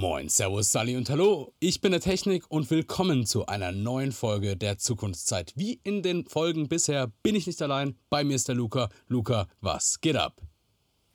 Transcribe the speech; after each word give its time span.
Moin, 0.00 0.30
Servus, 0.30 0.72
Sally 0.72 0.96
und 0.96 1.10
Hallo. 1.10 1.52
Ich 1.60 1.82
bin 1.82 1.92
der 1.92 2.00
Technik 2.00 2.50
und 2.50 2.70
willkommen 2.70 3.26
zu 3.26 3.44
einer 3.44 3.70
neuen 3.70 4.12
Folge 4.12 4.56
der 4.56 4.78
Zukunftszeit. 4.78 5.52
Wie 5.56 5.78
in 5.84 6.00
den 6.02 6.24
Folgen 6.24 6.68
bisher 6.68 7.12
bin 7.22 7.34
ich 7.34 7.46
nicht 7.46 7.60
allein. 7.60 7.98
Bei 8.08 8.24
mir 8.24 8.36
ist 8.36 8.48
der 8.48 8.54
Luca. 8.54 8.88
Luca, 9.08 9.46
was 9.60 10.00
geht 10.00 10.16
ab? 10.16 10.40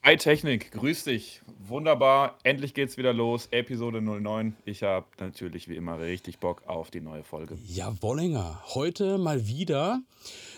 Hi 0.03 0.17
Technik, 0.17 0.69
grüß 0.69 1.05
dich. 1.05 1.41
Wunderbar, 1.67 2.37
endlich 2.43 2.75
geht's 2.75 2.95
wieder 2.95 3.11
los. 3.11 3.47
Episode 3.49 4.03
09. 4.03 4.55
Ich 4.65 4.83
habe 4.83 5.07
natürlich 5.19 5.67
wie 5.67 5.77
immer 5.77 5.99
richtig 5.99 6.37
Bock 6.37 6.61
auf 6.67 6.91
die 6.91 7.01
neue 7.01 7.23
Folge. 7.23 7.57
Ja, 7.65 7.91
Wollinger. 8.03 8.61
Heute 8.75 9.17
mal 9.17 9.47
wieder 9.47 10.03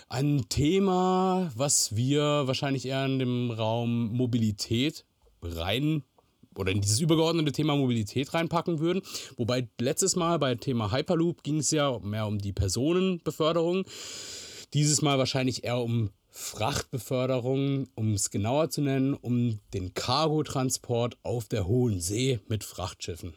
ein 0.10 0.48
Thema, 0.50 1.50
was 1.56 1.96
wir 1.96 2.46
wahrscheinlich 2.46 2.88
eher 2.88 3.06
in 3.06 3.20
dem 3.20 3.52
Raum 3.52 4.12
Mobilität 4.12 5.06
rein 5.42 6.04
oder 6.60 6.72
in 6.72 6.82
dieses 6.82 7.00
übergeordnete 7.00 7.52
Thema 7.52 7.76
Mobilität 7.76 8.34
reinpacken 8.34 8.80
würden. 8.80 9.02
Wobei 9.36 9.70
letztes 9.80 10.16
Mal 10.16 10.40
bei 10.40 10.56
Thema 10.56 10.92
Hyperloop 10.92 11.44
ging 11.44 11.60
es 11.60 11.72
ja 11.72 12.00
mehr 12.00 12.28
um 12.28 12.40
die 12.40 12.54
Personenbeförderung. 12.54 13.86
Dieses 14.74 15.02
Mal 15.02 15.18
wahrscheinlich 15.18 15.64
eher 15.64 15.80
um 15.80 16.12
Frachtbeförderung, 16.30 17.88
um 17.96 18.14
es 18.14 18.30
genauer 18.30 18.70
zu 18.70 18.82
nennen, 18.82 19.14
um 19.14 19.60
den 19.74 19.94
Cargotransport 19.94 21.18
auf 21.24 21.48
der 21.48 21.68
hohen 21.68 22.00
See 22.00 22.40
mit 22.48 22.64
Frachtschiffen. 22.64 23.36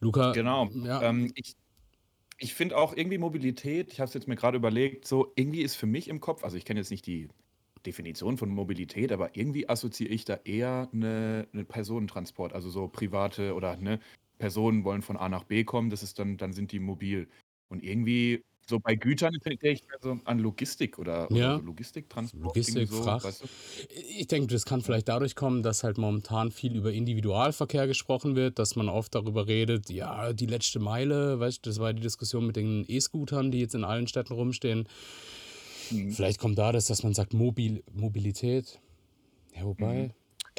Luca. 0.00 0.32
Genau. 0.32 0.68
Ja. 0.84 1.02
Ähm, 1.02 1.32
ich 1.34 1.56
ich 2.38 2.54
finde 2.54 2.76
auch 2.76 2.96
irgendwie 2.96 3.18
Mobilität, 3.18 3.92
ich 3.92 4.00
habe 4.00 4.08
es 4.08 4.14
jetzt 4.14 4.28
mir 4.28 4.36
gerade 4.36 4.56
überlegt, 4.56 5.06
so 5.06 5.32
irgendwie 5.34 5.62
ist 5.62 5.74
für 5.74 5.86
mich 5.86 6.08
im 6.08 6.20
Kopf, 6.20 6.44
also 6.44 6.56
ich 6.56 6.64
kenne 6.64 6.80
jetzt 6.80 6.90
nicht 6.90 7.06
die 7.06 7.28
Definition 7.88 8.36
von 8.36 8.50
Mobilität, 8.50 9.12
aber 9.12 9.36
irgendwie 9.36 9.68
assoziiere 9.68 10.12
ich 10.12 10.24
da 10.24 10.38
eher 10.44 10.88
eine, 10.92 11.48
eine 11.52 11.64
Personentransport, 11.64 12.52
also 12.52 12.68
so 12.68 12.86
private 12.88 13.54
oder 13.54 13.76
ne, 13.76 13.98
Personen 14.38 14.84
wollen 14.84 15.02
von 15.02 15.16
A 15.16 15.28
nach 15.28 15.44
B 15.44 15.64
kommen, 15.64 15.88
das 15.90 16.02
ist 16.02 16.18
dann, 16.18 16.36
dann 16.36 16.52
sind 16.52 16.70
die 16.72 16.78
mobil. 16.78 17.28
Und 17.70 17.82
irgendwie, 17.82 18.42
so 18.68 18.78
bei 18.78 18.94
Gütern 18.94 19.32
denke 19.44 19.70
ich 19.70 19.82
mehr 19.88 19.98
so 20.02 20.20
an 20.24 20.38
Logistik 20.38 20.98
oder, 20.98 21.30
oder 21.30 21.58
so 21.58 21.64
Logistiktransport. 21.64 22.44
Logistik, 22.44 22.88
so, 22.88 23.02
Fracht. 23.02 23.24
Weißt 23.24 23.42
du? 23.42 23.46
Ich 24.18 24.26
denke, 24.26 24.52
das 24.52 24.66
kann 24.66 24.82
vielleicht 24.82 25.08
dadurch 25.08 25.34
kommen, 25.34 25.62
dass 25.62 25.82
halt 25.82 25.96
momentan 25.96 26.50
viel 26.50 26.76
über 26.76 26.92
Individualverkehr 26.92 27.86
gesprochen 27.86 28.36
wird, 28.36 28.58
dass 28.58 28.76
man 28.76 28.90
oft 28.90 29.14
darüber 29.14 29.46
redet, 29.46 29.88
ja, 29.88 30.34
die 30.34 30.46
letzte 30.46 30.78
Meile, 30.78 31.40
weißt 31.40 31.64
du, 31.64 31.70
das 31.70 31.78
war 31.78 31.94
die 31.94 32.02
Diskussion 32.02 32.46
mit 32.46 32.56
den 32.56 32.84
E-Scootern, 32.86 33.50
die 33.50 33.60
jetzt 33.60 33.74
in 33.74 33.84
allen 33.84 34.06
Städten 34.06 34.34
rumstehen 34.34 34.86
Mhm. 35.90 36.12
Vielleicht 36.12 36.38
kommt 36.38 36.58
da 36.58 36.72
das, 36.72 36.86
dass 36.86 37.02
man 37.02 37.14
sagt 37.14 37.34
Mobil 37.34 37.82
Mobilität. 37.92 38.80
Ja, 39.54 39.64
wobei. 39.64 39.94
Mhm. 39.94 40.10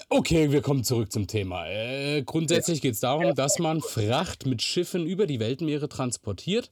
Okay, 0.07 0.51
wir 0.51 0.61
kommen 0.61 0.83
zurück 0.83 1.11
zum 1.11 1.27
Thema. 1.27 1.67
Äh, 1.67 2.23
grundsätzlich 2.23 2.77
ja. 2.77 2.81
geht 2.83 2.93
es 2.93 2.99
darum, 3.01 3.35
dass 3.35 3.59
man 3.59 3.81
Fracht 3.81 4.45
mit 4.45 4.61
Schiffen 4.61 5.05
über 5.05 5.27
die 5.27 5.39
Weltmeere 5.39 5.89
transportiert. 5.89 6.71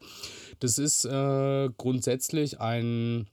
Das 0.60 0.78
ist 0.78 1.04
äh, 1.06 1.70
grundsätzlich 1.78 2.62
ein 2.62 3.28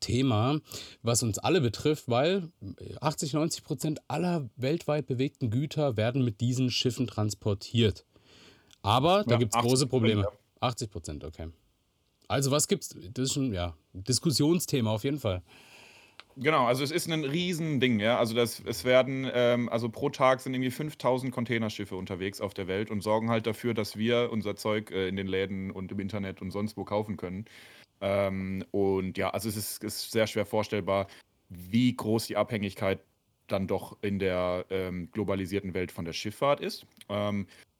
Thema, 0.00 0.60
was 1.02 1.22
uns 1.22 1.38
alle 1.38 1.60
betrifft, 1.60 2.08
weil 2.08 2.50
80, 3.00 3.34
90 3.34 3.64
Prozent 3.64 4.00
aller 4.08 4.48
weltweit 4.56 5.06
bewegten 5.06 5.50
Güter 5.50 5.96
werden 5.96 6.24
mit 6.24 6.40
diesen 6.40 6.70
Schiffen 6.70 7.06
transportiert. 7.06 8.04
Aber 8.82 9.24
da 9.24 9.32
ja, 9.32 9.38
gibt 9.38 9.54
es 9.54 9.60
große 9.60 9.86
Probleme. 9.86 10.26
80 10.60 10.90
Prozent, 10.90 11.24
okay. 11.24 11.48
Also 12.28 12.50
was 12.50 12.68
gibt's? 12.68 12.96
Das 13.12 13.26
ist 13.26 13.34
schon, 13.34 13.52
ja, 13.52 13.76
Diskussionsthema 13.92 14.90
auf 14.90 15.04
jeden 15.04 15.18
Fall. 15.18 15.42
Genau, 16.36 16.66
also 16.66 16.82
es 16.82 16.90
ist 16.90 17.08
ein 17.08 17.24
Riesending, 17.24 18.00
ja. 18.00 18.18
Also 18.18 18.34
das, 18.34 18.60
es 18.66 18.84
werden, 18.84 19.30
ähm, 19.32 19.68
also 19.68 19.88
pro 19.88 20.10
Tag 20.10 20.40
sind 20.40 20.54
irgendwie 20.54 20.72
5000 20.72 21.32
Containerschiffe 21.32 21.94
unterwegs 21.94 22.40
auf 22.40 22.54
der 22.54 22.66
Welt 22.66 22.90
und 22.90 23.02
sorgen 23.02 23.30
halt 23.30 23.46
dafür, 23.46 23.72
dass 23.72 23.96
wir 23.96 24.30
unser 24.32 24.56
Zeug 24.56 24.90
äh, 24.90 25.06
in 25.08 25.16
den 25.16 25.28
Läden 25.28 25.70
und 25.70 25.92
im 25.92 26.00
Internet 26.00 26.42
und 26.42 26.50
sonst 26.50 26.76
wo 26.76 26.84
kaufen 26.84 27.16
können. 27.16 27.44
Ähm, 28.00 28.64
und 28.72 29.16
ja, 29.16 29.30
also 29.30 29.48
es 29.48 29.56
ist, 29.56 29.84
ist, 29.84 30.10
sehr 30.10 30.26
schwer 30.26 30.44
vorstellbar, 30.44 31.06
wie 31.48 31.94
groß 31.94 32.26
die 32.26 32.36
Abhängigkeit 32.36 33.00
dann 33.46 33.68
doch 33.68 33.96
in 34.02 34.18
der 34.18 34.64
ähm, 34.70 35.10
globalisierten 35.12 35.72
Welt 35.74 35.92
von 35.92 36.04
der 36.04 36.14
Schifffahrt 36.14 36.60
ist. 36.60 36.86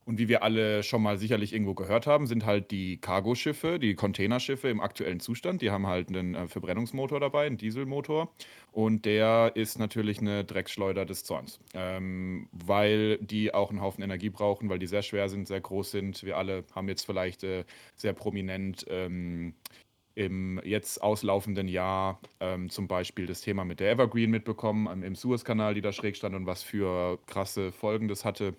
Und 0.04 0.18
wie 0.18 0.28
wir 0.28 0.42
alle 0.42 0.82
schon 0.82 1.02
mal 1.02 1.16
sicherlich 1.16 1.52
irgendwo 1.52 1.74
gehört 1.74 2.06
haben, 2.06 2.26
sind 2.26 2.44
halt 2.44 2.70
die 2.70 2.98
Cargoschiffe, 2.98 3.78
die 3.78 3.94
Containerschiffe 3.94 4.68
im 4.68 4.80
aktuellen 4.80 5.18
Zustand. 5.20 5.62
Die 5.62 5.70
haben 5.70 5.86
halt 5.86 6.08
einen 6.08 6.34
äh, 6.34 6.46
Verbrennungsmotor 6.46 7.20
dabei, 7.20 7.46
einen 7.46 7.56
Dieselmotor. 7.56 8.30
Und 8.72 9.06
der 9.06 9.52
ist 9.54 9.78
natürlich 9.78 10.18
eine 10.20 10.44
Drecksschleuder 10.44 11.06
des 11.06 11.24
Zorns, 11.24 11.60
ähm, 11.74 12.48
weil 12.52 13.18
die 13.18 13.54
auch 13.54 13.70
einen 13.70 13.80
Haufen 13.80 14.04
Energie 14.04 14.30
brauchen, 14.30 14.68
weil 14.68 14.78
die 14.78 14.86
sehr 14.86 15.02
schwer 15.02 15.28
sind, 15.28 15.48
sehr 15.48 15.60
groß 15.60 15.90
sind. 15.92 16.22
Wir 16.22 16.36
alle 16.36 16.64
haben 16.74 16.88
jetzt 16.88 17.06
vielleicht 17.06 17.42
äh, 17.44 17.64
sehr 17.96 18.12
prominent 18.12 18.84
ähm, 18.90 19.54
im 20.14 20.60
jetzt 20.64 21.02
auslaufenden 21.02 21.66
Jahr 21.66 22.20
ähm, 22.40 22.70
zum 22.70 22.88
Beispiel 22.88 23.26
das 23.26 23.40
Thema 23.40 23.64
mit 23.64 23.80
der 23.80 23.90
Evergreen 23.90 24.30
mitbekommen, 24.30 25.02
im 25.02 25.14
Suezkanal, 25.14 25.74
die 25.74 25.80
da 25.80 25.92
schräg 25.92 26.16
stand 26.16 26.34
und 26.34 26.46
was 26.46 26.62
für 26.62 27.18
krasse 27.26 27.72
Folgen 27.72 28.08
das 28.08 28.24
hatte. 28.24 28.54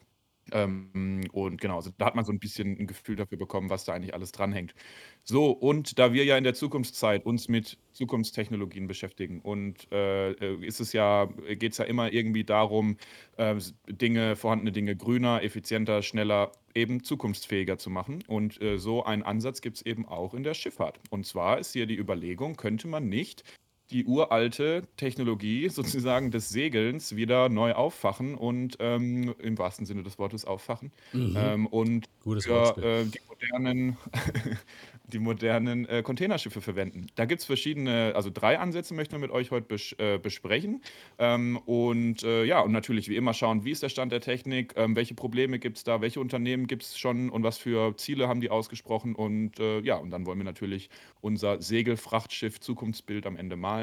Ähm, 0.51 1.23
und 1.31 1.59
genau, 1.59 1.77
also 1.77 1.91
da 1.97 2.05
hat 2.05 2.15
man 2.15 2.25
so 2.25 2.31
ein 2.31 2.39
bisschen 2.39 2.77
ein 2.79 2.87
Gefühl 2.87 3.15
dafür 3.15 3.37
bekommen, 3.37 3.69
was 3.69 3.85
da 3.85 3.93
eigentlich 3.93 4.13
alles 4.13 4.31
dranhängt. 4.31 4.75
So, 5.23 5.51
und 5.51 5.97
da 5.97 6.13
wir 6.13 6.23
ja 6.23 6.37
in 6.37 6.43
der 6.43 6.53
Zukunftszeit 6.53 7.25
uns 7.25 7.47
mit 7.47 7.77
Zukunftstechnologien 7.93 8.87
beschäftigen 8.87 9.41
und 9.41 9.91
äh, 9.91 10.33
ist 10.63 10.79
es 10.79 10.93
ja, 10.93 11.25
geht 11.25 11.71
es 11.71 11.77
ja 11.79 11.85
immer 11.85 12.13
irgendwie 12.13 12.43
darum, 12.43 12.97
äh, 13.37 13.55
Dinge, 13.87 14.35
vorhandene 14.35 14.71
Dinge 14.71 14.95
grüner, 14.95 15.41
effizienter, 15.43 16.03
schneller, 16.03 16.51
eben 16.75 17.03
zukunftsfähiger 17.03 17.77
zu 17.77 17.89
machen. 17.89 18.23
Und 18.27 18.61
äh, 18.61 18.77
so 18.77 19.03
einen 19.03 19.23
Ansatz 19.23 19.61
gibt 19.61 19.77
es 19.77 19.85
eben 19.85 20.05
auch 20.05 20.33
in 20.33 20.43
der 20.43 20.53
Schifffahrt. 20.53 20.99
Und 21.09 21.25
zwar 21.25 21.57
ist 21.57 21.73
hier 21.73 21.87
die 21.87 21.97
Überlegung, 21.97 22.55
könnte 22.55 22.87
man 22.87 23.07
nicht 23.07 23.43
die 23.91 24.05
uralte 24.05 24.83
Technologie 24.97 25.69
sozusagen 25.69 26.31
des 26.31 26.49
Segelns 26.49 27.15
wieder 27.15 27.49
neu 27.49 27.73
auffachen 27.73 28.35
und 28.35 28.77
ähm, 28.79 29.35
im 29.39 29.57
wahrsten 29.57 29.85
Sinne 29.85 30.03
des 30.03 30.17
Wortes 30.17 30.45
auffachen. 30.45 30.91
Mhm. 31.13 31.35
Ähm, 31.37 31.67
und 31.67 32.09
Gutes 32.23 32.45
für 32.45 32.77
äh, 32.77 33.05
die 33.05 33.19
modernen 33.27 33.97
die 35.07 35.19
modernen 35.19 35.87
äh, 35.87 36.01
Containerschiffe 36.01 36.61
verwenden. 36.61 37.07
Da 37.15 37.25
gibt 37.25 37.41
es 37.41 37.45
verschiedene, 37.45 38.13
also 38.15 38.29
drei 38.33 38.59
Ansätze 38.59 38.93
möchten 38.93 39.13
wir 39.13 39.19
mit 39.19 39.31
euch 39.31 39.51
heute 39.51 39.67
bes 39.67 39.93
äh, 39.97 40.17
besprechen. 40.17 40.81
Ähm, 41.19 41.57
und 41.65 42.23
äh, 42.23 42.43
ja, 42.43 42.61
und 42.61 42.71
natürlich 42.71 43.07
wie 43.09 43.15
immer 43.15 43.33
schauen, 43.33 43.63
wie 43.65 43.71
ist 43.71 43.83
der 43.83 43.89
Stand 43.89 44.11
der 44.11 44.21
Technik, 44.21 44.73
ähm, 44.75 44.95
welche 44.95 45.13
Probleme 45.13 45.59
gibt 45.59 45.77
es 45.77 45.83
da, 45.83 46.01
welche 46.01 46.19
Unternehmen 46.19 46.67
gibt 46.67 46.83
es 46.83 46.97
schon 46.97 47.29
und 47.29 47.43
was 47.43 47.57
für 47.57 47.95
Ziele 47.97 48.27
haben 48.27 48.41
die 48.41 48.49
ausgesprochen. 48.49 49.15
Und 49.15 49.59
äh, 49.59 49.79
ja, 49.81 49.97
und 49.97 50.11
dann 50.11 50.25
wollen 50.25 50.39
wir 50.39 50.45
natürlich 50.45 50.89
unser 51.21 51.61
Segelfrachtschiff 51.61 52.59
Zukunftsbild 52.59 53.27
am 53.27 53.37
Ende 53.37 53.55
malen 53.55 53.74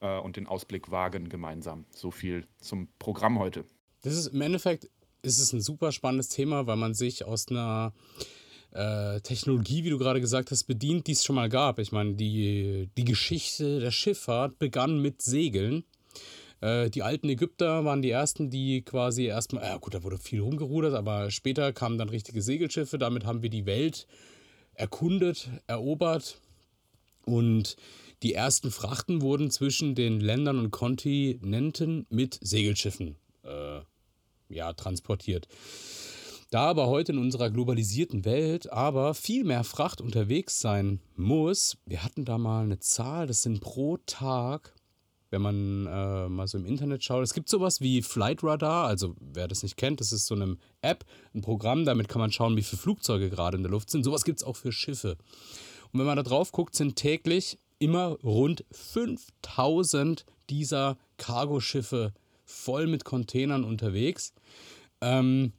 äh, 0.00 0.18
und 0.18 0.36
den 0.36 0.46
Ausblick 0.46 0.90
wagen 0.90 1.28
gemeinsam. 1.28 1.84
So 1.90 2.10
viel 2.10 2.46
zum 2.58 2.88
Programm 2.98 3.38
heute. 3.38 3.64
Das 4.02 4.14
ist 4.14 4.28
im 4.28 4.40
Endeffekt 4.40 4.90
ist 5.22 5.38
es 5.38 5.52
ein 5.52 5.60
super 5.60 5.90
spannendes 5.92 6.28
Thema, 6.28 6.66
weil 6.66 6.76
man 6.76 6.94
sich 6.94 7.24
aus 7.24 7.48
einer 7.48 7.92
äh, 8.72 9.20
Technologie, 9.20 9.84
wie 9.84 9.90
du 9.90 9.98
gerade 9.98 10.20
gesagt 10.20 10.50
hast, 10.50 10.64
bedient, 10.64 11.06
die 11.06 11.12
es 11.12 11.24
schon 11.24 11.36
mal 11.36 11.48
gab. 11.48 11.78
Ich 11.78 11.92
meine, 11.92 12.14
die, 12.14 12.90
die 12.96 13.04
Geschichte 13.04 13.80
der 13.80 13.90
Schifffahrt 13.90 14.58
begann 14.58 15.00
mit 15.00 15.22
Segeln. 15.22 15.84
Äh, 16.60 16.90
die 16.90 17.02
alten 17.02 17.28
Ägypter 17.28 17.84
waren 17.84 18.02
die 18.02 18.10
ersten, 18.10 18.50
die 18.50 18.82
quasi 18.82 19.24
erstmal, 19.24 19.64
ja 19.64 19.76
gut, 19.78 19.94
da 19.94 20.02
wurde 20.02 20.18
viel 20.18 20.40
rumgerudert, 20.40 20.94
aber 20.94 21.30
später 21.30 21.72
kamen 21.72 21.98
dann 21.98 22.08
richtige 22.08 22.42
Segelschiffe. 22.42 22.98
Damit 22.98 23.24
haben 23.24 23.42
wir 23.42 23.50
die 23.50 23.66
Welt 23.66 24.06
erkundet, 24.74 25.48
erobert 25.66 26.40
und 27.24 27.76
die 28.24 28.32
ersten 28.32 28.70
Frachten 28.70 29.20
wurden 29.20 29.50
zwischen 29.50 29.94
den 29.94 30.18
Ländern 30.18 30.58
und 30.58 30.70
Kontinenten 30.70 32.06
mit 32.08 32.38
Segelschiffen 32.40 33.16
äh, 33.44 33.80
ja, 34.48 34.72
transportiert. 34.72 35.46
Da 36.50 36.62
aber 36.62 36.86
heute 36.86 37.12
in 37.12 37.18
unserer 37.18 37.50
globalisierten 37.50 38.24
Welt 38.24 38.72
aber 38.72 39.12
viel 39.12 39.44
mehr 39.44 39.62
Fracht 39.62 40.00
unterwegs 40.00 40.60
sein 40.60 41.00
muss, 41.16 41.76
wir 41.84 42.02
hatten 42.02 42.24
da 42.24 42.38
mal 42.38 42.64
eine 42.64 42.78
Zahl, 42.78 43.26
das 43.26 43.42
sind 43.42 43.60
pro 43.60 43.98
Tag, 44.06 44.72
wenn 45.30 45.42
man 45.42 45.86
äh, 45.86 46.28
mal 46.28 46.46
so 46.46 46.56
im 46.56 46.64
Internet 46.64 47.04
schaut, 47.04 47.24
es 47.24 47.34
gibt 47.34 47.48
sowas 47.48 47.80
wie 47.80 48.00
Flight 48.00 48.42
Radar, 48.42 48.86
also 48.86 49.16
wer 49.20 49.48
das 49.48 49.62
nicht 49.62 49.76
kennt, 49.76 50.00
das 50.00 50.12
ist 50.12 50.26
so 50.26 50.34
eine 50.34 50.56
App, 50.80 51.04
ein 51.34 51.42
Programm, 51.42 51.84
damit 51.84 52.08
kann 52.08 52.20
man 52.20 52.30
schauen, 52.30 52.56
wie 52.56 52.62
viele 52.62 52.80
Flugzeuge 52.80 53.28
gerade 53.28 53.56
in 53.56 53.64
der 53.64 53.72
Luft 53.72 53.90
sind. 53.90 54.04
Sowas 54.04 54.24
gibt 54.24 54.38
es 54.38 54.44
auch 54.44 54.56
für 54.56 54.72
Schiffe. 54.72 55.18
Und 55.92 56.00
wenn 56.00 56.06
man 56.06 56.16
da 56.16 56.22
drauf 56.22 56.52
guckt, 56.52 56.74
sind 56.74 56.96
täglich 56.96 57.58
immer 57.78 58.18
rund 58.22 58.64
5000 58.72 60.24
dieser 60.50 60.96
Cargoschiffe 61.16 62.12
voll 62.44 62.86
mit 62.86 63.04
Containern 63.04 63.64
unterwegs. 63.64 64.32
Ähm, 65.00 65.52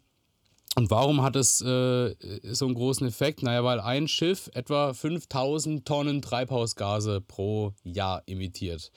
und 0.75 0.91
warum 0.91 1.21
hat 1.21 1.38
es 1.38 1.62
äh, 1.62 2.15
so 2.44 2.65
einen 2.65 2.75
großen 2.75 3.07
Effekt? 3.07 3.44
Naja, 3.44 3.63
weil 3.63 3.79
ein 3.79 4.07
Schiff 4.09 4.50
etwa 4.53 4.94
5000 4.94 5.85
Tonnen 5.85 6.21
Treibhausgase 6.21 7.21
pro 7.21 7.73
Jahr 7.83 8.23
emittiert. 8.27 8.91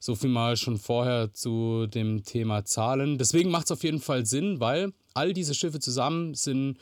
So 0.00 0.14
viel 0.14 0.30
mal 0.30 0.56
schon 0.56 0.78
vorher 0.78 1.34
zu 1.34 1.86
dem 1.86 2.22
Thema 2.24 2.64
Zahlen. 2.64 3.18
Deswegen 3.18 3.50
macht 3.50 3.66
es 3.66 3.72
auf 3.72 3.84
jeden 3.84 4.00
Fall 4.00 4.24
Sinn, 4.24 4.58
weil 4.58 4.92
all 5.12 5.34
diese 5.34 5.54
Schiffe 5.54 5.80
zusammen 5.80 6.34
sind, 6.34 6.78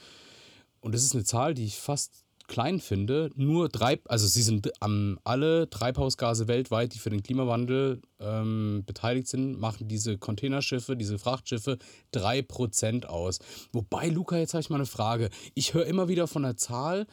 und 0.80 0.94
das 0.94 1.02
ist 1.02 1.14
eine 1.14 1.24
Zahl, 1.24 1.54
die 1.54 1.64
ich 1.64 1.76
fast 1.76 2.23
klein 2.46 2.80
finde, 2.80 3.30
nur 3.34 3.68
drei, 3.68 4.00
also 4.06 4.26
sie 4.26 4.42
sind 4.42 4.70
ähm, 4.82 5.18
alle 5.24 5.68
Treibhausgase 5.70 6.48
weltweit, 6.48 6.94
die 6.94 6.98
für 6.98 7.10
den 7.10 7.22
Klimawandel 7.22 8.02
ähm, 8.20 8.82
beteiligt 8.86 9.28
sind, 9.28 9.58
machen 9.58 9.88
diese 9.88 10.18
Containerschiffe, 10.18 10.96
diese 10.96 11.18
Frachtschiffe 11.18 11.78
3% 12.12 13.06
aus. 13.06 13.38
Wobei, 13.72 14.08
Luca, 14.08 14.36
jetzt 14.36 14.54
habe 14.54 14.60
ich 14.60 14.70
mal 14.70 14.76
eine 14.76 14.86
Frage. 14.86 15.30
Ich 15.54 15.74
höre 15.74 15.86
immer 15.86 16.08
wieder 16.08 16.26
von 16.26 16.44
einer 16.44 16.56
Zahl, 16.56 17.06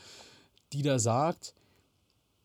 die 0.73 0.81
da 0.81 0.99
sagt, 0.99 1.53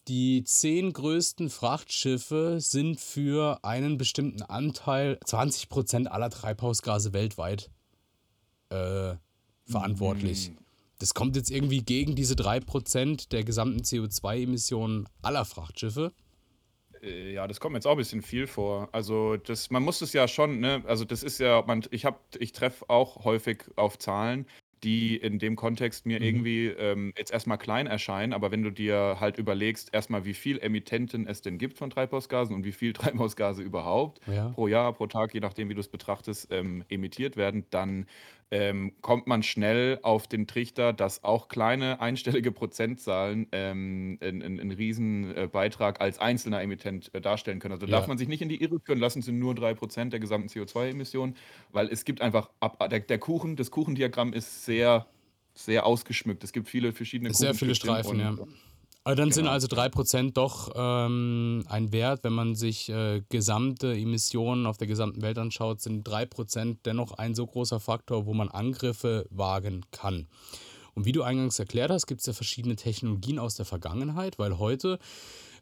die 0.08 0.44
zehn 0.44 0.92
größten 0.92 1.50
Frachtschiffe 1.50 2.60
sind 2.60 3.00
für 3.00 3.64
einen 3.64 3.98
bestimmten 3.98 4.42
Anteil, 4.42 5.18
20% 5.24 6.06
aller 6.06 6.30
Treibhausgase 6.30 7.12
weltweit, 7.12 7.70
äh, 8.68 9.14
verantwortlich. 9.64 10.50
Mhm. 10.50 10.65
Das 10.98 11.14
kommt 11.14 11.36
jetzt 11.36 11.50
irgendwie 11.50 11.82
gegen 11.82 12.14
diese 12.14 12.34
3% 12.34 13.28
der 13.30 13.44
gesamten 13.44 13.80
CO2-Emissionen 13.80 15.08
aller 15.22 15.44
Frachtschiffe. 15.44 16.12
Äh, 17.02 17.32
ja, 17.32 17.46
das 17.46 17.60
kommt 17.60 17.74
jetzt 17.74 17.86
auch 17.86 17.92
ein 17.92 17.98
bisschen 17.98 18.22
viel 18.22 18.46
vor. 18.46 18.88
Also, 18.92 19.36
das, 19.36 19.70
man 19.70 19.82
muss 19.82 20.00
es 20.00 20.12
ja 20.12 20.28
schon, 20.28 20.60
ne, 20.60 20.82
also 20.86 21.04
das 21.04 21.22
ist 21.22 21.38
ja, 21.38 21.62
man, 21.66 21.82
ich 21.90 22.04
habe, 22.04 22.18
ich 22.38 22.52
treffe 22.52 22.88
auch 22.88 23.24
häufig 23.24 23.64
auf 23.76 23.98
Zahlen, 23.98 24.46
die 24.82 25.16
in 25.16 25.38
dem 25.38 25.56
Kontext 25.56 26.06
mir 26.06 26.20
mhm. 26.20 26.24
irgendwie 26.24 26.66
ähm, 26.66 27.12
jetzt 27.16 27.32
erstmal 27.32 27.58
klein 27.58 27.86
erscheinen, 27.86 28.32
aber 28.32 28.50
wenn 28.50 28.62
du 28.62 28.70
dir 28.70 29.16
halt 29.20 29.38
überlegst, 29.38 29.92
erstmal, 29.92 30.24
wie 30.24 30.34
viel 30.34 30.58
Emittenten 30.58 31.26
es 31.26 31.40
denn 31.40 31.58
gibt 31.58 31.78
von 31.78 31.90
Treibhausgasen 31.90 32.54
und 32.54 32.64
wie 32.64 32.72
viel 32.72 32.92
Treibhausgase 32.94 33.62
überhaupt 33.62 34.20
ja. 34.26 34.50
pro 34.50 34.68
Jahr, 34.68 34.92
pro 34.92 35.06
Tag, 35.06 35.34
je 35.34 35.40
nachdem, 35.40 35.68
wie 35.68 35.74
du 35.74 35.80
es 35.80 35.88
betrachtest, 35.88 36.48
ähm, 36.52 36.84
emittiert 36.88 37.36
werden, 37.36 37.66
dann 37.70 38.06
ähm, 38.50 38.92
kommt 39.00 39.26
man 39.26 39.42
schnell 39.42 39.98
auf 40.02 40.28
den 40.28 40.46
Trichter, 40.46 40.92
dass 40.92 41.24
auch 41.24 41.48
kleine 41.48 42.00
einstellige 42.00 42.52
Prozentzahlen 42.52 43.48
ähm, 43.50 44.18
einen, 44.20 44.70
riesen 44.70 45.36
äh, 45.36 45.48
Beitrag 45.50 46.00
als 46.00 46.18
einzelner 46.20 46.62
Emittent 46.62 47.12
äh, 47.12 47.20
darstellen 47.20 47.58
können. 47.58 47.74
Also 47.74 47.86
ja. 47.86 47.92
darf 47.92 48.06
man 48.06 48.18
sich 48.18 48.28
nicht 48.28 48.42
in 48.42 48.48
die 48.48 48.62
Irre 48.62 48.78
führen 48.78 49.00
lassen, 49.00 49.22
sind 49.22 49.38
nur 49.38 49.54
3% 49.54 50.10
der 50.10 50.20
gesamten 50.20 50.48
CO2-Emissionen, 50.48 51.34
weil 51.72 51.88
es 51.88 52.04
gibt 52.04 52.20
einfach, 52.20 52.50
ab, 52.60 52.88
der, 52.88 53.00
der 53.00 53.18
Kuchen, 53.18 53.56
das 53.56 53.72
Kuchendiagramm 53.72 54.32
ist 54.32 54.64
sehr, 54.64 55.06
sehr 55.54 55.84
ausgeschmückt. 55.84 56.44
Es 56.44 56.52
gibt 56.52 56.68
viele 56.68 56.92
verschiedene 56.92 57.34
Sehr 57.34 57.54
viele 57.54 57.74
Streifen, 57.74 58.20
ja. 58.20 58.36
Aber 59.06 59.14
dann 59.14 59.28
genau. 59.28 59.34
sind 59.36 59.46
also 59.46 59.68
3% 59.68 60.32
doch 60.32 60.72
ähm, 60.74 61.62
ein 61.68 61.92
Wert, 61.92 62.24
wenn 62.24 62.32
man 62.32 62.56
sich 62.56 62.88
äh, 62.88 63.22
gesamte 63.28 63.92
Emissionen 63.92 64.66
auf 64.66 64.78
der 64.78 64.88
gesamten 64.88 65.22
Welt 65.22 65.38
anschaut, 65.38 65.80
sind 65.80 66.08
3% 66.08 66.78
dennoch 66.84 67.12
ein 67.12 67.36
so 67.36 67.46
großer 67.46 67.78
Faktor, 67.78 68.26
wo 68.26 68.34
man 68.34 68.48
Angriffe 68.48 69.28
wagen 69.30 69.86
kann. 69.92 70.26
Und 70.94 71.04
wie 71.04 71.12
du 71.12 71.22
eingangs 71.22 71.60
erklärt 71.60 71.92
hast, 71.92 72.08
gibt 72.08 72.22
es 72.22 72.26
ja 72.26 72.32
verschiedene 72.32 72.74
Technologien 72.74 73.38
aus 73.38 73.54
der 73.54 73.64
Vergangenheit, 73.64 74.40
weil 74.40 74.58
heute 74.58 74.98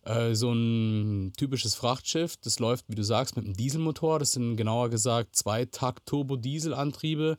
äh, 0.05 0.35
so 0.35 0.50
ein 0.50 1.35
typisches 1.37 1.75
Frachtschiff, 1.75 2.38
das 2.38 2.61
läuft, 2.61 2.87
wie 2.88 2.94
du 2.94 3.05
sagst, 3.05 3.37
mit 3.37 3.44
einem 3.44 3.58
Dieselmotor. 3.58 4.20
Das 4.20 4.32
sind 4.32 4.56
genauer 4.56 4.88
gesagt 4.88 5.37
zwei 5.37 5.67
Takt-Turbo-Dieselantriebe. 5.67 7.37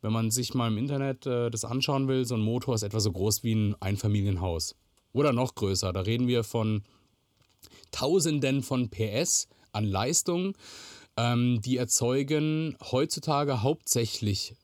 Wenn 0.00 0.12
man 0.12 0.30
sich 0.30 0.54
mal 0.54 0.68
im 0.68 0.78
Internet 0.78 1.26
äh, 1.26 1.50
das 1.50 1.66
anschauen 1.66 2.08
will, 2.08 2.24
so 2.24 2.34
ein 2.34 2.40
Motor 2.40 2.76
ist 2.76 2.82
etwa 2.82 3.00
so 3.00 3.12
groß 3.12 3.42
wie 3.42 3.54
ein 3.54 3.76
Einfamilienhaus 3.78 4.74
oder 5.14 5.32
noch 5.32 5.54
größer. 5.54 5.94
Da 5.94 6.00
reden 6.00 6.28
wir 6.28 6.44
von 6.44 6.82
Tausenden 7.90 8.62
von 8.62 8.90
PS 8.90 9.48
an 9.72 9.84
Leistung. 9.84 10.54
Ähm, 11.16 11.60
die 11.62 11.76
erzeugen 11.78 12.76
heutzutage 12.90 13.62
hauptsächlich, 13.62 14.54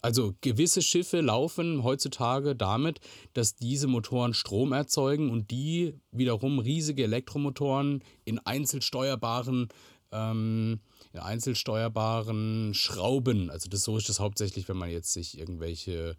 also 0.00 0.34
gewisse 0.40 0.80
Schiffe 0.80 1.20
laufen 1.20 1.82
heutzutage 1.82 2.54
damit, 2.54 3.00
dass 3.32 3.56
diese 3.56 3.88
Motoren 3.88 4.32
Strom 4.32 4.72
erzeugen 4.72 5.28
und 5.30 5.50
die 5.50 5.94
wiederum 6.12 6.60
riesige 6.60 7.02
Elektromotoren 7.02 8.04
in 8.24 8.38
einzelsteuerbaren 8.38 9.68
ähm, 10.12 10.80
in 11.12 11.20
einzelsteuerbaren 11.20 12.72
Schrauben, 12.74 13.50
also 13.50 13.68
das 13.68 13.82
so 13.82 13.96
ist 13.96 14.08
das 14.08 14.20
hauptsächlich, 14.20 14.68
wenn 14.68 14.76
man 14.76 14.90
jetzt 14.90 15.12
sich 15.12 15.38
irgendwelche 15.38 16.16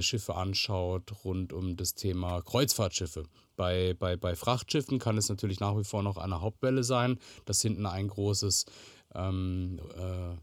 Schiffe 0.00 0.34
anschaut, 0.34 1.24
rund 1.24 1.52
um 1.52 1.76
das 1.76 1.94
Thema 1.94 2.40
Kreuzfahrtschiffe. 2.42 3.24
Bei, 3.56 3.94
bei, 3.94 4.16
bei 4.16 4.36
Frachtschiffen 4.36 4.98
kann 4.98 5.18
es 5.18 5.28
natürlich 5.28 5.60
nach 5.60 5.76
wie 5.76 5.84
vor 5.84 6.02
noch 6.02 6.16
eine 6.16 6.40
Hauptwelle 6.40 6.84
sein, 6.84 7.18
dass 7.44 7.60
hinten 7.60 7.86
ein 7.86 8.08
großes 8.08 8.66
ähm, 9.14 9.80
äh, 9.96 10.36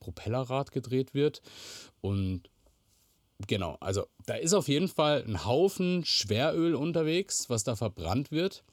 Propellerrad 0.00 0.72
gedreht 0.72 1.14
wird. 1.14 1.42
Und 2.00 2.50
genau, 3.46 3.76
also 3.80 4.06
da 4.26 4.34
ist 4.34 4.54
auf 4.54 4.68
jeden 4.68 4.88
Fall 4.88 5.24
ein 5.26 5.44
Haufen 5.44 6.04
Schweröl 6.04 6.74
unterwegs, 6.74 7.48
was 7.48 7.64
da 7.64 7.76
verbrannt 7.76 8.30
wird. 8.30 8.64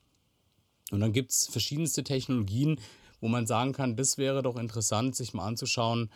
Und 0.92 1.00
dann 1.00 1.14
gibt 1.14 1.32
es 1.32 1.48
verschiedenste 1.48 2.04
Technologien, 2.04 2.80
wo 3.20 3.28
man 3.28 3.48
sagen 3.48 3.72
kann, 3.72 3.96
das 3.96 4.18
wäre 4.18 4.44
doch 4.44 4.58
interessant, 4.58 5.16
sich 5.16 5.34
mal 5.34 5.48
anzuschauen, 5.48 6.12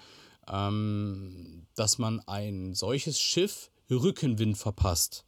ähm, 0.52 1.68
dass 1.76 1.98
man 1.98 2.20
ein 2.22 2.74
solches 2.74 3.20
Schiff 3.20 3.72
Rückenwind 3.90 4.58
verpasst. 4.58 5.24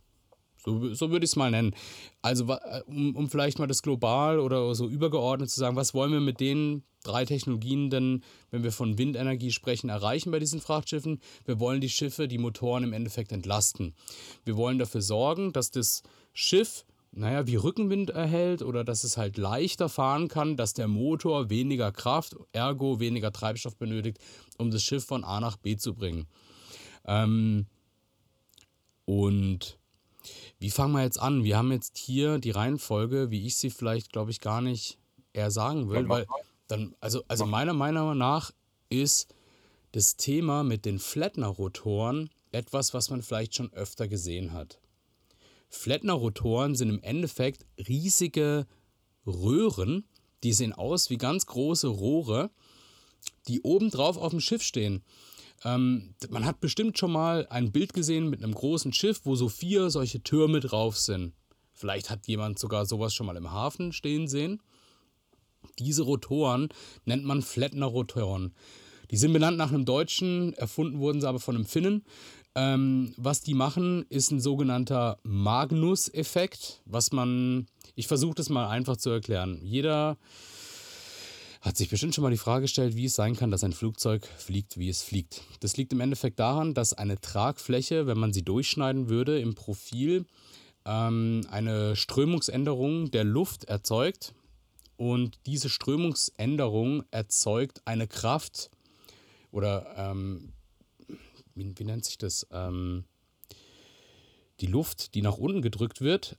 So, 0.63 0.93
so 0.93 1.09
würde 1.09 1.23
ich 1.23 1.31
es 1.31 1.35
mal 1.35 1.51
nennen. 1.51 1.73
Also, 2.21 2.51
äh, 2.51 2.81
um, 2.85 3.15
um 3.15 3.29
vielleicht 3.29 3.59
mal 3.59 3.67
das 3.67 3.81
global 3.81 4.39
oder 4.39 4.75
so 4.75 4.87
übergeordnet 4.87 5.49
zu 5.49 5.59
sagen, 5.59 5.75
was 5.75 5.93
wollen 5.93 6.11
wir 6.11 6.19
mit 6.19 6.39
den 6.39 6.83
drei 7.03 7.23
Technologien 7.23 7.89
denn, 7.89 8.23
wenn 8.51 8.63
wir 8.63 8.73
von 8.73 8.97
Windenergie 8.97 9.51
sprechen, 9.51 9.89
erreichen 9.89 10.31
bei 10.31 10.39
diesen 10.39 10.59
Frachtschiffen? 10.59 11.21
Wir 11.45 11.59
wollen 11.59 11.79
die 11.79 11.89
Schiffe, 11.89 12.27
die 12.27 12.37
Motoren 12.37 12.83
im 12.83 12.93
Endeffekt 12.93 13.31
entlasten. 13.31 13.95
Wir 14.43 14.57
wollen 14.57 14.79
dafür 14.79 15.01
sorgen, 15.01 15.53
dass 15.53 15.71
das 15.71 16.03
Schiff 16.33 16.85
naja, 17.11 17.47
wie 17.47 17.55
Rückenwind 17.55 18.11
erhält 18.11 18.61
oder 18.61 18.83
dass 18.83 19.03
es 19.03 19.17
halt 19.17 19.37
leichter 19.37 19.89
fahren 19.89 20.27
kann, 20.27 20.57
dass 20.57 20.73
der 20.73 20.87
Motor 20.87 21.49
weniger 21.49 21.91
Kraft, 21.91 22.35
ergo 22.51 22.99
weniger 22.99 23.31
Treibstoff 23.31 23.75
benötigt, 23.75 24.19
um 24.57 24.71
das 24.71 24.83
Schiff 24.83 25.05
von 25.05 25.23
A 25.23 25.39
nach 25.39 25.57
B 25.57 25.75
zu 25.75 25.95
bringen. 25.95 26.27
Ähm, 27.05 27.65
und 29.05 29.79
wie 30.59 30.69
fangen 30.69 30.93
wir 30.93 31.03
jetzt 31.03 31.19
an? 31.19 31.43
Wir 31.43 31.57
haben 31.57 31.71
jetzt 31.71 31.97
hier 31.97 32.37
die 32.37 32.51
Reihenfolge, 32.51 33.31
wie 33.31 33.47
ich 33.47 33.55
sie 33.55 33.69
vielleicht, 33.69 34.11
glaube 34.11 34.31
ich, 34.31 34.39
gar 34.39 34.61
nicht 34.61 34.99
eher 35.33 35.51
sagen 35.51 35.89
will, 35.89 36.07
weil 36.09 36.27
dann, 36.67 36.95
also, 36.99 37.23
also 37.27 37.45
meiner 37.45 37.73
Meinung 37.73 38.17
nach 38.17 38.51
ist 38.89 39.33
das 39.93 40.15
Thema 40.15 40.63
mit 40.63 40.85
den 40.85 40.99
Flettner-Rotoren 40.99 42.29
etwas, 42.51 42.93
was 42.93 43.09
man 43.09 43.21
vielleicht 43.23 43.55
schon 43.55 43.73
öfter 43.73 44.07
gesehen 44.07 44.53
hat. 44.53 44.79
Flettner-Rotoren 45.69 46.75
sind 46.75 46.89
im 46.89 47.01
Endeffekt 47.01 47.65
riesige 47.87 48.67
Röhren, 49.25 50.05
die 50.43 50.53
sehen 50.53 50.73
aus 50.73 51.09
wie 51.09 51.17
ganz 51.17 51.45
große 51.45 51.87
Rohre, 51.87 52.49
die 53.47 53.61
obendrauf 53.61 54.17
auf 54.17 54.31
dem 54.31 54.39
Schiff 54.39 54.63
stehen. 54.63 55.03
Ähm, 55.63 56.15
man 56.29 56.45
hat 56.45 56.59
bestimmt 56.59 56.97
schon 56.97 57.11
mal 57.11 57.47
ein 57.49 57.71
Bild 57.71 57.93
gesehen 57.93 58.29
mit 58.29 58.43
einem 58.43 58.53
großen 58.53 58.93
Schiff, 58.93 59.21
wo 59.25 59.35
so 59.35 59.49
vier 59.49 59.89
solche 59.89 60.23
Türme 60.23 60.59
drauf 60.59 60.97
sind. 60.97 61.33
Vielleicht 61.73 62.09
hat 62.09 62.27
jemand 62.27 62.59
sogar 62.59 62.85
sowas 62.85 63.13
schon 63.13 63.25
mal 63.25 63.37
im 63.37 63.51
Hafen 63.51 63.91
stehen 63.93 64.27
sehen. 64.27 64.61
Diese 65.77 66.03
Rotoren 66.03 66.69
nennt 67.05 67.25
man 67.25 67.41
Flettner-Rotoren. 67.41 68.53
Die 69.11 69.17
sind 69.17 69.33
benannt 69.33 69.57
nach 69.57 69.69
einem 69.69 69.85
Deutschen, 69.85 70.53
erfunden 70.53 70.99
wurden 70.99 71.19
sie 71.21 71.27
aber 71.27 71.39
von 71.39 71.55
einem 71.55 71.65
Finnen. 71.65 72.05
Ähm, 72.59 73.13
was 73.15 73.39
die 73.39 73.53
machen, 73.53 74.05
ist 74.09 74.31
ein 74.31 74.41
sogenannter 74.41 75.17
Magnus-Effekt, 75.23 76.81
was 76.83 77.13
man, 77.13 77.67
ich 77.95 78.07
versuche 78.07 78.35
das 78.35 78.49
mal 78.49 78.67
einfach 78.67 78.97
zu 78.97 79.09
erklären. 79.09 79.61
Jeder 79.63 80.17
hat 81.61 81.77
sich 81.77 81.87
bestimmt 81.87 82.13
schon 82.13 82.23
mal 82.23 82.31
die 82.31 82.37
Frage 82.37 82.63
gestellt, 82.63 82.97
wie 82.97 83.05
es 83.05 83.15
sein 83.15 83.37
kann, 83.37 83.49
dass 83.49 83.63
ein 83.63 83.71
Flugzeug 83.71 84.27
fliegt, 84.37 84.77
wie 84.77 84.89
es 84.89 85.01
fliegt. 85.01 85.41
Das 85.61 85.77
liegt 85.77 85.93
im 85.93 86.01
Endeffekt 86.01 86.37
daran, 86.37 86.73
dass 86.73 86.91
eine 86.91 87.21
Tragfläche, 87.21 88.07
wenn 88.07 88.19
man 88.19 88.33
sie 88.33 88.43
durchschneiden 88.43 89.07
würde 89.07 89.39
im 89.39 89.55
Profil, 89.55 90.25
ähm, 90.83 91.47
eine 91.49 91.95
Strömungsänderung 91.95 93.09
der 93.09 93.23
Luft 93.23 93.65
erzeugt. 93.65 94.33
Und 94.97 95.39
diese 95.45 95.69
Strömungsänderung 95.69 97.03
erzeugt 97.11 97.81
eine 97.85 98.07
Kraft 98.07 98.69
oder 99.49 99.93
ähm, 99.95 100.51
wie, 101.55 101.73
wie, 101.77 101.83
nennt 101.83 102.05
sich 102.05 102.17
das? 102.17 102.47
Ähm, 102.51 103.05
die 104.59 104.67
Luft, 104.67 105.15
die 105.15 105.21
nach 105.21 105.37
unten 105.37 105.61
gedrückt 105.61 106.01
wird, 106.01 106.37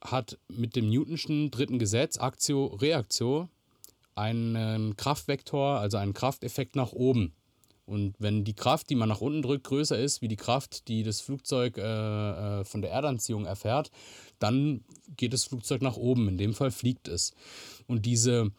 hat 0.00 0.38
mit 0.48 0.74
dem 0.74 0.88
Newtonschen 0.90 1.50
dritten 1.50 1.78
Gesetz, 1.78 2.18
Aktio, 2.18 2.66
Reaktio, 2.66 3.48
einen 4.14 4.96
Kraftvektor, 4.96 5.78
also 5.78 5.96
einen 5.96 6.12
Krafteffekt 6.12 6.76
nach 6.76 6.92
oben. 6.92 7.34
Und 7.84 8.14
wenn 8.18 8.44
die 8.44 8.54
Kraft, 8.54 8.90
die 8.90 8.94
man 8.94 9.08
nach 9.08 9.20
unten 9.20 9.42
drückt, 9.42 9.64
größer 9.64 9.98
ist 9.98 10.22
wie 10.22 10.28
die 10.28 10.36
Kraft, 10.36 10.88
die 10.88 11.02
das 11.02 11.20
Flugzeug 11.20 11.78
äh, 11.78 12.60
äh, 12.60 12.64
von 12.64 12.80
der 12.80 12.92
Erdanziehung 12.92 13.44
erfährt, 13.44 13.90
dann 14.38 14.84
geht 15.16 15.32
das 15.32 15.44
Flugzeug 15.44 15.82
nach 15.82 15.96
oben. 15.96 16.28
In 16.28 16.38
dem 16.38 16.54
Fall 16.54 16.70
fliegt 16.70 17.08
es. 17.08 17.32
Und 17.86 18.06
diese 18.06 18.52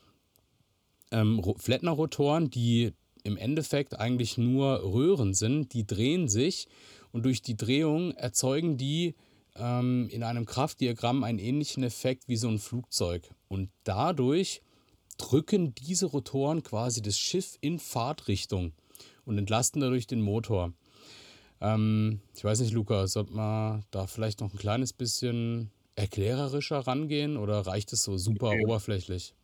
ähm, 1.12 1.42
Flettner-Rotoren, 1.58 2.50
die 2.50 2.94
im 3.24 3.38
Endeffekt 3.38 4.00
eigentlich 4.00 4.38
nur 4.38 4.84
Röhren 4.84 5.34
sind, 5.34 5.74
die 5.74 5.88
drehen 5.88 6.28
sich 6.28 6.68
und 7.12 7.26
durch 7.26 7.42
die 7.42 7.58
Drehung 7.58 8.12
erzeugen 8.12 8.78
die 8.78 9.16
ähm, 9.56 10.10
in 10.10 10.24
einem 10.24 10.46
Kraftdiagramm 10.46 11.24
einen 11.24 11.40
ähnlichen 11.40 11.84
Effekt 11.84 12.28
wie 12.28 12.38
so 12.38 12.48
ein 12.48 12.60
Flugzeug. 12.60 13.30
Und 13.48 13.70
dadurch 13.84 14.62
drücken 15.18 15.76
diese 15.76 16.08
Rotoren 16.08 16.64
quasi 16.64 17.02
das 17.02 17.20
Schiff 17.20 17.58
in 17.62 17.80
Fahrtrichtung 17.80 18.74
und 19.26 19.38
entlasten 19.38 19.82
dadurch 19.82 20.08
den 20.08 20.22
Motor. 20.22 20.74
Ähm, 21.62 22.22
ich 22.36 22.44
weiß 22.44 22.60
nicht, 22.60 22.74
Luca, 22.74 23.08
sollte 23.08 23.34
man 23.34 23.86
da 23.92 24.08
vielleicht 24.08 24.42
noch 24.42 24.52
ein 24.52 24.60
kleines 24.60 24.92
bisschen 24.92 25.72
erklärerischer 25.96 26.80
rangehen 26.80 27.38
oder 27.38 27.66
reicht 27.68 27.94
es 27.94 28.04
so 28.04 28.18
super 28.18 28.48
okay. 28.48 28.66
oberflächlich? 28.66 29.36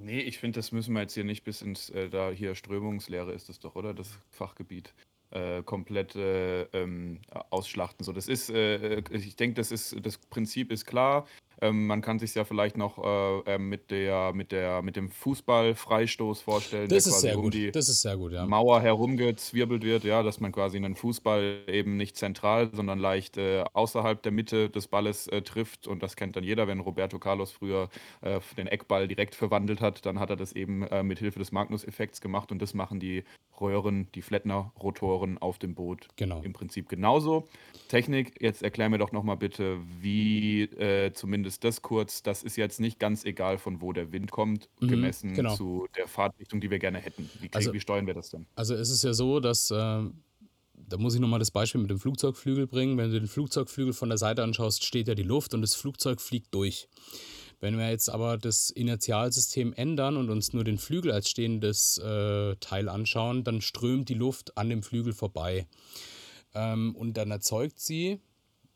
Nee, 0.00 0.20
ich 0.20 0.38
finde, 0.38 0.60
das 0.60 0.70
müssen 0.70 0.94
wir 0.94 1.00
jetzt 1.00 1.14
hier 1.14 1.24
nicht 1.24 1.42
bis 1.42 1.60
ins, 1.60 1.90
äh, 1.90 2.08
da 2.08 2.30
hier 2.30 2.54
Strömungslehre 2.54 3.32
ist 3.32 3.48
es 3.48 3.58
doch, 3.58 3.74
oder? 3.74 3.92
Das 3.94 4.08
Fachgebiet. 4.30 4.94
Äh, 5.30 5.64
komplett 5.64 6.14
äh, 6.14 6.62
ähm, 6.72 7.20
ausschlachten. 7.50 8.04
So, 8.04 8.12
das 8.12 8.28
ist, 8.28 8.48
äh, 8.48 9.00
ich 9.10 9.34
denke, 9.34 9.56
das 9.56 9.72
ist, 9.72 9.96
das 10.06 10.18
Prinzip 10.18 10.70
ist 10.70 10.86
klar. 10.86 11.26
Ähm, 11.60 11.86
man 11.86 12.00
kann 12.02 12.18
sich 12.18 12.34
ja 12.34 12.44
vielleicht 12.44 12.76
noch 12.76 12.98
äh, 12.98 13.54
ähm, 13.54 13.68
mit, 13.68 13.90
der, 13.90 14.32
mit, 14.32 14.52
der, 14.52 14.82
mit 14.82 14.96
dem 14.96 15.10
Fußballfreistoß 15.10 16.40
vorstellen, 16.40 16.88
Das 16.88 17.04
der 17.04 17.12
ist 17.12 17.14
quasi 17.14 17.20
sehr 17.20 17.36
um 17.36 17.42
gut. 17.44 17.54
die 17.54 17.70
gut, 18.16 18.32
ja. 18.32 18.46
Mauer 18.46 18.80
herumgezwirbelt 18.80 19.82
wird, 19.82 20.04
ja, 20.04 20.22
dass 20.22 20.40
man 20.40 20.52
quasi 20.52 20.76
einen 20.76 20.94
Fußball 20.94 21.62
eben 21.66 21.96
nicht 21.96 22.16
zentral, 22.16 22.70
sondern 22.72 22.98
leicht 22.98 23.36
äh, 23.36 23.64
außerhalb 23.72 24.22
der 24.22 24.32
Mitte 24.32 24.70
des 24.70 24.88
Balles 24.88 25.26
äh, 25.28 25.42
trifft. 25.42 25.86
Und 25.86 26.02
das 26.02 26.16
kennt 26.16 26.36
dann 26.36 26.44
jeder, 26.44 26.68
wenn 26.68 26.80
Roberto 26.80 27.18
Carlos 27.18 27.50
früher 27.50 27.88
äh, 28.20 28.40
den 28.56 28.66
Eckball 28.66 29.08
direkt 29.08 29.34
verwandelt 29.34 29.80
hat, 29.80 30.06
dann 30.06 30.18
hat 30.20 30.30
er 30.30 30.36
das 30.36 30.52
eben 30.52 30.82
äh, 30.84 31.02
mit 31.02 31.18
Hilfe 31.18 31.38
des 31.38 31.52
Magnus-Effekts 31.52 32.20
gemacht 32.20 32.52
und 32.52 32.62
das 32.62 32.74
machen 32.74 33.00
die 33.00 33.24
Röhren, 33.60 34.10
die 34.14 34.22
Flettner-Rotoren 34.22 35.38
auf 35.38 35.58
dem 35.58 35.74
Boot 35.74 36.08
Genau. 36.16 36.42
im 36.42 36.52
Prinzip 36.52 36.88
genauso. 36.88 37.48
Technik, 37.88 38.40
jetzt 38.40 38.62
erklär 38.62 38.88
mir 38.88 38.98
doch 38.98 39.12
nochmal 39.12 39.36
bitte, 39.36 39.78
wie 40.00 40.62
äh, 40.62 41.12
zumindest 41.12 41.64
das 41.64 41.82
kurz, 41.82 42.22
das 42.22 42.42
ist 42.42 42.56
jetzt 42.56 42.80
nicht 42.80 42.98
ganz 42.98 43.24
egal, 43.24 43.58
von 43.58 43.80
wo 43.80 43.92
der 43.92 44.12
Wind 44.12 44.30
kommt, 44.30 44.68
Mhm, 44.80 44.88
gemessen 44.88 45.34
genau. 45.34 45.54
zu 45.54 45.86
der 45.96 46.06
Fahrtrichtung, 46.08 46.60
die 46.60 46.70
wir 46.70 46.78
gerne 46.78 46.98
hätten. 46.98 47.28
Wie, 47.40 47.48
Also, 47.52 47.72
wie 47.72 47.80
steuern 47.80 48.06
wir 48.06 48.14
das 48.14 48.30
denn? 48.30 48.46
also 48.54 48.74
es 48.74 48.90
ist 48.90 49.04
ja 49.04 49.12
so, 49.12 49.40
dass, 49.40 49.70
äh, 49.70 49.74
da 49.74 50.96
muss 50.96 51.14
ich 51.14 51.20
nochmal 51.20 51.38
das 51.38 51.50
Beispiel 51.50 51.80
mit 51.80 51.90
dem 51.90 51.98
Flugzeugflügel 51.98 52.66
bringen. 52.66 52.96
Wenn 52.96 53.10
du 53.10 53.18
den 53.18 53.28
Flugzeugflügel 53.28 53.92
von 53.92 54.08
der 54.08 54.18
Seite 54.18 54.42
anschaust, 54.42 54.84
steht 54.84 55.08
ja 55.08 55.14
die 55.14 55.22
Luft 55.22 55.52
und 55.54 55.60
das 55.62 55.74
Flugzeug 55.74 56.20
fliegt 56.20 56.54
durch. 56.54 56.88
Wenn 57.60 57.76
wir 57.76 57.90
jetzt 57.90 58.08
aber 58.08 58.38
das 58.38 58.70
Inertialsystem 58.70 59.72
ändern 59.72 60.16
und 60.16 60.30
uns 60.30 60.52
nur 60.52 60.64
den 60.64 60.78
Flügel 60.78 61.10
als 61.10 61.28
stehendes 61.28 61.98
äh, 61.98 62.54
Teil 62.56 62.88
anschauen, 62.88 63.44
dann 63.44 63.60
strömt 63.60 64.08
die 64.08 64.14
Luft 64.14 64.56
an 64.56 64.68
dem 64.68 64.82
Flügel 64.82 65.12
vorbei. 65.12 65.66
Ähm, 66.54 66.94
und 66.94 67.16
dann 67.16 67.30
erzeugt 67.30 67.80
sie 67.80 68.20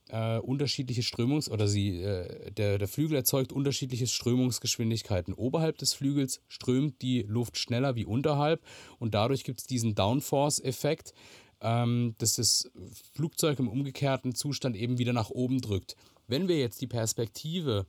äh, 0.09 0.39
unterschiedliche 0.39 1.03
Strömungs- 1.03 1.49
oder 1.49 1.69
sie, 1.69 2.03
äh, 2.03 2.51
der, 2.51 2.79
der 2.79 2.89
Flügel 2.89 3.17
erzeugt 3.17 3.53
unterschiedliche 3.53 4.07
Strömungsgeschwindigkeiten. 4.07 5.33
Oberhalb 5.33 5.79
des 5.79 5.95
Flügels 5.95 6.41
strömt 6.49 7.03
die 7.03 7.23
Luft 7.23 7.57
schneller 7.57 7.95
wie 7.95 8.05
unterhalb 8.05 8.63
und 8.99 9.15
dadurch 9.15 9.45
gibt 9.45 9.61
es 9.61 9.67
diesen 9.67 9.95
Downforce-Effekt, 9.95 11.15
ähm, 11.61 12.15
dass 12.19 12.35
das 12.35 12.71
Flugzeug 13.15 13.59
im 13.59 13.69
umgekehrten 13.69 14.35
Zustand 14.35 14.77
eben 14.77 14.99
wieder 14.99 15.13
nach 15.13 15.31
oben 15.31 15.61
drückt. 15.61 15.97
Wenn 16.27 16.49
wir 16.49 16.59
jetzt 16.59 16.81
die 16.81 16.87
Perspektive, 16.87 17.87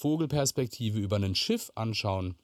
Vogelperspektive 0.00 0.98
über 0.98 1.16
ein 1.16 1.34
Schiff 1.34 1.70
anschauen, 1.74 2.34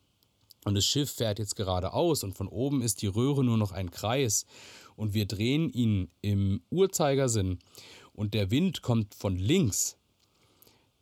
und 0.65 0.75
das 0.75 0.85
Schiff 0.85 1.13
fährt 1.13 1.39
jetzt 1.39 1.55
geradeaus 1.55 2.25
und 2.25 2.37
von 2.37 2.49
oben 2.49 2.83
ist 2.83 3.01
die 3.01 3.07
Röhre 3.07 3.45
nur 3.45 3.57
noch 3.57 3.71
ein 3.71 3.93
Kreis 3.93 4.47
und 4.97 5.15
wir 5.15 5.25
drehen 5.25 5.71
ihn 5.71 6.11
im 6.23 6.61
Uhrzeigersinn 6.71 7.61
und 8.15 8.35
der 8.35 8.51
Wind 8.51 8.83
kommt 8.83 9.15
von 9.15 9.37
links, 9.37 9.97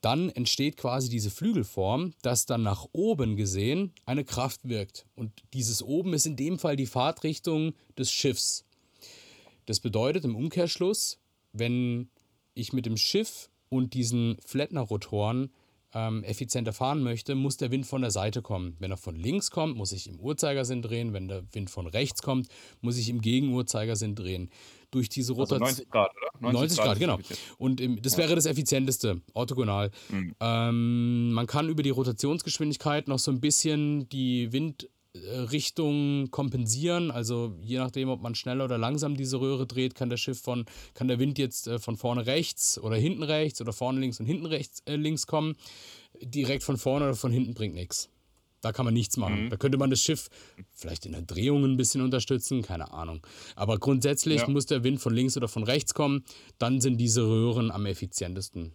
dann 0.03 0.29
entsteht 0.29 0.77
quasi 0.77 1.09
diese 1.09 1.31
Flügelform, 1.31 2.13
dass 2.21 2.45
dann 2.45 2.63
nach 2.63 2.87
oben 2.93 3.37
gesehen 3.37 3.93
eine 4.05 4.23
Kraft 4.23 4.69
wirkt. 4.69 5.07
Und 5.15 5.33
dieses 5.55 5.83
oben 5.83 6.13
ist 6.13 6.27
in 6.27 6.37
dem 6.37 6.59
Fall 6.59 6.77
die 6.77 6.85
Fahrtrichtung 6.85 7.73
des 7.97 8.13
Schiffs. 8.13 8.67
Das 9.65 9.81
bedeutet 9.81 10.27
im 10.27 10.37
Umkehrschluss, 10.37 11.21
wenn 11.55 12.11
ich 12.53 12.75
mit 12.75 12.85
dem 12.85 12.99
Schiff 12.99 13.49
und 13.71 13.95
diesen 13.95 14.37
Flettner-Rotoren 14.45 15.51
ähm, 15.95 16.25
effizienter 16.25 16.73
fahren 16.73 17.03
möchte, 17.03 17.35
muss 17.35 17.57
der 17.57 17.71
Wind 17.71 17.87
von 17.87 18.03
der 18.03 18.11
Seite 18.11 18.43
kommen. 18.43 18.77
Wenn 18.81 18.91
er 18.91 18.97
von 18.97 19.15
links 19.15 19.51
kommt, 19.51 19.77
muss 19.77 19.93
ich 19.93 20.09
im 20.09 20.19
Uhrzeigersinn 20.19 20.83
drehen. 20.83 21.13
Wenn 21.13 21.29
der 21.29 21.45
Wind 21.53 21.71
von 21.71 21.87
rechts 21.87 22.23
kommt, 22.23 22.49
muss 22.81 22.99
ich 22.99 23.09
im 23.09 23.21
Gegenuhrzeigersinn 23.21 24.15
drehen. 24.15 24.51
Durch 24.91 25.09
diese 25.09 25.33
Also 25.33 25.43
Rotation. 25.43 25.69
90 25.69 25.91
Grad, 25.91 26.11
oder? 26.41 26.53
90 26.53 26.79
Grad, 26.79 26.93
ist 26.95 27.01
genau. 27.01 27.19
Und 27.59 27.81
im, 27.81 28.01
das 28.03 28.17
wäre 28.17 28.35
das 28.35 28.47
effizienteste, 28.47 29.23
orthogonal. 29.33 29.91
Mhm. 30.11 30.35
Ähm, 30.41 31.33
man 31.33 31.47
kann 31.47 31.69
über 31.69 31.83
die 31.83 31.91
Rotationsgeschwindigkeit 31.91 33.09
noch 33.09 33.19
so 33.19 33.31
ein 33.31 33.41
bisschen 33.41 34.09
die 34.09 34.53
Windrichtung 35.15 36.31
kompensieren. 36.31 37.11
Also 37.11 37.57
je 37.63 37.79
nachdem, 37.79 38.09
ob 38.09 38.21
man 38.23 38.35
schnell 38.35 38.61
oder 38.61 38.79
langsam 38.79 39.17
diese 39.17 39.41
Röhre 39.41 39.67
dreht, 39.67 39.95
kann 39.95 40.11
der 40.11 40.17
Schiff 40.17 40.41
von, 40.41 40.65
kann 40.95 41.09
der 41.09 41.19
Wind 41.19 41.39
jetzt 41.39 41.67
äh, 41.67 41.79
von 41.79 41.97
vorne 41.97 42.27
rechts 42.27 42.79
oder 42.79 42.97
hinten 42.97 43.23
rechts 43.23 43.61
oder 43.61 43.73
vorne 43.73 44.01
links 44.01 44.21
und 44.21 44.27
hinten 44.27 44.47
rechts 44.47 44.83
äh, 44.87 44.97
links 44.97 45.27
kommen. 45.27 45.55
Direkt 46.21 46.63
von 46.63 46.77
vorne 46.77 47.07
oder 47.07 47.15
von 47.17 47.33
hinten 47.33 47.55
bringt 47.55 47.75
nichts. 47.75 48.09
Da 48.61 48.73
kann 48.73 48.87
man 48.87 48.95
nichts 48.95 49.17
machen. 49.17 49.45
Mhm. 49.45 49.51
Da 49.51 49.57
könnte 49.57 49.77
man 49.79 49.91
das 49.91 50.01
Schiff 50.01 50.31
vielleicht 50.73 51.05
in 51.07 51.13
der 51.13 51.23
Drehung 51.23 51.65
ein 51.65 51.77
bisschen 51.77 52.01
unterstützen, 52.01 52.63
keine 52.63 52.93
Ahnung. 52.93 53.21
Aber 53.57 53.79
grundsätzlich 53.79 54.41
Ja. 54.43 54.49
muss 54.49 54.67
der 54.67 54.83
Wind 54.85 55.01
von 55.01 55.15
links 55.15 55.37
oder 55.37 55.49
von 55.49 55.65
rechts 55.65 55.93
kommen. 55.95 56.25
Dann 56.59 56.81
sind 56.81 56.97
diese 56.97 57.23
Röhren 57.27 57.71
am 57.71 57.85
effizientesten. 57.87 58.73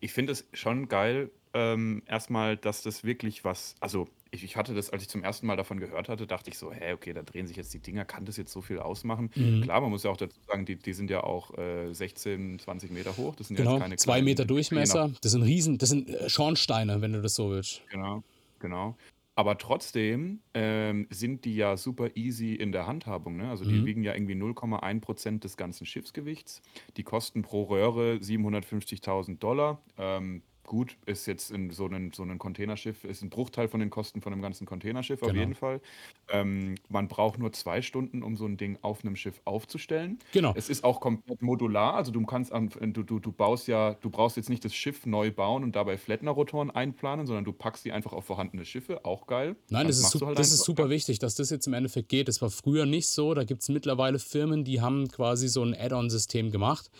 Ich 0.00 0.12
finde 0.12 0.32
es 0.32 0.46
schon 0.52 0.88
geil, 0.88 1.30
ähm, 1.54 2.02
erstmal, 2.06 2.56
dass 2.56 2.82
das 2.82 3.04
wirklich 3.04 3.44
was, 3.44 3.74
also 3.80 4.08
ich, 4.30 4.44
ich 4.44 4.56
hatte 4.56 4.74
das, 4.74 4.90
als 4.90 5.02
ich 5.02 5.08
zum 5.08 5.24
ersten 5.24 5.46
Mal 5.46 5.56
davon 5.56 5.80
gehört 5.80 6.08
hatte, 6.08 6.26
dachte 6.26 6.50
ich 6.50 6.58
so, 6.58 6.72
hä, 6.72 6.92
okay, 6.92 7.12
da 7.12 7.22
drehen 7.22 7.46
sich 7.46 7.56
jetzt 7.56 7.72
die 7.72 7.78
Dinger, 7.78 8.04
kann 8.04 8.24
das 8.24 8.36
jetzt 8.36 8.52
so 8.52 8.60
viel 8.60 8.78
ausmachen? 8.78 9.30
Mhm. 9.34 9.62
Klar, 9.62 9.80
man 9.80 9.90
muss 9.90 10.02
ja 10.02 10.10
auch 10.10 10.16
dazu 10.16 10.38
sagen, 10.46 10.66
die, 10.66 10.76
die 10.76 10.92
sind 10.92 11.10
ja 11.10 11.22
auch 11.22 11.56
äh, 11.56 11.92
16, 11.92 12.58
20 12.58 12.90
Meter 12.90 13.16
hoch, 13.16 13.34
das 13.36 13.48
sind 13.48 13.58
ja 13.58 13.64
Genau, 13.64 13.78
keine 13.78 13.96
zwei 13.96 14.12
kleinen, 14.12 14.24
Meter 14.26 14.44
Durchmesser. 14.44 15.10
Das 15.22 15.32
sind 15.32 15.42
Riesen, 15.42 15.78
das 15.78 15.88
sind 15.88 16.10
äh, 16.10 16.28
Schornsteine, 16.28 17.00
wenn 17.00 17.12
du 17.12 17.22
das 17.22 17.34
so 17.34 17.50
willst. 17.50 17.82
genau, 17.90 18.22
genau. 18.58 18.96
Aber 19.38 19.58
trotzdem 19.58 20.42
ähm, 20.54 21.06
sind 21.10 21.44
die 21.44 21.56
ja 21.56 21.76
super 21.76 22.16
easy 22.16 22.54
in 22.54 22.72
der 22.72 22.86
Handhabung. 22.86 23.36
Ne? 23.36 23.50
Also 23.50 23.66
die 23.66 23.82
Mhm. 23.82 23.84
wiegen 23.84 24.02
ja 24.02 24.14
irgendwie 24.14 24.34
0,1 24.34 25.00
Prozent 25.02 25.44
des 25.44 25.56
ganzen 25.58 25.86
Schiffsgewichts. 25.86 26.62
Die 26.96 27.04
kosten 27.04 27.42
pro 27.42 27.64
Röhre 27.64 28.18
750.000 28.22 29.42
Dollar. 29.42 29.84
Ähm, 29.98 30.42
gut, 30.66 30.96
ist 31.06 31.26
jetzt 31.26 31.50
in 31.50 31.70
so 31.70 31.86
einem 31.86 32.12
so 32.12 32.22
ein 32.22 32.38
Containerschiff, 32.38 33.04
ist 33.04 33.22
ein 33.22 33.30
Bruchteil 33.30 33.68
von 33.68 33.80
den 33.80 33.90
Kosten 33.90 34.20
von 34.20 34.32
einem 34.32 34.42
ganzen 34.42 34.66
Containerschiff 34.66 35.22
auf 35.22 35.28
Genau. 35.28 35.40
jeden 35.40 35.54
Fall. 35.54 35.80
Ähm, 36.28 36.74
man 36.88 37.08
braucht 37.08 37.38
nur 37.38 37.52
zwei 37.52 37.82
Stunden, 37.82 38.22
um 38.22 38.36
so 38.36 38.46
ein 38.46 38.56
Ding 38.56 38.78
auf 38.82 39.04
einem 39.04 39.16
Schiff 39.16 39.40
aufzustellen. 39.44 40.18
Genau. 40.32 40.52
Es 40.56 40.68
ist 40.68 40.84
auch 40.84 41.00
komplett 41.00 41.40
modular, 41.42 41.94
also 41.94 42.10
du 42.12 42.24
kannst 42.26 42.52
an, 42.52 42.68
du, 42.68 43.02
du, 43.02 43.18
du 43.20 43.32
baust 43.32 43.68
ja, 43.68 43.94
du 43.94 44.10
brauchst 44.10 44.36
jetzt 44.36 44.50
nicht 44.50 44.64
das 44.64 44.74
Schiff 44.74 45.06
neu 45.06 45.30
bauen 45.30 45.62
und 45.62 45.76
dabei 45.76 45.96
Flettner-Rotoren 45.96 46.70
einplanen, 46.70 47.26
sondern 47.26 47.44
du 47.44 47.52
packst 47.52 47.84
die 47.84 47.92
einfach 47.92 48.12
auf 48.12 48.24
vorhandene 48.24 48.64
Schiffe, 48.64 49.04
auch 49.04 49.26
geil. 49.26 49.56
Nein, 49.70 49.86
das, 49.86 49.98
ist, 49.98 50.12
du 50.14 50.18
su- 50.18 50.26
halt 50.26 50.38
das 50.38 50.52
ist 50.52 50.64
super 50.64 50.90
wichtig, 50.90 51.18
dass 51.18 51.34
das 51.36 51.50
jetzt 51.50 51.66
im 51.66 51.74
Endeffekt 51.74 52.08
geht. 52.08 52.28
Das 52.28 52.42
war 52.42 52.50
früher 52.50 52.86
nicht 52.86 53.06
so. 53.08 53.34
Da 53.34 53.44
gibt 53.44 53.62
es 53.62 53.68
mittlerweile 53.68 54.18
Firmen, 54.18 54.64
die 54.64 54.80
haben 54.80 55.08
quasi 55.08 55.48
so 55.48 55.62
ein 55.62 55.74
Add-on-System 55.74 56.50
gemacht, 56.50 56.90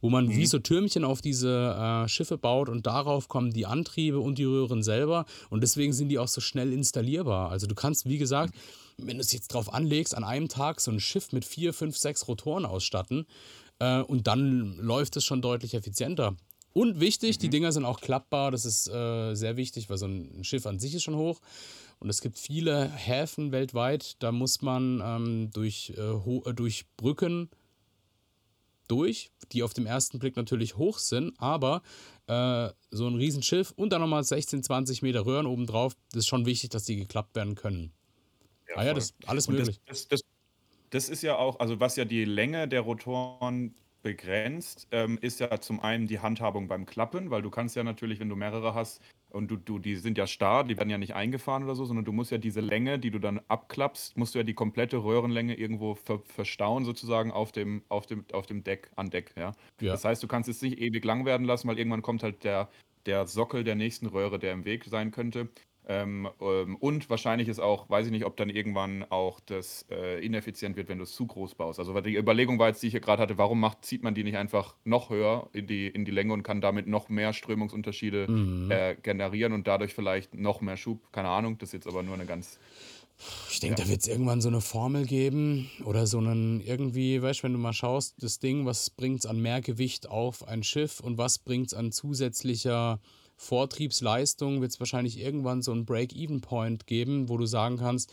wo 0.00 0.10
man 0.10 0.30
wie 0.30 0.40
Mhm. 0.42 0.46
so 0.46 0.58
Türmchen 0.58 1.04
auf 1.04 1.20
diese 1.20 1.74
äh, 2.04 2.08
Schiffe 2.08 2.38
baut 2.38 2.68
und 2.68 2.86
darauf 2.86 3.28
kommen 3.28 3.52
die 3.52 3.66
Antriebe 3.66 4.18
und 4.20 4.38
die 4.38 4.44
Röhren 4.44 4.82
selber. 4.82 5.26
Und 5.50 5.62
deswegen 5.62 5.92
sind 5.92 6.08
die 6.08 6.18
auch 6.18 6.28
so 6.28 6.40
schnell 6.40 6.72
installierbar. 6.72 7.50
Also 7.50 7.66
du 7.66 7.74
kannst, 7.74 8.06
wie 8.08 8.18
gesagt, 8.18 8.54
wenn 8.98 9.16
du 9.16 9.22
es 9.22 9.32
jetzt 9.32 9.48
drauf 9.54 9.72
anlegst, 9.72 10.14
an 10.16 10.24
einem 10.24 10.48
Tag 10.48 10.80
so 10.80 10.90
ein 10.90 11.00
Schiff 11.00 11.32
mit 11.32 11.44
vier, 11.44 11.72
fünf, 11.72 11.96
sechs 11.96 12.28
Rotoren 12.28 12.66
ausstatten 12.66 13.26
äh, 13.78 14.00
und 14.02 14.26
dann 14.26 14.76
läuft 14.78 15.16
es 15.16 15.24
schon 15.24 15.40
deutlich 15.42 15.74
effizienter. 15.74 16.34
Und 16.72 17.00
wichtig, 17.00 17.38
die 17.38 17.48
Mhm. 17.48 17.50
Dinger 17.52 17.72
sind 17.72 17.84
auch 17.84 18.00
klappbar. 18.00 18.50
Das 18.52 18.64
ist 18.64 18.88
äh, 18.88 19.34
sehr 19.34 19.56
wichtig, 19.56 19.90
weil 19.90 19.98
so 19.98 20.06
ein 20.06 20.44
Schiff 20.44 20.66
an 20.66 20.78
sich 20.78 20.94
ist 20.94 21.02
schon 21.02 21.16
hoch. 21.16 21.40
Und 21.98 22.08
es 22.08 22.20
gibt 22.22 22.38
viele 22.38 22.88
Häfen 22.90 23.52
weltweit, 23.52 24.16
da 24.20 24.32
muss 24.32 24.62
man 24.62 25.02
ähm, 25.04 25.50
durch, 25.52 25.92
äh, 25.98 26.00
äh, 26.00 26.54
durch 26.54 26.86
Brücken 26.96 27.50
durch, 28.90 29.30
die 29.52 29.62
auf 29.62 29.72
dem 29.74 29.86
ersten 29.86 30.18
Blick 30.18 30.36
natürlich 30.36 30.76
hoch 30.76 30.98
sind, 30.98 31.34
aber 31.38 31.82
äh, 32.26 32.70
so 32.90 33.06
ein 33.06 33.14
Riesenschiff 33.14 33.72
und 33.76 33.92
dann 33.92 34.00
nochmal 34.00 34.24
16, 34.24 34.62
20 34.62 35.02
Meter 35.02 35.24
Röhren 35.26 35.46
obendrauf, 35.46 35.94
das 36.12 36.20
ist 36.20 36.28
schon 36.28 36.46
wichtig, 36.46 36.70
dass 36.70 36.84
die 36.84 36.96
geklappt 36.96 37.36
werden 37.36 37.54
können. 37.54 37.92
Ja, 38.68 38.76
ah 38.76 38.84
ja, 38.84 38.94
das 38.94 39.06
ist 39.06 39.14
alles 39.26 39.48
Und 39.48 39.58
das, 39.58 39.66
möglich. 39.66 39.80
das, 39.86 40.08
das, 40.08 40.20
das 40.90 41.08
ist 41.08 41.22
ja 41.22 41.36
auch, 41.36 41.60
also 41.60 41.80
was 41.80 41.96
ja 41.96 42.04
die 42.04 42.24
Länge 42.24 42.68
der 42.68 42.80
Rotoren 42.80 43.74
begrenzt, 44.02 44.88
ähm, 44.92 45.18
ist 45.20 45.40
ja 45.40 45.60
zum 45.60 45.80
einen 45.80 46.06
die 46.06 46.20
Handhabung 46.20 46.68
beim 46.68 46.86
Klappen, 46.86 47.30
weil 47.30 47.42
du 47.42 47.50
kannst 47.50 47.76
ja 47.76 47.84
natürlich, 47.84 48.18
wenn 48.18 48.28
du 48.28 48.36
mehrere 48.36 48.74
hast, 48.74 49.00
und 49.30 49.48
du, 49.48 49.56
du, 49.56 49.78
die 49.78 49.96
sind 49.96 50.18
ja 50.18 50.26
starr, 50.26 50.64
die 50.64 50.76
werden 50.76 50.90
ja 50.90 50.98
nicht 50.98 51.14
eingefahren 51.14 51.64
oder 51.64 51.74
so, 51.74 51.84
sondern 51.84 52.04
du 52.04 52.12
musst 52.12 52.30
ja 52.30 52.38
diese 52.38 52.60
Länge, 52.60 52.98
die 52.98 53.10
du 53.10 53.18
dann 53.18 53.40
abklappst, 53.48 54.16
musst 54.16 54.34
du 54.34 54.38
ja 54.38 54.44
die 54.44 54.54
komplette 54.54 54.98
Röhrenlänge 54.98 55.54
irgendwo 55.54 55.94
ver 55.94 56.20
verstauen, 56.24 56.84
sozusagen 56.84 57.30
auf 57.30 57.52
dem, 57.52 57.82
auf 57.88 58.06
dem, 58.06 58.24
auf 58.32 58.46
dem 58.46 58.62
Deck, 58.64 58.90
an 58.96 59.10
Deck, 59.10 59.32
ja? 59.36 59.52
ja. 59.80 59.92
Das 59.92 60.04
heißt, 60.04 60.22
du 60.22 60.28
kannst 60.28 60.48
es 60.48 60.62
nicht 60.62 60.78
ewig 60.78 61.04
lang 61.04 61.24
werden 61.24 61.46
lassen, 61.46 61.68
weil 61.68 61.78
irgendwann 61.78 62.02
kommt 62.02 62.22
halt 62.22 62.44
der, 62.44 62.68
der 63.06 63.26
Sockel 63.26 63.64
der 63.64 63.74
nächsten 63.74 64.06
Röhre, 64.06 64.38
der 64.38 64.52
im 64.52 64.64
Weg 64.64 64.84
sein 64.84 65.10
könnte. 65.10 65.48
Ähm, 65.90 66.28
ähm, 66.40 66.76
und 66.76 67.10
wahrscheinlich 67.10 67.48
ist 67.48 67.58
auch, 67.58 67.90
weiß 67.90 68.06
ich 68.06 68.12
nicht, 68.12 68.24
ob 68.24 68.36
dann 68.36 68.48
irgendwann 68.48 69.04
auch 69.10 69.40
das 69.40 69.86
äh, 69.90 70.24
ineffizient 70.24 70.76
wird, 70.76 70.88
wenn 70.88 70.98
du 70.98 71.04
es 71.04 71.12
zu 71.12 71.26
groß 71.26 71.56
baust. 71.56 71.80
Also 71.80 72.00
die 72.00 72.16
Überlegung 72.16 72.60
war 72.60 72.68
jetzt, 72.68 72.80
die 72.80 72.86
ich 72.86 72.92
hier 72.92 73.00
gerade 73.00 73.20
hatte, 73.20 73.38
warum 73.38 73.58
macht, 73.58 73.84
zieht 73.84 74.04
man 74.04 74.14
die 74.14 74.22
nicht 74.22 74.36
einfach 74.36 74.76
noch 74.84 75.10
höher 75.10 75.48
in 75.52 75.66
die, 75.66 75.88
in 75.88 76.04
die 76.04 76.12
Länge 76.12 76.32
und 76.32 76.44
kann 76.44 76.60
damit 76.60 76.86
noch 76.86 77.08
mehr 77.08 77.32
Strömungsunterschiede 77.32 78.30
mhm. 78.30 78.70
äh, 78.70 78.94
generieren 79.02 79.52
und 79.52 79.66
dadurch 79.66 79.92
vielleicht 79.92 80.32
noch 80.32 80.60
mehr 80.60 80.76
Schub. 80.76 81.10
Keine 81.10 81.28
Ahnung, 81.28 81.58
das 81.58 81.70
ist 81.70 81.72
jetzt 81.72 81.86
aber 81.88 82.04
nur 82.04 82.14
eine 82.14 82.26
ganz. 82.26 82.60
Ich 83.50 83.58
denke, 83.58 83.80
ja. 83.80 83.84
da 83.84 83.90
wird 83.90 84.02
es 84.02 84.06
irgendwann 84.06 84.40
so 84.40 84.48
eine 84.48 84.60
Formel 84.60 85.06
geben 85.06 85.68
oder 85.84 86.06
so 86.06 86.18
einen 86.18 86.60
irgendwie, 86.60 87.20
weißt 87.20 87.40
du, 87.40 87.44
wenn 87.44 87.52
du 87.52 87.58
mal 87.58 87.72
schaust, 87.72 88.22
das 88.22 88.38
Ding, 88.38 88.64
was 88.64 88.90
bringt 88.90 89.18
es 89.18 89.26
an 89.26 89.42
mehr 89.42 89.60
Gewicht 89.60 90.08
auf 90.08 90.46
ein 90.46 90.62
Schiff 90.62 91.00
und 91.00 91.18
was 91.18 91.40
bringt 91.40 91.66
es 91.66 91.74
an 91.74 91.90
zusätzlicher 91.90 93.00
Vortriebsleistung 93.40 94.60
wird 94.60 94.70
es 94.70 94.80
wahrscheinlich 94.80 95.18
irgendwann 95.18 95.62
so 95.62 95.72
einen 95.72 95.86
Break-Even-Point 95.86 96.86
geben, 96.86 97.30
wo 97.30 97.38
du 97.38 97.46
sagen 97.46 97.78
kannst, 97.78 98.12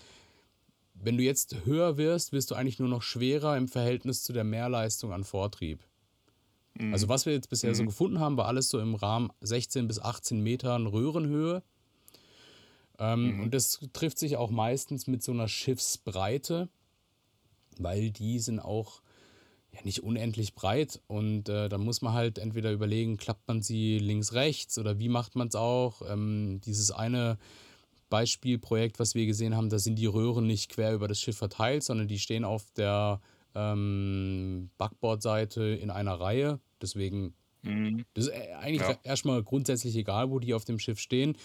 wenn 0.93 1.17
du 1.17 1.23
jetzt 1.23 1.65
höher 1.65 1.97
wirst, 1.97 2.31
wirst 2.31 2.49
du 2.49 2.55
eigentlich 2.55 2.79
nur 2.79 2.87
noch 2.87 3.01
schwerer 3.01 3.57
im 3.57 3.67
Verhältnis 3.67 4.23
zu 4.23 4.31
der 4.31 4.45
Mehrleistung 4.45 5.11
an 5.11 5.25
Vortrieb. 5.25 5.81
Mhm. 6.75 6.93
Also 6.93 7.09
was 7.09 7.25
wir 7.25 7.33
jetzt 7.33 7.49
bisher 7.49 7.71
mhm. 7.71 7.75
so 7.75 7.83
gefunden 7.83 8.21
haben, 8.21 8.37
war 8.37 8.45
alles 8.45 8.69
so 8.69 8.79
im 8.79 8.95
Rahmen 8.95 9.29
16 9.41 9.85
bis 9.85 9.99
18 9.99 10.39
Metern 10.41 10.87
Röhrenhöhe. 10.87 11.61
Ähm, 12.97 13.35
mhm. 13.35 13.43
Und 13.43 13.53
das 13.53 13.81
trifft 13.91 14.19
sich 14.19 14.37
auch 14.37 14.49
meistens 14.49 15.07
mit 15.07 15.23
so 15.23 15.33
einer 15.33 15.49
Schiffsbreite, 15.49 16.69
weil 17.77 18.11
die 18.11 18.39
sind 18.39 18.61
auch 18.61 19.01
ja 19.77 19.83
nicht 19.83 20.03
unendlich 20.03 20.53
breit 20.53 21.01
und 21.07 21.49
äh, 21.49 21.69
dann 21.69 21.81
muss 21.81 22.01
man 22.01 22.13
halt 22.13 22.37
entweder 22.37 22.71
überlegen, 22.71 23.17
klappt 23.17 23.47
man 23.47 23.61
sie 23.61 23.99
links, 23.99 24.33
rechts 24.33 24.77
oder 24.77 24.99
wie 24.99 25.09
macht 25.09 25.35
man 25.35 25.47
es 25.47 25.55
auch. 25.55 26.01
Ähm, 26.09 26.59
dieses 26.65 26.91
eine 26.91 27.37
Beispielprojekt, 28.09 28.99
was 28.99 29.15
wir 29.15 29.25
gesehen 29.25 29.55
haben, 29.55 29.69
da 29.69 29.79
sind 29.79 29.95
die 29.95 30.05
Röhren 30.05 30.47
nicht 30.47 30.69
quer 30.69 30.93
über 30.93 31.07
das 31.07 31.19
Schiff 31.19 31.37
verteilt, 31.37 31.83
sondern 31.83 32.07
die 32.07 32.19
stehen 32.19 32.45
auf 32.45 32.71
der 32.71 33.21
ähm, 33.55 34.69
Backbordseite 34.77 35.63
in 35.63 35.89
einer 35.89 36.19
Reihe. 36.19 36.59
Deswegen, 36.81 37.33
mhm. 37.63 38.05
das 38.13 38.27
ist 38.27 38.33
äh, 38.33 38.53
eigentlich 38.59 38.87
ja. 38.87 38.97
erstmal 39.03 39.43
grundsätzlich 39.43 39.95
egal, 39.95 40.29
wo 40.29 40.39
die 40.39 40.53
auf 40.53 40.65
dem 40.65 40.79
Schiff 40.79 40.99
stehen 40.99 41.37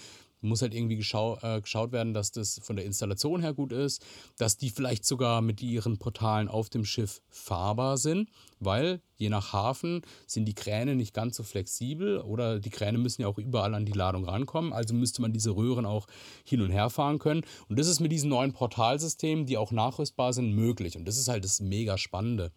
muss 0.43 0.63
halt 0.63 0.75
irgendwie 0.75 0.97
geschau 0.97 1.39
äh, 1.43 1.61
geschaut 1.61 1.93
werden, 1.93 2.15
dass 2.15 2.33
das 2.33 2.61
von 2.63 2.77
der 2.77 2.85
Installation 2.85 3.41
her 3.41 3.55
gut 3.55 3.73
ist, 3.73 4.05
dass 4.39 4.57
die 4.57 4.71
vielleicht 4.71 5.05
sogar 5.05 5.41
mit 5.41 5.63
ihren 5.63 5.99
Portalen 5.99 6.49
auf 6.49 6.69
dem 6.69 6.85
Schiff 6.85 7.23
fahrbar 7.29 7.99
sind, 7.99 8.29
weil 8.61 9.01
je 9.17 9.29
nach 9.29 9.53
Hafen 9.53 10.03
sind 10.27 10.47
die 10.47 10.55
Kräne 10.55 10.95
nicht 10.95 11.15
ganz 11.15 11.37
so 11.37 11.43
flexibel 11.43 12.19
oder 12.19 12.59
die 12.59 12.71
Kräne 12.71 12.99
müssen 12.99 13.23
ja 13.23 13.29
auch 13.29 13.39
überall 13.39 13.75
an 13.75 13.87
die 13.87 13.93
Ladung 13.93 14.25
rankommen, 14.25 14.73
also 14.73 14.95
müsste 14.95 15.23
man 15.23 15.33
diese 15.33 15.55
Röhren 15.57 15.87
auch 15.87 16.07
hin 16.45 16.61
und 16.61 16.71
her 16.71 16.91
fahren 16.91 17.19
können 17.19 17.43
und 17.69 17.79
das 17.79 17.87
ist 17.87 18.01
mit 18.01 18.13
diesen 18.13 18.31
neuen 18.31 18.53
Portalsystemen, 18.53 19.47
die 19.47 19.57
auch 19.57 19.71
nachrüstbar 19.71 20.33
sind, 20.33 20.53
möglich 20.53 20.97
und 20.97 21.07
das 21.07 21.19
ist 21.19 21.29
halt 21.29 21.45
das 21.45 21.61
mega 21.61 21.99
Spannende. 21.99 22.53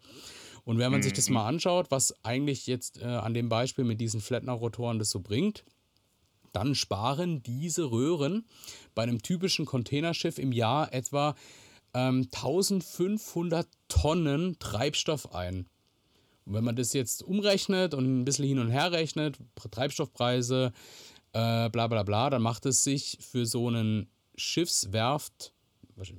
Und 0.66 0.78
wenn 0.78 0.90
man 0.90 1.00
sich 1.00 1.12
das 1.12 1.28
mhm. 1.28 1.34
mal 1.34 1.46
anschaut, 1.46 1.92
was 1.92 2.12
eigentlich 2.24 2.66
jetzt 2.66 3.00
äh, 3.00 3.04
an 3.04 3.34
dem 3.34 3.48
Beispiel 3.48 3.84
mit 3.84 4.00
diesen 4.00 4.20
Flatner-Rotoren 4.20 4.98
das 4.98 5.10
so 5.10 5.20
bringt, 5.20 5.64
dann 6.56 6.74
sparen 6.74 7.42
diese 7.42 7.90
Röhren 7.90 8.46
bei 8.94 9.02
einem 9.02 9.20
typischen 9.20 9.66
Containerschiff 9.66 10.38
im 10.38 10.52
Jahr 10.52 10.90
etwa 10.94 11.36
ähm, 11.92 12.28
1500 12.34 13.68
Tonnen 13.88 14.58
Treibstoff 14.58 15.34
ein. 15.34 15.66
Und 16.46 16.54
wenn 16.54 16.64
man 16.64 16.74
das 16.74 16.94
jetzt 16.94 17.22
umrechnet 17.22 17.92
und 17.92 18.06
ein 18.06 18.24
bisschen 18.24 18.46
hin 18.46 18.58
und 18.58 18.70
her 18.70 18.90
rechnet, 18.90 19.38
Treibstoffpreise, 19.70 20.72
äh, 21.34 21.68
bla 21.68 21.88
bla 21.88 22.02
bla, 22.04 22.30
dann 22.30 22.40
macht 22.40 22.64
es 22.64 22.84
sich 22.84 23.18
für 23.20 23.44
so 23.44 23.68
einen 23.68 24.08
Schiffswerft, 24.36 25.52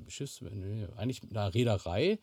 Schiffs, 0.08 0.42
eigentlich 0.98 1.22
eine 1.32 1.54
Reederei, 1.54 2.20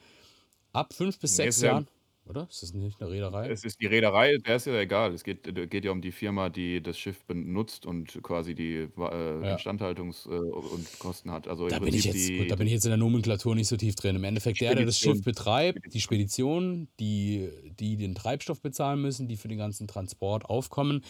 ab 0.73 0.93
fünf 0.93 1.19
bis 1.19 1.35
sechs 1.35 1.61
Jahren. 1.61 1.89
Oder? 2.27 2.49
Ist 2.51 2.63
das 2.63 2.73
nicht 2.73 3.01
eine 3.01 3.11
Reederei? 3.11 3.51
Es 3.51 3.65
ist 3.65 3.81
die 3.81 3.87
Reederei, 3.87 4.39
der 4.39 4.57
ist 4.57 4.67
ja 4.67 4.79
egal. 4.81 5.13
Es 5.13 5.25
geht, 5.25 5.47
äh, 5.47 5.67
geht 5.67 5.85
ja 5.85 5.91
um 5.91 6.01
die 6.01 6.11
Firma, 6.11 6.49
die 6.49 6.83
das 6.83 6.99
Schiff 6.99 7.23
benutzt 7.27 7.85
und 7.85 8.23
quasi 8.23 8.55
die 8.55 8.75
äh, 8.77 8.89
Ja. 8.97 9.57
Instandhaltungs- 9.57 10.27
äh, 10.27 10.39
und 10.39 10.99
Kosten 10.99 11.31
hat. 11.31 11.49
Also 11.49 11.69
Da 11.69 11.79
bin 11.79 11.93
ich 11.93 12.05
jetzt, 12.05 12.33
gut, 12.35 12.51
da 12.51 12.57
bin 12.57 12.67
ich 12.67 12.73
jetzt 12.73 12.87
in 12.87 12.91
der 12.91 12.97
Nomenklatur 12.97 13.55
nicht 13.55 13.69
so 13.69 13.77
tief 13.77 13.95
drin. 13.95 14.17
Im 14.17 14.25
Endeffekt, 14.25 14.61
der, 14.61 14.75
der 14.75 14.87
das 14.87 14.99
Schiff 14.99 15.23
betreibt, 15.23 15.93
die 15.93 16.01
Spedition, 16.01 16.89
die, 16.99 17.51
die 17.79 17.97
den 17.97 18.15
Treibstoff 18.15 18.63
bezahlen 18.63 19.03
müssen, 19.03 19.29
die 19.29 19.37
für 19.37 19.49
den 19.49 19.59
ganzen 19.59 19.87
Transport 19.87 20.47
aufkommen, 20.47 21.05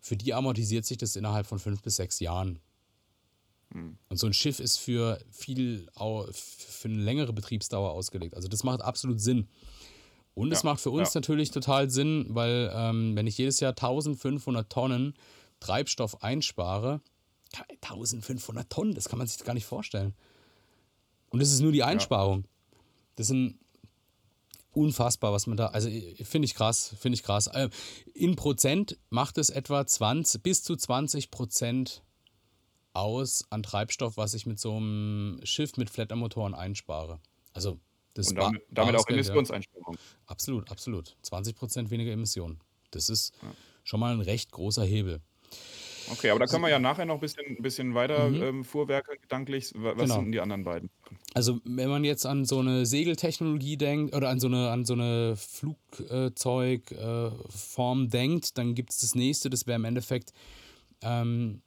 für 0.00 0.16
die 0.16 0.34
amortisiert 0.34 0.84
sich 0.84 0.98
das 0.98 1.16
innerhalb 1.16 1.46
von 1.46 1.58
fünf 1.58 1.82
bis 1.82 1.96
sechs 1.96 2.20
Jahren. 2.20 2.60
Hm. 3.72 3.98
Und 4.08 4.16
so 4.18 4.28
ein 4.28 4.32
Schiff 4.32 4.60
ist 4.60 4.76
für 4.76 5.18
viel, 5.32 5.88
für 6.30 6.88
eine 6.88 7.02
längere 7.02 7.32
Betriebsdauer 7.32 7.90
ausgelegt. 7.90 8.36
Also 8.36 8.46
das 8.46 8.62
macht 8.62 8.82
absolut 8.82 9.20
Sinn. 9.20 9.48
Und 10.34 10.52
es 10.52 10.64
macht 10.64 10.80
für 10.80 10.90
uns 10.90 11.14
ja. 11.14 11.20
natürlich 11.20 11.52
total 11.52 11.90
Sinn, 11.90 12.26
weil 12.30 12.70
ähm, 12.74 13.14
wenn 13.14 13.26
ich 13.26 13.38
jedes 13.38 13.60
Jahr 13.60 13.70
1500 13.70 14.68
Tonnen 14.70 15.14
Treibstoff 15.60 16.22
einspare, 16.22 17.00
1500 17.82 18.68
Tonnen, 18.68 18.94
das 18.94 19.08
kann 19.08 19.18
man 19.18 19.28
sich 19.28 19.42
gar 19.44 19.54
nicht 19.54 19.66
vorstellen. 19.66 20.12
Und 21.30 21.40
das 21.40 21.52
ist 21.52 21.60
nur 21.60 21.72
die 21.72 21.84
Einsparung. 21.84 22.42
Ja. 22.42 22.78
Das 23.16 23.28
sind 23.28 23.58
unfassbar, 24.72 25.32
was 25.32 25.46
man 25.46 25.56
da, 25.56 25.66
also 25.66 25.88
finde 26.24 26.46
ich 26.46 26.54
krass, 26.54 26.94
finde 26.98 27.14
ich 27.14 27.22
krass. 27.22 27.46
Äh, 27.46 27.70
in 28.12 28.34
Prozent 28.34 28.98
macht 29.10 29.38
es 29.38 29.50
etwa 29.50 29.86
20, 29.86 30.42
bis 30.42 30.64
zu 30.64 30.74
20 30.74 31.30
Prozent 31.30 32.02
aus 32.92 33.44
an 33.50 33.62
Treibstoff, 33.62 34.16
was 34.16 34.34
ich 34.34 34.46
mit 34.46 34.58
so 34.58 34.76
einem 34.76 35.40
Schiff 35.44 35.76
mit 35.76 35.90
Flattermotoren 35.90 36.54
einspare. 36.54 37.20
Also 37.52 37.78
das 38.14 38.28
und 38.28 38.36
damit, 38.36 38.62
damit 38.70 38.96
auch 38.96 39.08
Emissionseinsparungen. 39.08 39.98
Ja. 39.98 40.18
Absolut, 40.26 40.70
absolut. 40.70 41.16
20 41.22 41.56
Prozent 41.56 41.90
weniger 41.90 42.12
Emissionen. 42.12 42.60
Das 42.90 43.10
ist 43.10 43.34
ja. 43.42 43.48
schon 43.82 44.00
mal 44.00 44.14
ein 44.14 44.20
recht 44.20 44.52
großer 44.52 44.84
Hebel. 44.84 45.20
Okay, 46.10 46.30
aber 46.30 46.40
da 46.40 46.46
können 46.46 46.62
wir 46.62 46.70
ja 46.70 46.78
nachher 46.78 47.06
noch 47.06 47.14
ein 47.14 47.20
bisschen, 47.20 47.56
bisschen 47.60 47.94
weiter 47.94 48.28
mhm. 48.28 48.42
ähm, 48.42 48.64
vorwerken, 48.64 49.16
gedanklich. 49.20 49.72
Was 49.74 49.96
genau. 49.96 50.16
sind 50.16 50.32
die 50.32 50.40
anderen 50.40 50.64
beiden? 50.64 50.90
Also, 51.32 51.60
wenn 51.64 51.88
man 51.88 52.04
jetzt 52.04 52.26
an 52.26 52.44
so 52.44 52.58
eine 52.60 52.84
Segeltechnologie 52.86 53.76
denkt 53.76 54.14
oder 54.14 54.28
an 54.28 54.38
so 54.38 54.46
eine, 54.48 54.70
an 54.70 54.84
so 54.84 54.92
eine 54.94 55.34
Flugzeugform 55.36 58.04
äh, 58.04 58.08
denkt, 58.08 58.58
dann 58.58 58.74
gibt 58.74 58.90
es 58.90 58.98
das 58.98 59.14
nächste, 59.14 59.48
das 59.50 59.66
wäre 59.66 59.76
im 59.76 59.84
Endeffekt 59.84 60.32
ähm, 61.00 61.62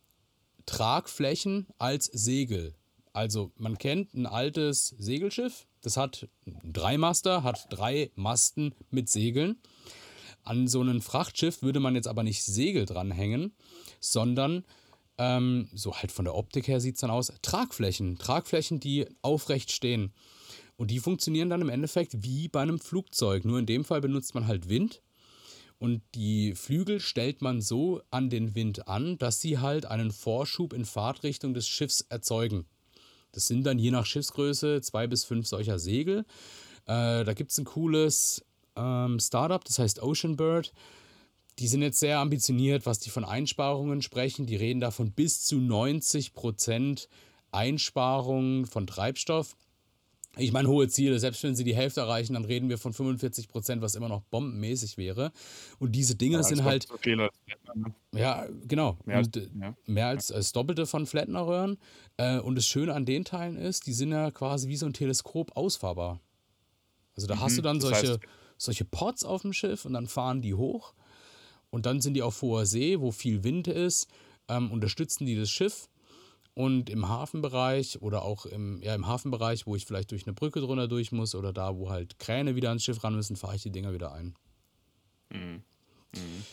Tragflächen 0.66 1.68
als 1.78 2.06
Segel. 2.06 2.74
Also, 3.14 3.52
man 3.58 3.78
kennt 3.78 4.14
ein 4.14 4.26
altes 4.28 4.90
Segelschiff, 5.00 5.66
das 5.88 5.96
hat 5.96 6.28
einen 6.46 6.74
Dreimaster, 6.74 7.44
hat 7.44 7.68
drei 7.70 8.12
Masten 8.16 8.76
mit 8.90 9.08
Segeln. 9.08 9.62
An 10.44 10.68
so 10.68 10.82
einem 10.82 11.02
Frachtschiff 11.02 11.62
würde 11.62 11.80
man 11.80 11.96
jetzt 11.96 12.10
aber 12.10 12.24
nicht 12.24 12.44
Segel 12.44 12.86
dranhängen, 12.86 13.54
sondern 14.02 14.66
ähm, 15.18 15.70
so 15.74 15.96
halt 15.96 16.12
von 16.12 16.26
der 16.26 16.36
Optik 16.36 16.68
her 16.68 16.82
sieht 16.82 16.96
es 16.96 17.02
dann 17.02 17.10
aus, 17.10 17.32
Tragflächen. 17.42 18.18
Tragflächen, 18.18 18.82
die 18.82 19.08
aufrecht 19.22 19.72
stehen. 19.72 20.14
Und 20.76 20.92
die 20.92 21.00
funktionieren 21.00 21.50
dann 21.50 21.62
im 21.62 21.70
Endeffekt 21.70 22.22
wie 22.22 22.50
bei 22.50 22.62
einem 22.62 22.80
Flugzeug. 22.80 23.46
Nur 23.46 23.58
in 23.58 23.66
dem 23.66 23.86
Fall 23.86 24.02
benutzt 24.02 24.36
man 24.36 24.46
halt 24.46 24.68
Wind. 24.68 25.02
Und 25.80 26.02
die 26.16 26.54
Flügel 26.54 27.00
stellt 27.00 27.42
man 27.42 27.62
so 27.62 28.02
an 28.12 28.30
den 28.30 28.56
Wind 28.56 28.90
an, 28.90 29.18
dass 29.18 29.40
sie 29.40 29.60
halt 29.60 29.86
einen 29.86 30.12
Vorschub 30.12 30.74
in 30.74 30.84
Fahrtrichtung 30.84 31.54
des 31.54 31.66
Schiffs 31.66 32.02
erzeugen. 32.02 32.66
Das 33.32 33.48
sind 33.48 33.64
dann 33.64 33.80
je 33.80 33.92
nach 33.92 34.06
Schiffsgröße 34.06 34.82
zwei 34.82 35.08
bis 35.08 35.24
fünf 35.24 35.48
solcher 35.48 35.80
Segel. 35.80 36.26
Äh, 36.86 37.24
da 37.24 37.34
gibt 37.34 37.52
es 37.52 37.58
ein 37.58 37.66
cooles 37.66 38.46
ähm, 38.76 39.20
Startup, 39.20 39.64
das 39.64 39.80
heißt 39.80 40.02
Oceanbird. 40.02 40.74
Die 41.60 41.68
sind 41.68 41.82
jetzt 41.82 42.00
sehr 42.00 42.20
ambitioniert, 42.20 42.86
was 42.86 43.00
die 43.00 43.10
von 43.10 43.26
Einsparungen 43.26 44.02
sprechen. 44.02 44.46
Die 44.46 44.56
reden 44.56 44.80
da 44.80 44.92
von 44.92 45.12
bis 45.12 45.44
zu 45.44 45.58
90 45.58 46.34
Prozent 46.34 47.10
Einsparung 47.52 48.68
von 48.68 48.86
Treibstoff. 48.86 49.56
Ich 50.38 50.52
meine, 50.52 50.68
hohe 50.68 50.88
Ziele, 50.88 51.20
selbst 51.20 51.44
wenn 51.44 51.56
sie 51.56 51.64
die 51.64 51.76
Hälfte 51.76 52.02
erreichen, 52.02 52.34
dann 52.34 52.46
reden 52.46 52.70
wir 52.70 52.78
von 52.78 52.94
45 52.94 53.48
Prozent, 53.48 53.82
was 53.82 53.96
immer 53.96 54.10
noch 54.10 54.22
bombenmäßig 54.24 54.98
wäre. 54.98 55.32
Und 55.80 55.94
diese 55.94 56.16
Dinge 56.16 56.38
ja, 56.38 56.44
sind 56.44 56.64
halt. 56.64 56.88
So 56.88 56.98
viel 56.98 57.20
als 57.20 57.36
Flattner, 57.46 57.88
ne? 57.88 58.20
Ja, 58.20 58.48
genau. 58.68 58.98
Mehr 59.06 59.18
als, 59.18 59.30
ja. 59.36 59.76
mehr 59.86 60.08
als 60.08 60.28
das 60.28 60.52
Doppelte 60.52 60.86
von 60.86 61.06
Flattner-Röhren. 61.06 61.78
Äh, 62.18 62.40
und 62.40 62.56
das 62.56 62.66
Schöne 62.66 62.94
an 62.94 63.06
den 63.06 63.26
Teilen 63.26 63.58
ist, 63.58 63.88
die 63.88 63.94
sind 63.94 64.12
ja 64.12 64.32
quasi 64.32 64.68
wie 64.68 64.78
so 64.78 64.86
ein 64.86 64.94
Teleskop 64.94 65.56
ausfahrbar. 65.56 66.20
Also 67.16 67.28
da 67.28 67.36
mhm, 67.36 67.42
hast 67.42 67.58
du 67.58 67.62
dann 67.62 67.82
solche, 67.82 68.14
heißt, 68.14 68.20
solche 68.58 68.86
Pods 68.86 69.24
auf 69.24 69.42
dem 69.42 69.54
Schiff 69.54 69.86
und 69.86 69.94
dann 69.94 70.08
fahren 70.08 70.42
die 70.42 70.54
hoch. 70.54 70.94
Und 71.70 71.86
dann 71.86 72.02
sind 72.02 72.14
die 72.14 72.22
auf 72.22 72.42
hoher 72.42 72.66
See, 72.66 73.00
wo 73.00 73.12
viel 73.12 73.44
Wind 73.44 73.68
ist. 73.68 74.08
ähm, 74.48 74.72
unterstützen 74.72 75.26
die 75.26 75.36
das 75.36 75.50
Schiff 75.50 75.90
und 76.58 76.90
im 76.90 77.08
Hafenbereich 77.08 78.02
oder 78.02 78.24
auch 78.24 78.48
im, 78.48 78.82
ja, 78.82 78.96
im 78.96 79.06
Hafenbereich, 79.06 79.68
wo 79.68 79.76
ich 79.76 79.86
vielleicht 79.86 80.10
durch 80.10 80.26
eine 80.26 80.34
Brücke 80.34 80.60
drunter 80.60 80.88
durch 80.88 81.12
muss 81.12 81.36
oder 81.36 81.54
da, 81.54 81.76
wo 81.76 81.92
halt 81.92 82.18
Kräne 82.18 82.56
wieder 82.56 82.70
ans 82.70 82.84
Schiff 82.84 83.04
ran 83.04 83.16
müssen, 83.16 83.36
fahre 83.36 83.56
ich 83.56 83.62
die 83.62 83.70
Dinger 83.70 83.94
wieder 83.94 84.12
ein. 84.12 84.34
Mhm. 85.30 85.62
Mhm. 86.16 86.46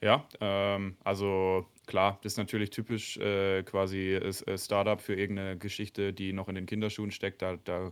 Ja, 0.00 0.28
ähm, 0.40 0.96
also 1.02 1.66
klar, 1.86 2.20
das 2.22 2.34
ist 2.34 2.36
natürlich 2.38 2.70
typisch 2.70 3.16
äh, 3.16 3.64
quasi 3.64 4.12
äh, 4.12 4.56
Startup 4.56 5.00
für 5.00 5.16
irgendeine 5.16 5.58
Geschichte, 5.58 6.12
die 6.12 6.32
noch 6.32 6.48
in 6.48 6.54
den 6.54 6.66
Kinderschuhen 6.66 7.10
steckt. 7.10 7.42
Da, 7.42 7.56
da 7.64 7.90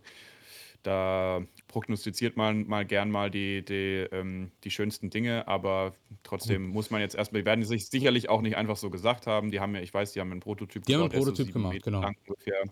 da 0.84 1.40
prognostiziert 1.72 2.36
man 2.36 2.68
mal 2.68 2.84
gern 2.84 3.10
mal 3.10 3.30
die, 3.30 3.64
die, 3.64 4.06
ähm, 4.12 4.52
die 4.62 4.70
schönsten 4.70 5.08
Dinge, 5.08 5.48
aber 5.48 5.94
trotzdem 6.22 6.68
muss 6.68 6.90
man 6.90 7.00
jetzt 7.00 7.14
erstmal, 7.14 7.40
die 7.40 7.46
werden 7.46 7.64
sich 7.64 7.88
sicherlich 7.88 8.28
auch 8.28 8.42
nicht 8.42 8.58
einfach 8.58 8.76
so 8.76 8.90
gesagt 8.90 9.26
haben. 9.26 9.50
Die 9.50 9.58
haben 9.58 9.74
ja, 9.74 9.80
ich 9.80 9.92
weiß, 9.92 10.12
die 10.12 10.20
haben 10.20 10.30
einen 10.30 10.40
Prototyp 10.40 10.84
Die 10.84 10.94
haben 10.94 11.00
einen 11.00 11.12
Prototyp 11.12 11.50
gemacht, 11.50 11.72
Meter 11.72 11.90
genau. 11.90 12.06
ungefähr. 12.28 12.62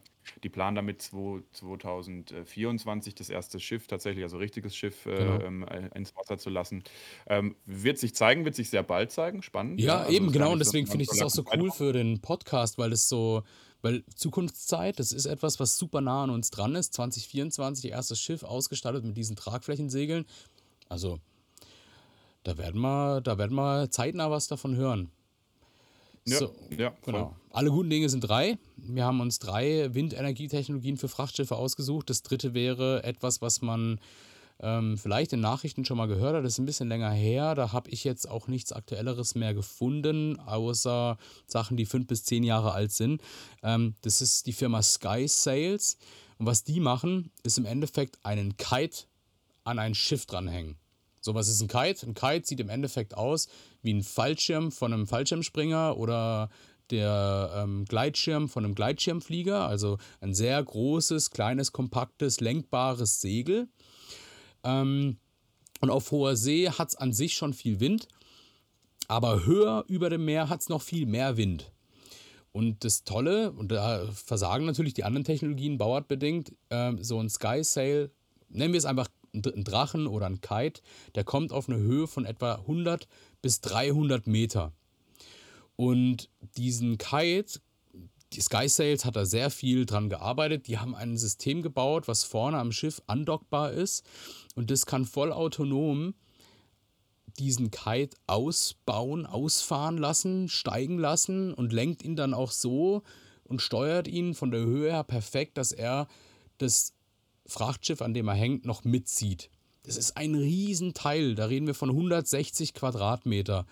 Die 0.45 0.51
planen 0.51 0.77
damit 0.77 1.01
2024 1.01 3.15
das 3.15 3.31
erste 3.31 3.59
Schiff, 3.59 3.87
tatsächlich, 3.87 4.23
also 4.23 4.37
richtiges 4.37 4.77
Schiff, 4.77 5.07
äh, 5.07 5.17
Genau. 5.17 5.41
ähm, 5.41 5.67
äh, 5.67 5.89
ins 5.97 6.15
Wasser 6.15 6.37
zu 6.37 6.51
lassen. 6.51 6.85
Ähm, 7.27 7.57
wird 7.65 7.99
sich 7.99 8.15
zeigen, 8.15 8.45
wird 8.45 8.55
sich 8.55 8.69
sehr 8.69 8.83
bald 8.83 9.13
zeigen, 9.13 9.43
spannend. 9.43 9.81
Ja, 9.81 10.01
Also 10.01 10.13
eben, 10.13 10.31
genau. 10.31 10.53
Und 10.53 10.59
deswegen 10.59 10.87
finde 10.87 11.05
ich 11.05 11.09
das 11.09 11.23
auch 11.23 11.31
so 11.31 11.43
cool 11.57 11.71
für 11.71 11.95
den 11.95 12.21
Podcast, 12.21 12.77
weil 12.77 12.91
das 12.91 13.09
so, 13.09 13.45
weil 13.83 14.05
Zukunftszeit, 14.15 14.99
das 14.99 15.13
ist 15.13 15.27
etwas, 15.27 15.61
was 15.61 15.79
super 15.79 16.01
nah 16.01 16.25
an 16.25 16.31
uns 16.31 16.51
dran 16.51 16.75
ist. 16.75 16.95
2024, 16.95 17.91
erstes 17.91 18.21
Schiff 18.21 18.43
ausgestattet 18.43 19.05
mit 19.05 19.17
diesen 19.17 19.37
Tragflächensegeln. 19.37 20.27
Also, 20.89 21.19
da 22.43 22.59
werden 22.59 22.81
wir, 22.81 23.21
da 23.21 23.39
werden 23.39 23.55
wir 23.55 23.91
zeitnah 23.91 24.31
was 24.31 24.49
davon 24.49 24.77
hören. 24.77 25.11
Ja, 26.27 26.39
so, 26.39 26.55
ja, 26.77 26.95
genau. 27.03 27.35
Alle 27.51 27.71
guten 27.71 27.91
Dinge 27.91 28.09
sind 28.09 28.21
drei. 28.21 28.59
Wir 28.77 29.05
haben 29.05 29.21
uns 29.21 29.39
drei 29.39 29.93
Windenergietechnologien 29.95 30.97
für 30.97 31.09
Frachtschiffe 31.09 31.57
ausgesucht. 31.57 32.11
Das 32.11 32.23
dritte 32.23 32.55
wäre 32.55 33.03
etwas, 33.05 33.41
was 33.41 33.63
man 33.63 33.99
ähm, 34.63 34.99
vielleicht 34.99 35.33
in 35.33 35.41
Nachrichten 35.41 35.85
schon 35.85 35.97
mal 35.97 36.07
gehört 36.07 36.37
hat. 36.37 36.45
Das 36.45 36.53
ist 36.53 36.59
ein 36.59 36.67
bisschen 36.67 36.89
länger 36.89 37.11
her. 37.11 37.55
Da 37.55 37.73
habe 37.73 37.91
ich 37.91 38.05
jetzt 38.05 38.29
auch 38.29 38.49
nichts 38.49 38.73
Aktuelleres 38.73 39.35
mehr 39.35 39.55
gefunden, 39.55 40.39
außer 40.39 41.19
Sachen, 41.47 41.77
die 41.77 41.87
fünf 41.87 42.07
bis 42.07 42.25
zehn 42.25 42.45
Jahre 42.45 42.73
alt 42.73 42.93
sind. 42.93 43.23
Ähm, 43.63 43.95
das 44.03 44.21
ist 44.23 44.47
die 44.47 44.53
Firma 44.53 44.83
Sky 44.83 45.27
Sales. 45.27 45.97
Und 46.39 46.47
was 46.47 46.65
die 46.65 46.81
machen, 46.81 47.31
ist 47.43 47.59
im 47.59 47.67
Endeffekt 47.67 48.19
einen 48.25 48.57
Kite 48.57 49.05
an 49.65 49.79
ein 49.79 49.95
Schiff 49.95 50.27
dranhängen. 50.27 50.77
So, 51.21 51.35
was 51.35 51.49
ist 51.49 51.61
ein 51.61 51.69
Kite? 51.69 52.07
Ein 52.07 52.15
Kite 52.15 52.47
sieht 52.47 52.61
im 52.61 52.71
Endeffekt 52.71 53.15
aus 53.15 53.49
wie 53.83 53.93
ein 53.93 54.03
Fallschirm 54.03 54.73
von 54.73 54.93
einem 54.93 55.07
Fallschirmspringer 55.07 55.97
oder 55.99 56.49
der 56.91 57.53
ähm, 57.55 57.85
Gleitschirm 57.85 58.49
von 58.49 58.65
einem 58.65 58.75
Gleitschirmflieger, 58.75 59.67
also 59.67 59.99
ein 60.21 60.35
sehr 60.35 60.63
großes, 60.63 61.31
kleines, 61.31 61.73
kompaktes, 61.73 62.41
lenkbares 62.41 63.21
Segel. 63.21 63.69
Ähm, 64.65 65.19
und 65.81 65.91
auf 65.91 66.11
hoher 66.11 66.37
See 66.37 66.69
hat 66.69 66.89
es 66.89 66.97
an 66.97 67.13
sich 67.13 67.35
schon 67.35 67.55
viel 67.55 67.81
Wind, 67.81 68.09
aber 69.09 69.45
höher 69.45 69.85
über 69.89 70.11
dem 70.11 70.25
Meer 70.25 70.49
hat 70.49 70.61
es 70.61 70.69
noch 70.69 70.83
viel 70.83 71.07
mehr 71.07 71.37
Wind. 71.37 71.73
Und 72.53 72.85
das 72.85 73.05
Tolle, 73.05 73.53
und 73.53 73.71
da 73.71 74.07
versagen 74.13 74.67
natürlich 74.67 74.95
die 74.95 75.05
anderen 75.05 75.25
Technologien 75.25 75.79
bauartbedingt, 75.79 76.53
äh, 76.69 76.93
so 77.01 77.19
ein 77.19 77.31
Sky 77.31 77.63
Sail, 77.63 78.11
nennen 78.49 78.73
wir 78.73 78.79
es 78.79 78.85
einfach 78.85 79.09
ein 79.33 79.65
Drachen 79.65 80.07
oder 80.07 80.27
ein 80.27 80.41
Kite, 80.41 80.83
der 81.15 81.25
kommt 81.25 81.53
auf 81.53 81.69
eine 81.69 81.79
Höhe 81.79 82.09
von 82.09 82.25
etwa 82.25 82.55
100 82.55 83.07
bis 83.43 83.61
300 83.61 84.27
Meter. 84.27 84.73
Und 85.77 86.29
diesen 86.57 86.99
Kite 86.99 87.61
die 88.33 88.41
Sky 88.41 88.69
Sales 88.69 89.05
hat 89.05 89.17
da 89.17 89.25
sehr 89.25 89.51
viel 89.51 89.87
dran 89.87 90.09
gearbeitet. 90.09 90.69
Die 90.69 90.79
haben 90.79 90.95
ein 90.95 91.17
System 91.17 91.63
gebaut, 91.63 92.07
was 92.07 92.25
vorne 92.25 92.59
am 92.59 92.73
Schiff 92.73 93.03
andockbar 93.07 93.73
ist. 93.73 94.05
Und 94.55 94.71
das 94.71 94.87
kann 94.87 95.05
vollautonom 95.05 96.15
diesen 97.39 97.71
Kite 97.71 98.17
ausbauen, 98.27 99.27
ausfahren 99.27 99.99
lassen, 99.99 100.49
steigen 100.49 100.99
lassen 100.99 101.55
und 101.55 101.73
lenkt 101.73 102.05
ihn 102.05 102.17
dann 102.17 102.35
auch 102.35 102.51
so 102.51 103.03
und 103.45 103.63
steuert 103.63 104.09
ihn 104.09 104.35
von 104.35 104.51
der 104.51 104.61
Höhe 104.61 104.93
her 104.93 105.05
perfekt, 105.05 105.59
dass 105.59 105.73
er 105.73 106.07
das 106.59 106.93
Frachtschiff, 107.47 108.03
an 108.03 108.15
dem 108.15 108.29
er 108.29 108.35
hängt, 108.35 108.65
noch 108.65 108.85
mitzieht. 108.85 109.51
Das 109.83 109.97
ist 109.97 110.17
ein 110.17 110.35
Riesenteil. 110.35 111.35
Da 111.35 111.47
reden 111.47 111.67
wir 111.67 111.75
von 111.75 111.91
160 111.91 112.75
Quadratmeter. 112.75 113.67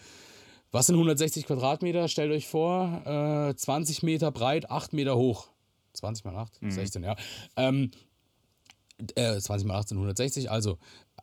Was 0.71 0.87
sind 0.87 0.97
160 0.97 1.47
Quadratmeter? 1.47 2.09
Stellt 2.09 2.31
euch 2.31 2.47
vor, 2.47 3.03
äh, 3.07 3.55
20 3.55 4.03
Meter 4.03 4.31
breit, 4.31 4.71
8 4.71 4.93
Meter 4.93 5.17
hoch. 5.17 5.49
20 5.95 6.25
mal 6.25 6.37
8? 6.37 6.61
Mhm. 6.61 6.71
16, 6.71 7.03
ja. 7.05 7.17
Ähm, 7.57 7.91
äh, 9.15 9.39
20 9.39 9.67
mal 9.67 9.77
8 9.77 9.89
sind 9.89 9.99
160, 9.99 10.51
also 10.51 10.79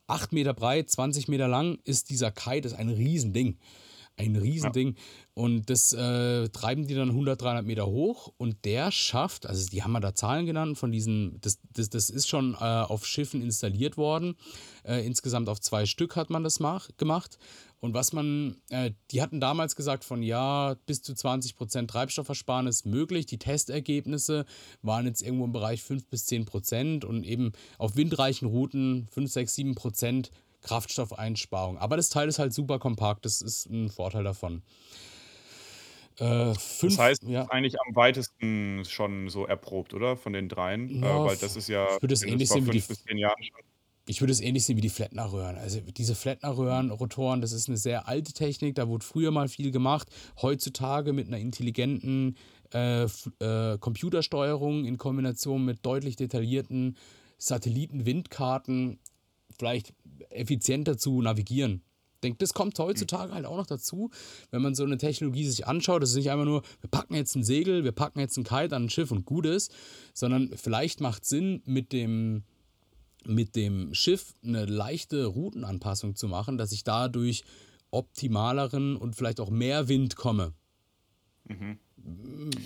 8 0.07 0.33
Meter 0.33 0.53
breit, 0.53 0.89
20 0.89 1.27
Meter 1.27 1.47
lang 1.47 1.79
ist 1.83 2.09
dieser 2.09 2.31
Kite, 2.31 2.61
das 2.61 2.73
ist 2.73 2.79
ein 2.79 2.89
Riesending. 2.89 3.57
Ein 4.17 4.37
Riesending. 4.37 4.93
Ja. 4.93 5.01
Und 5.33 5.69
das 5.69 5.91
äh, 5.91 6.47
treiben 6.49 6.87
die 6.87 6.95
dann 6.95 7.09
100, 7.09 7.41
300 7.41 7.65
Meter 7.65 7.85
hoch 7.85 8.31
und 8.37 8.63
der 8.63 8.91
schafft, 8.91 9.45
also 9.45 9.67
die 9.67 9.83
haben 9.83 9.91
wir 9.91 9.99
da 9.99 10.15
Zahlen 10.15 10.45
genannt 10.45 10.77
von 10.77 10.91
diesen, 10.91 11.37
das, 11.41 11.59
das, 11.73 11.89
das 11.89 12.09
ist 12.09 12.29
schon 12.29 12.53
äh, 12.53 12.57
auf 12.57 13.05
Schiffen 13.05 13.41
installiert 13.41 13.97
worden. 13.97 14.35
Äh, 14.85 15.05
insgesamt 15.05 15.49
auf 15.49 15.59
zwei 15.59 15.85
Stück 15.85 16.15
hat 16.15 16.29
man 16.29 16.45
das 16.45 16.61
mach, 16.61 16.87
gemacht. 16.95 17.37
Und 17.85 17.93
was 17.93 18.13
man, 18.13 18.57
äh, 18.69 18.91
die 19.11 19.21
hatten 19.21 19.39
damals 19.39 19.75
gesagt 19.75 20.03
von 20.03 20.23
ja, 20.23 20.75
bis 20.87 21.03
zu 21.03 21.13
20% 21.13 21.87
Treibstoffversparnis 21.87 22.83
möglich. 22.83 23.27
Die 23.27 23.37
Testergebnisse 23.37 24.45
waren 24.81 25.05
jetzt 25.05 25.21
irgendwo 25.21 25.45
im 25.45 25.51
Bereich 25.51 25.83
5 25.83 26.07
bis 26.07 26.27
10% 26.27 27.05
und 27.05 27.23
eben 27.23 27.53
auf 27.77 27.95
windreichen 27.95 28.47
Routen 28.47 29.07
5, 29.11 29.31
6, 29.31 29.55
7% 29.55 30.31
Kraftstoffeinsparung. 30.63 31.77
Aber 31.77 31.95
das 31.95 32.09
Teil 32.09 32.27
ist 32.27 32.39
halt 32.39 32.53
super 32.53 32.79
kompakt, 32.79 33.23
das 33.23 33.41
ist 33.41 33.67
ein 33.67 33.89
Vorteil 33.89 34.23
davon. 34.23 34.63
Äh, 36.17 36.55
fünf, 36.55 36.95
das 36.95 36.97
heißt, 36.97 37.23
ja. 37.23 37.45
eigentlich 37.49 37.75
am 37.85 37.95
weitesten 37.95 38.83
schon 38.85 39.29
so 39.29 39.45
erprobt, 39.45 39.93
oder? 39.93 40.17
Von 40.17 40.33
den 40.33 40.49
dreien? 40.49 41.03
Ja, 41.03 41.23
äh, 41.23 41.27
weil 41.27 41.37
das 41.37 41.55
ist 41.55 41.67
ja 41.67 41.85
ich 41.95 42.01
würde 42.01 42.13
es 42.13 42.23
ähnlich 42.23 42.49
sehen 42.49 42.65
wie 42.65 42.71
die, 42.71 42.79
bis 42.79 43.03
zehn 43.03 43.17
Jahren 43.17 43.43
schon 43.43 43.61
ich 44.07 44.21
würde 44.21 44.31
es 44.31 44.41
ähnlich 44.41 44.65
sehen 44.65 44.77
wie 44.77 44.81
die 44.81 44.89
Flettner-Röhren. 44.89 45.57
Also 45.57 45.79
diese 45.81 46.15
Flettner-Röhren-Rotoren, 46.15 47.41
das 47.41 47.51
ist 47.51 47.67
eine 47.67 47.77
sehr 47.77 48.07
alte 48.07 48.33
Technik, 48.33 48.75
da 48.75 48.87
wurde 48.87 49.05
früher 49.05 49.31
mal 49.31 49.47
viel 49.47 49.71
gemacht. 49.71 50.07
Heutzutage 50.41 51.11
mit 51.11 51.27
einer 51.27 51.39
intelligenten 51.39 52.35
äh, 52.73 53.03
äh, 53.03 53.77
Computersteuerung 53.79 54.85
in 54.85 54.97
Kombination 54.97 55.65
mit 55.65 55.85
deutlich 55.85 56.15
detaillierten 56.15 56.97
Satelliten-Windkarten 57.37 58.99
vielleicht 59.57 59.93
effizienter 60.29 60.97
zu 60.97 61.21
navigieren. 61.21 61.81
Ich 62.15 62.21
denke, 62.21 62.37
das 62.39 62.53
kommt 62.53 62.77
heutzutage 62.79 63.33
halt 63.33 63.45
auch 63.45 63.57
noch 63.57 63.67
dazu, 63.67 64.09
wenn 64.49 64.61
man 64.61 64.73
so 64.73 64.83
eine 64.83 64.97
Technologie 64.97 65.45
sich 65.45 65.67
anschaut. 65.67 66.01
Das 66.01 66.11
ist 66.11 66.15
nicht 66.15 66.31
einfach 66.31 66.45
nur, 66.45 66.63
wir 66.81 66.89
packen 66.89 67.13
jetzt 67.13 67.35
ein 67.35 67.43
Segel, 67.43 67.83
wir 67.83 67.91
packen 67.91 68.19
jetzt 68.19 68.37
ein 68.37 68.43
Kite 68.43 68.75
an 68.75 68.85
ein 68.85 68.89
Schiff 68.89 69.11
und 69.11 69.25
gut 69.25 69.45
ist, 69.45 69.73
sondern 70.13 70.51
vielleicht 70.55 71.01
macht 71.01 71.25
Sinn 71.25 71.61
mit 71.65 71.91
dem 71.91 72.43
mit 73.25 73.55
dem 73.55 73.93
Schiff 73.93 74.33
eine 74.43 74.65
leichte 74.65 75.25
Routenanpassung 75.25 76.15
zu 76.15 76.27
machen, 76.27 76.57
dass 76.57 76.71
ich 76.71 76.83
dadurch 76.83 77.43
optimaleren 77.91 78.95
und 78.97 79.15
vielleicht 79.15 79.39
auch 79.39 79.49
mehr 79.49 79.87
Wind 79.87 80.15
komme. 80.15 80.53
Mhm. 81.45 81.79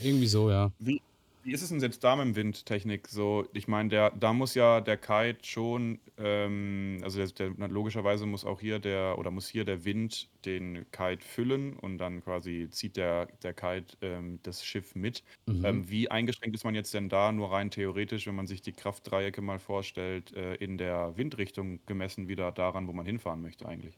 Irgendwie 0.04 0.28
so, 0.28 0.50
ja. 0.50 0.72
Wie, 0.80 1.02
wie 1.50 1.54
ist 1.54 1.64
es 1.64 1.70
denn 1.70 1.80
jetzt 1.80 2.04
da 2.04 2.16
mit 2.16 2.28
dem 2.28 2.36
Windtechnik? 2.36 3.08
So, 3.08 3.48
ich 3.54 3.68
meine, 3.68 4.12
da 4.16 4.34
muss 4.34 4.54
ja 4.54 4.82
der 4.82 4.98
Kite 4.98 5.40
schon, 5.42 6.00
ähm, 6.20 7.00
also 7.02 7.26
der, 7.26 7.50
der, 7.50 7.68
logischerweise 7.70 8.28
muss 8.28 8.46
auch 8.46 8.60
hier 8.60 8.78
der, 8.78 9.18
oder 9.18 9.32
muss 9.32 9.48
hier 9.50 9.66
der 9.66 9.84
Wind 9.84 10.30
den 10.46 10.86
Kite 10.92 11.26
füllen 11.26 11.74
und 11.74 11.98
dann 11.98 12.24
quasi 12.24 12.68
zieht 12.70 12.98
der, 12.98 13.30
der 13.42 13.56
Kite 13.56 13.98
ähm, 14.04 14.38
das 14.44 14.64
Schiff 14.64 14.94
mit. 14.94 15.24
Mhm. 15.48 15.66
Ähm, 15.66 15.90
wie 15.90 16.12
eingeschränkt 16.12 16.56
ist 16.56 16.66
man 16.66 16.76
jetzt 16.76 16.94
denn 16.94 17.10
da, 17.10 17.32
nur 17.32 17.52
rein 17.52 17.72
theoretisch, 17.72 18.28
wenn 18.28 18.36
man 18.36 18.46
sich 18.46 18.62
die 18.62 18.74
Kraftdreiecke 18.74 19.42
mal 19.42 19.58
vorstellt, 19.58 20.32
äh, 20.36 20.54
in 20.54 20.78
der 20.78 21.18
Windrichtung 21.18 21.80
gemessen 21.88 22.28
wieder 22.28 22.52
daran, 22.52 22.88
wo 22.88 22.94
man 22.94 23.08
hinfahren 23.08 23.42
möchte 23.42 23.66
eigentlich? 23.66 23.98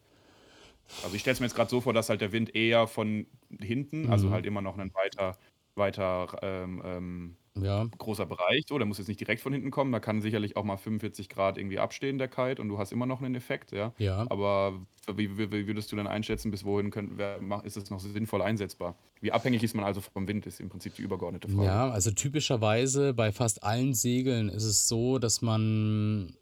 Also 1.03 1.13
ich 1.17 1.21
stelle 1.21 1.33
es 1.33 1.41
mir 1.41 1.47
jetzt 1.47 1.55
gerade 1.55 1.69
so 1.69 1.81
vor, 1.81 1.91
dass 1.91 2.07
halt 2.07 2.21
der 2.21 2.31
Wind 2.31 2.55
eher 2.55 2.87
von 2.87 3.25
hinten, 3.59 4.03
also 4.03 4.05
mhm. 4.05 4.11
also 4.13 4.29
halt 4.31 4.45
immer 4.45 4.61
noch 4.61 4.77
einen 4.77 4.93
weiter 4.93 5.37
weiter 5.75 6.37
ähm, 6.41 6.81
ähm, 6.83 7.37
ja. 7.59 7.87
großer 7.97 8.25
Bereich. 8.25 8.65
So, 8.67 8.77
der 8.77 8.87
muss 8.87 8.97
jetzt 8.97 9.07
nicht 9.07 9.19
direkt 9.19 9.41
von 9.41 9.53
hinten 9.53 9.71
kommen. 9.71 9.91
Da 9.91 9.99
kann 9.99 10.21
sicherlich 10.21 10.55
auch 10.55 10.63
mal 10.63 10.77
45 10.77 11.29
Grad 11.29 11.57
irgendwie 11.57 11.79
abstehen, 11.79 12.17
der 12.17 12.27
Kite, 12.27 12.61
und 12.61 12.69
du 12.69 12.77
hast 12.77 12.91
immer 12.91 13.05
noch 13.05 13.21
einen 13.21 13.35
Effekt, 13.35 13.71
ja. 13.71 13.93
ja. 13.97 14.25
Aber 14.29 14.79
wie, 15.07 15.37
wie, 15.37 15.51
wie 15.51 15.67
würdest 15.67 15.91
du 15.91 15.95
denn 15.95 16.07
einschätzen, 16.07 16.51
bis 16.51 16.63
wohin 16.63 16.91
könnt, 16.91 17.17
wer, 17.17 17.39
ist 17.63 17.77
es 17.77 17.89
noch 17.89 17.99
sinnvoll 17.99 18.41
einsetzbar? 18.41 18.95
Wie 19.19 19.31
abhängig 19.31 19.63
ist 19.63 19.75
man 19.75 19.85
also 19.85 20.01
vom 20.01 20.27
Wind, 20.27 20.45
ist 20.45 20.59
im 20.59 20.69
Prinzip 20.69 20.95
die 20.95 21.01
übergeordnete 21.01 21.47
Frage. 21.49 21.65
Ja, 21.65 21.89
also 21.89 22.11
typischerweise 22.11 23.13
bei 23.13 23.31
fast 23.31 23.63
allen 23.63 23.93
Segeln 23.93 24.49
ist 24.49 24.63
es 24.63 24.87
so, 24.87 25.19
dass 25.19 25.41
man 25.41 26.35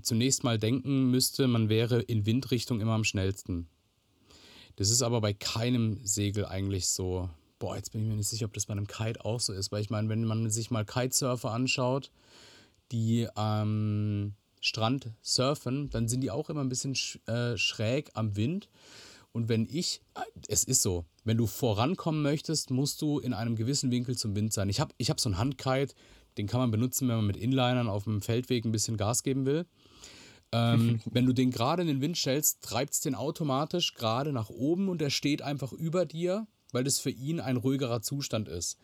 zunächst 0.00 0.44
mal 0.44 0.58
denken 0.58 1.10
müsste, 1.10 1.46
man 1.46 1.68
wäre 1.68 2.00
in 2.00 2.26
Windrichtung 2.26 2.80
immer 2.80 2.92
am 2.92 3.04
schnellsten. 3.04 3.68
Das 4.76 4.90
ist 4.90 5.02
aber 5.02 5.20
bei 5.20 5.34
keinem 5.34 6.00
Segel 6.02 6.46
eigentlich 6.46 6.88
so 6.88 7.28
boah, 7.62 7.76
jetzt 7.76 7.92
bin 7.92 8.02
ich 8.02 8.08
mir 8.08 8.16
nicht 8.16 8.28
sicher, 8.28 8.46
ob 8.46 8.54
das 8.54 8.66
bei 8.66 8.72
einem 8.72 8.88
Kite 8.88 9.24
auch 9.24 9.38
so 9.38 9.52
ist, 9.52 9.70
weil 9.70 9.82
ich 9.82 9.88
meine, 9.88 10.08
wenn 10.08 10.24
man 10.24 10.50
sich 10.50 10.72
mal 10.72 10.84
Kitesurfer 10.84 11.52
anschaut, 11.52 12.10
die 12.90 13.28
am 13.36 14.34
Strand 14.60 15.12
surfen, 15.22 15.88
dann 15.88 16.08
sind 16.08 16.22
die 16.22 16.32
auch 16.32 16.50
immer 16.50 16.60
ein 16.60 16.68
bisschen 16.68 16.96
sch 16.96 17.20
äh, 17.28 17.56
schräg 17.56 18.10
am 18.14 18.34
Wind. 18.34 18.68
Und 19.30 19.48
wenn 19.48 19.68
ich, 19.70 20.02
es 20.48 20.64
ist 20.64 20.82
so, 20.82 21.04
wenn 21.22 21.38
du 21.38 21.46
vorankommen 21.46 22.20
möchtest, 22.20 22.72
musst 22.72 23.00
du 23.00 23.20
in 23.20 23.32
einem 23.32 23.54
gewissen 23.54 23.92
Winkel 23.92 24.18
zum 24.18 24.34
Wind 24.34 24.52
sein. 24.52 24.68
Ich 24.68 24.80
habe 24.80 24.92
ich 24.98 25.08
hab 25.08 25.20
so 25.20 25.28
einen 25.28 25.38
Handkite, 25.38 25.94
den 26.38 26.48
kann 26.48 26.60
man 26.60 26.72
benutzen, 26.72 27.06
wenn 27.06 27.16
man 27.16 27.26
mit 27.26 27.36
Inlinern 27.36 27.88
auf 27.88 28.04
dem 28.04 28.22
Feldweg 28.22 28.64
ein 28.64 28.72
bisschen 28.72 28.96
Gas 28.96 29.22
geben 29.22 29.46
will. 29.46 29.66
Ähm, 30.50 31.00
wenn 31.12 31.26
du 31.26 31.32
den 31.32 31.52
gerade 31.52 31.82
in 31.82 31.88
den 31.88 32.00
Wind 32.00 32.18
stellst, 32.18 32.60
treibt 32.60 32.94
es 32.94 33.00
den 33.00 33.14
automatisch 33.14 33.94
gerade 33.94 34.32
nach 34.32 34.50
oben 34.50 34.88
und 34.88 35.00
er 35.00 35.10
steht 35.10 35.42
einfach 35.42 35.72
über 35.72 36.06
dir, 36.06 36.48
weil 36.72 36.84
das 36.84 36.98
für 36.98 37.10
ihn 37.10 37.40
ein 37.40 37.56
ruhigerer 37.56 38.02
Zustand 38.02 38.48
ist. 38.48 38.78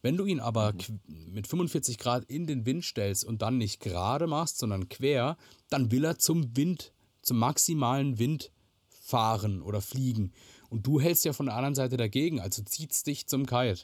Wenn 0.00 0.16
du 0.16 0.24
ihn 0.24 0.40
aber 0.40 0.72
mhm. 0.72 1.32
mit 1.32 1.46
45 1.46 1.98
Grad 1.98 2.24
in 2.24 2.46
den 2.46 2.66
Wind 2.66 2.84
stellst 2.84 3.24
und 3.24 3.42
dann 3.42 3.58
nicht 3.58 3.80
gerade 3.80 4.26
machst, 4.26 4.58
sondern 4.58 4.88
quer, 4.88 5.36
dann 5.70 5.90
will 5.90 6.04
er 6.04 6.18
zum 6.18 6.56
Wind, 6.56 6.92
zum 7.22 7.38
maximalen 7.38 8.18
Wind 8.18 8.50
fahren 8.88 9.62
oder 9.62 9.80
fliegen. 9.80 10.32
Und 10.70 10.86
du 10.86 11.00
hältst 11.00 11.24
ja 11.24 11.32
von 11.32 11.46
der 11.46 11.54
anderen 11.54 11.74
Seite 11.74 11.96
dagegen, 11.96 12.40
also 12.40 12.62
zieht 12.62 12.92
es 12.92 13.02
dich 13.02 13.26
zum 13.26 13.46
Kite. 13.46 13.82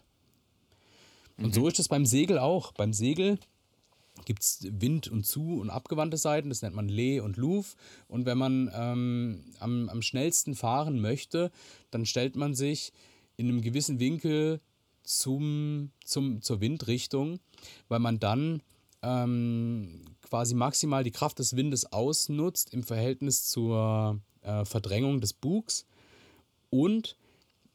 Und 1.36 1.48
mhm. 1.48 1.52
so 1.52 1.68
ist 1.68 1.78
es 1.78 1.88
beim 1.88 2.06
Segel 2.06 2.38
auch. 2.38 2.72
Beim 2.72 2.92
Segel 2.92 3.38
gibt 4.24 4.42
es 4.42 4.66
Wind- 4.68 5.08
und 5.08 5.24
Zu- 5.24 5.60
und 5.60 5.70
abgewandte 5.70 6.16
Seiten, 6.16 6.48
das 6.48 6.62
nennt 6.62 6.74
man 6.74 6.88
Lee 6.88 7.20
und 7.20 7.36
Louvre. 7.36 7.76
Und 8.08 8.26
wenn 8.26 8.38
man 8.38 8.70
ähm, 8.74 9.44
am, 9.60 9.88
am 9.88 10.02
schnellsten 10.02 10.54
fahren 10.54 11.00
möchte, 11.00 11.52
dann 11.90 12.06
stellt 12.06 12.34
man 12.34 12.54
sich 12.54 12.92
in 13.38 13.48
einem 13.48 13.62
gewissen 13.62 13.98
Winkel 13.98 14.60
zum, 15.02 15.90
zum, 16.04 16.42
zur 16.42 16.60
Windrichtung, 16.60 17.40
weil 17.88 17.98
man 17.98 18.20
dann 18.20 18.62
ähm, 19.02 20.04
quasi 20.22 20.54
maximal 20.54 21.02
die 21.02 21.10
Kraft 21.10 21.38
des 21.38 21.56
Windes 21.56 21.90
ausnutzt 21.92 22.74
im 22.74 22.82
Verhältnis 22.82 23.46
zur 23.46 24.20
äh, 24.42 24.64
Verdrängung 24.64 25.20
des 25.20 25.32
Bugs 25.32 25.86
und 26.70 27.16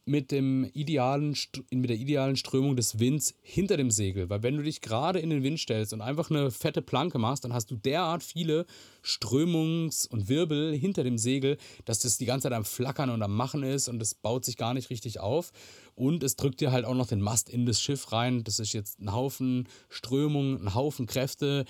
mit, 0.06 0.30
dem 0.30 0.64
idealen, 0.74 1.34
mit 1.70 1.88
der 1.88 1.96
idealen 1.96 2.36
Strömung 2.36 2.76
des 2.76 2.98
Winds 2.98 3.34
hinter 3.42 3.76
dem 3.76 3.90
Segel. 3.90 4.28
Weil 4.28 4.42
wenn 4.42 4.56
du 4.56 4.62
dich 4.62 4.80
gerade 4.80 5.18
in 5.18 5.30
den 5.30 5.42
Wind 5.42 5.58
stellst 5.58 5.92
und 5.92 6.02
einfach 6.02 6.30
eine 6.30 6.50
fette 6.50 6.82
Planke 6.82 7.18
machst, 7.18 7.44
dann 7.44 7.54
hast 7.54 7.70
du 7.70 7.76
derart 7.76 8.22
viele 8.22 8.66
Strömungs- 9.02 10.06
und 10.06 10.28
Wirbel 10.28 10.76
hinter 10.76 11.04
dem 11.04 11.16
Segel, 11.16 11.56
dass 11.86 12.00
das 12.00 12.18
die 12.18 12.26
ganze 12.26 12.44
Zeit 12.44 12.52
am 12.52 12.64
Flackern 12.64 13.10
und 13.10 13.22
am 13.22 13.34
Machen 13.34 13.62
ist 13.62 13.88
und 13.88 14.00
es 14.02 14.14
baut 14.14 14.44
sich 14.44 14.56
gar 14.56 14.74
nicht 14.74 14.90
richtig 14.90 15.20
auf. 15.20 15.52
Und 15.94 16.22
es 16.22 16.36
drückt 16.36 16.60
dir 16.60 16.72
halt 16.72 16.84
auch 16.84 16.94
noch 16.94 17.06
den 17.06 17.20
Mast 17.20 17.48
in 17.48 17.64
das 17.64 17.80
Schiff 17.80 18.12
rein. 18.12 18.44
Das 18.44 18.58
ist 18.58 18.74
jetzt 18.74 19.00
ein 19.00 19.12
Haufen 19.12 19.68
Strömung, 19.88 20.60
ein 20.60 20.74
Haufen 20.74 21.06
Kräfte. 21.06 21.64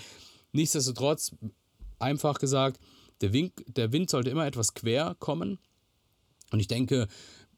Nichtsdestotrotz, 0.52 1.32
einfach 1.98 2.38
gesagt, 2.38 2.80
der, 3.20 3.32
Wink, 3.32 3.64
der 3.66 3.92
Wind 3.92 4.10
sollte 4.10 4.30
immer 4.30 4.46
etwas 4.46 4.74
quer 4.74 5.14
kommen. 5.20 5.58
Und 6.50 6.60
ich 6.60 6.68
denke, 6.68 7.08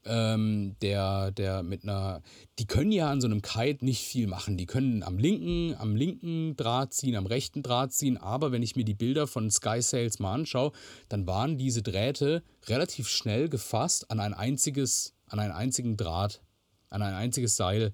ähm, 0.07 0.77
der, 0.81 1.31
der 1.33 1.63
mit 1.63 1.83
einer, 1.83 2.23
die 2.59 2.67
können 2.67 2.93
ja 2.93 3.11
an 3.11 3.21
so 3.21 3.27
einem 3.27 3.43
Kite 3.43 3.85
nicht 3.85 4.03
viel 4.03 4.27
machen. 4.27 4.57
Die 4.57 4.67
können 4.67 5.03
am 5.03 5.19
linken, 5.19 5.75
am 5.79 5.97
linken 5.97 6.57
Draht 6.57 6.95
ziehen, 6.95 7.17
am 7.17 7.27
rechten 7.27 7.63
Draht 7.63 7.93
ziehen, 7.93 8.17
aber 8.17 8.53
wenn 8.53 8.63
ich 8.63 8.77
mir 8.77 8.85
die 8.85 8.95
Bilder 8.95 9.27
von 9.27 9.51
Sky 9.51 9.83
Sails 9.83 10.19
mal 10.19 10.35
anschaue, 10.35 10.73
dann 11.09 11.27
waren 11.27 11.59
diese 11.59 11.83
Drähte 11.83 12.43
relativ 12.67 13.09
schnell 13.09 13.49
gefasst 13.49 14.11
an 14.11 14.21
ein 14.21 14.35
einziges, 14.35 15.15
an 15.29 15.39
einen 15.39 15.53
einzigen 15.53 15.97
Draht, 15.97 16.43
an 16.89 17.03
ein 17.03 17.15
einziges 17.15 17.57
Seil. 17.57 17.93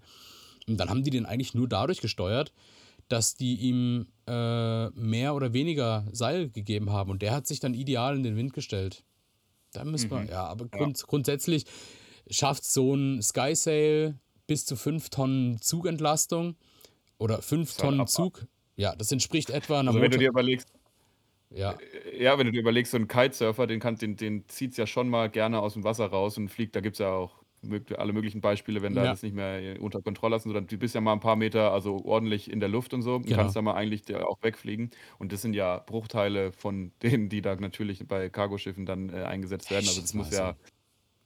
Und 0.69 0.79
dann 0.79 0.91
haben 0.91 1.03
die 1.03 1.11
den 1.11 1.27
eigentlich 1.27 1.55
nur 1.55 1.69
dadurch 1.69 2.01
gesteuert, 2.01 2.53
dass 3.09 3.37
die 3.37 3.57
ihm 3.57 4.07
äh, 4.27 4.89
mehr 4.91 5.35
oder 5.35 5.53
weniger 5.53 6.07
Seil 6.13 6.49
gegeben 6.49 6.91
haben. 6.91 7.11
Und 7.11 7.23
der 7.23 7.33
hat 7.33 7.47
sich 7.47 7.61
dann 7.61 7.75
ideal 7.75 8.17
in 8.17 8.23
den 8.23 8.37
Wind 8.37 8.53
gestellt. 8.53 9.05
Da 9.73 9.85
müssen 9.85 10.11
wir, 10.11 10.21
mhm. 10.21 10.29
ja, 10.29 10.47
aber 10.47 10.67
grund, 10.67 10.99
ja. 10.99 11.05
grundsätzlich 11.07 11.65
schafft 12.31 12.65
so 12.65 12.95
ein 12.95 13.23
Skysail 13.23 14.19
bis 14.47 14.65
zu 14.65 14.77
5 14.77 15.11
Tonnen 15.11 15.61
Zugentlastung 15.61 16.57
oder 17.19 17.43
5 17.43 17.77
Tonnen 17.77 18.07
Zug. 18.07 18.47
Ja, 18.77 18.97
das 18.97 19.13
entspricht 19.13 19.51
etwa 19.51 19.81
einer 19.81 19.91
also 19.91 20.01
wenn 20.01 20.11
du 20.11 20.19
dir 20.19 20.29
überlegst, 20.29 20.69
ja. 21.51 21.77
ja, 22.19 22.39
wenn 22.39 22.47
du 22.47 22.53
dir 22.53 22.61
überlegst, 22.61 22.93
so 22.93 22.99
ein 22.99 23.09
Kitesurfer, 23.09 23.67
den, 23.67 23.81
den, 23.81 24.17
den 24.17 24.49
zieht 24.49 24.73
es 24.73 24.77
ja 24.79 24.87
schon 24.87 25.09
mal 25.09 25.29
gerne 25.29 25.61
aus 25.61 25.75
dem 25.75 25.85
Wasser 25.85 26.07
raus 26.07 26.39
und 26.39 26.49
fliegt, 26.49 26.75
da 26.75 26.81
gibt 26.81 26.95
es 26.95 27.01
ja 27.01 27.13
auch 27.13 27.43
alle 27.97 28.13
möglichen 28.13 28.41
Beispiele, 28.41 28.83
wenn 28.83 28.95
da 28.95 29.05
ja. 29.05 29.11
das 29.11 29.23
nicht 29.23 29.35
mehr 29.35 29.81
unter 29.81 30.03
Kontrolle 30.03 30.35
hast, 30.35 30.45
sondern 30.45 30.67
du 30.67 30.77
bist 30.77 30.95
ja 30.95 31.01
mal 31.01 31.13
ein 31.13 31.21
paar 31.21 31.37
Meter, 31.37 31.73
also 31.73 32.05
ordentlich 32.05 32.51
in 32.51 32.59
der 32.59 32.69
Luft 32.69 32.93
und 32.93 33.03
so, 33.03 33.21
genau. 33.21 33.37
kannst 33.37 33.55
da 33.55 33.63
mal 33.63 33.75
eigentlich 33.75 34.13
auch 34.17 34.43
wegfliegen. 34.43 34.91
Und 35.19 35.33
das 35.33 35.43
sind 35.43 35.55
ja 35.55 35.79
Bruchteile 35.79 36.53
von 36.53 36.93
denen, 37.03 37.29
die 37.29 37.41
da 37.41 37.55
natürlich 37.55 38.07
bei 38.09 38.29
Cargoschiffen 38.29 38.85
dann 38.85 39.11
äh, 39.11 39.23
eingesetzt 39.23 39.71
werden. 39.71 39.87
Also 39.87 40.01
das 40.01 40.15
muss 40.15 40.31
ja 40.33 40.57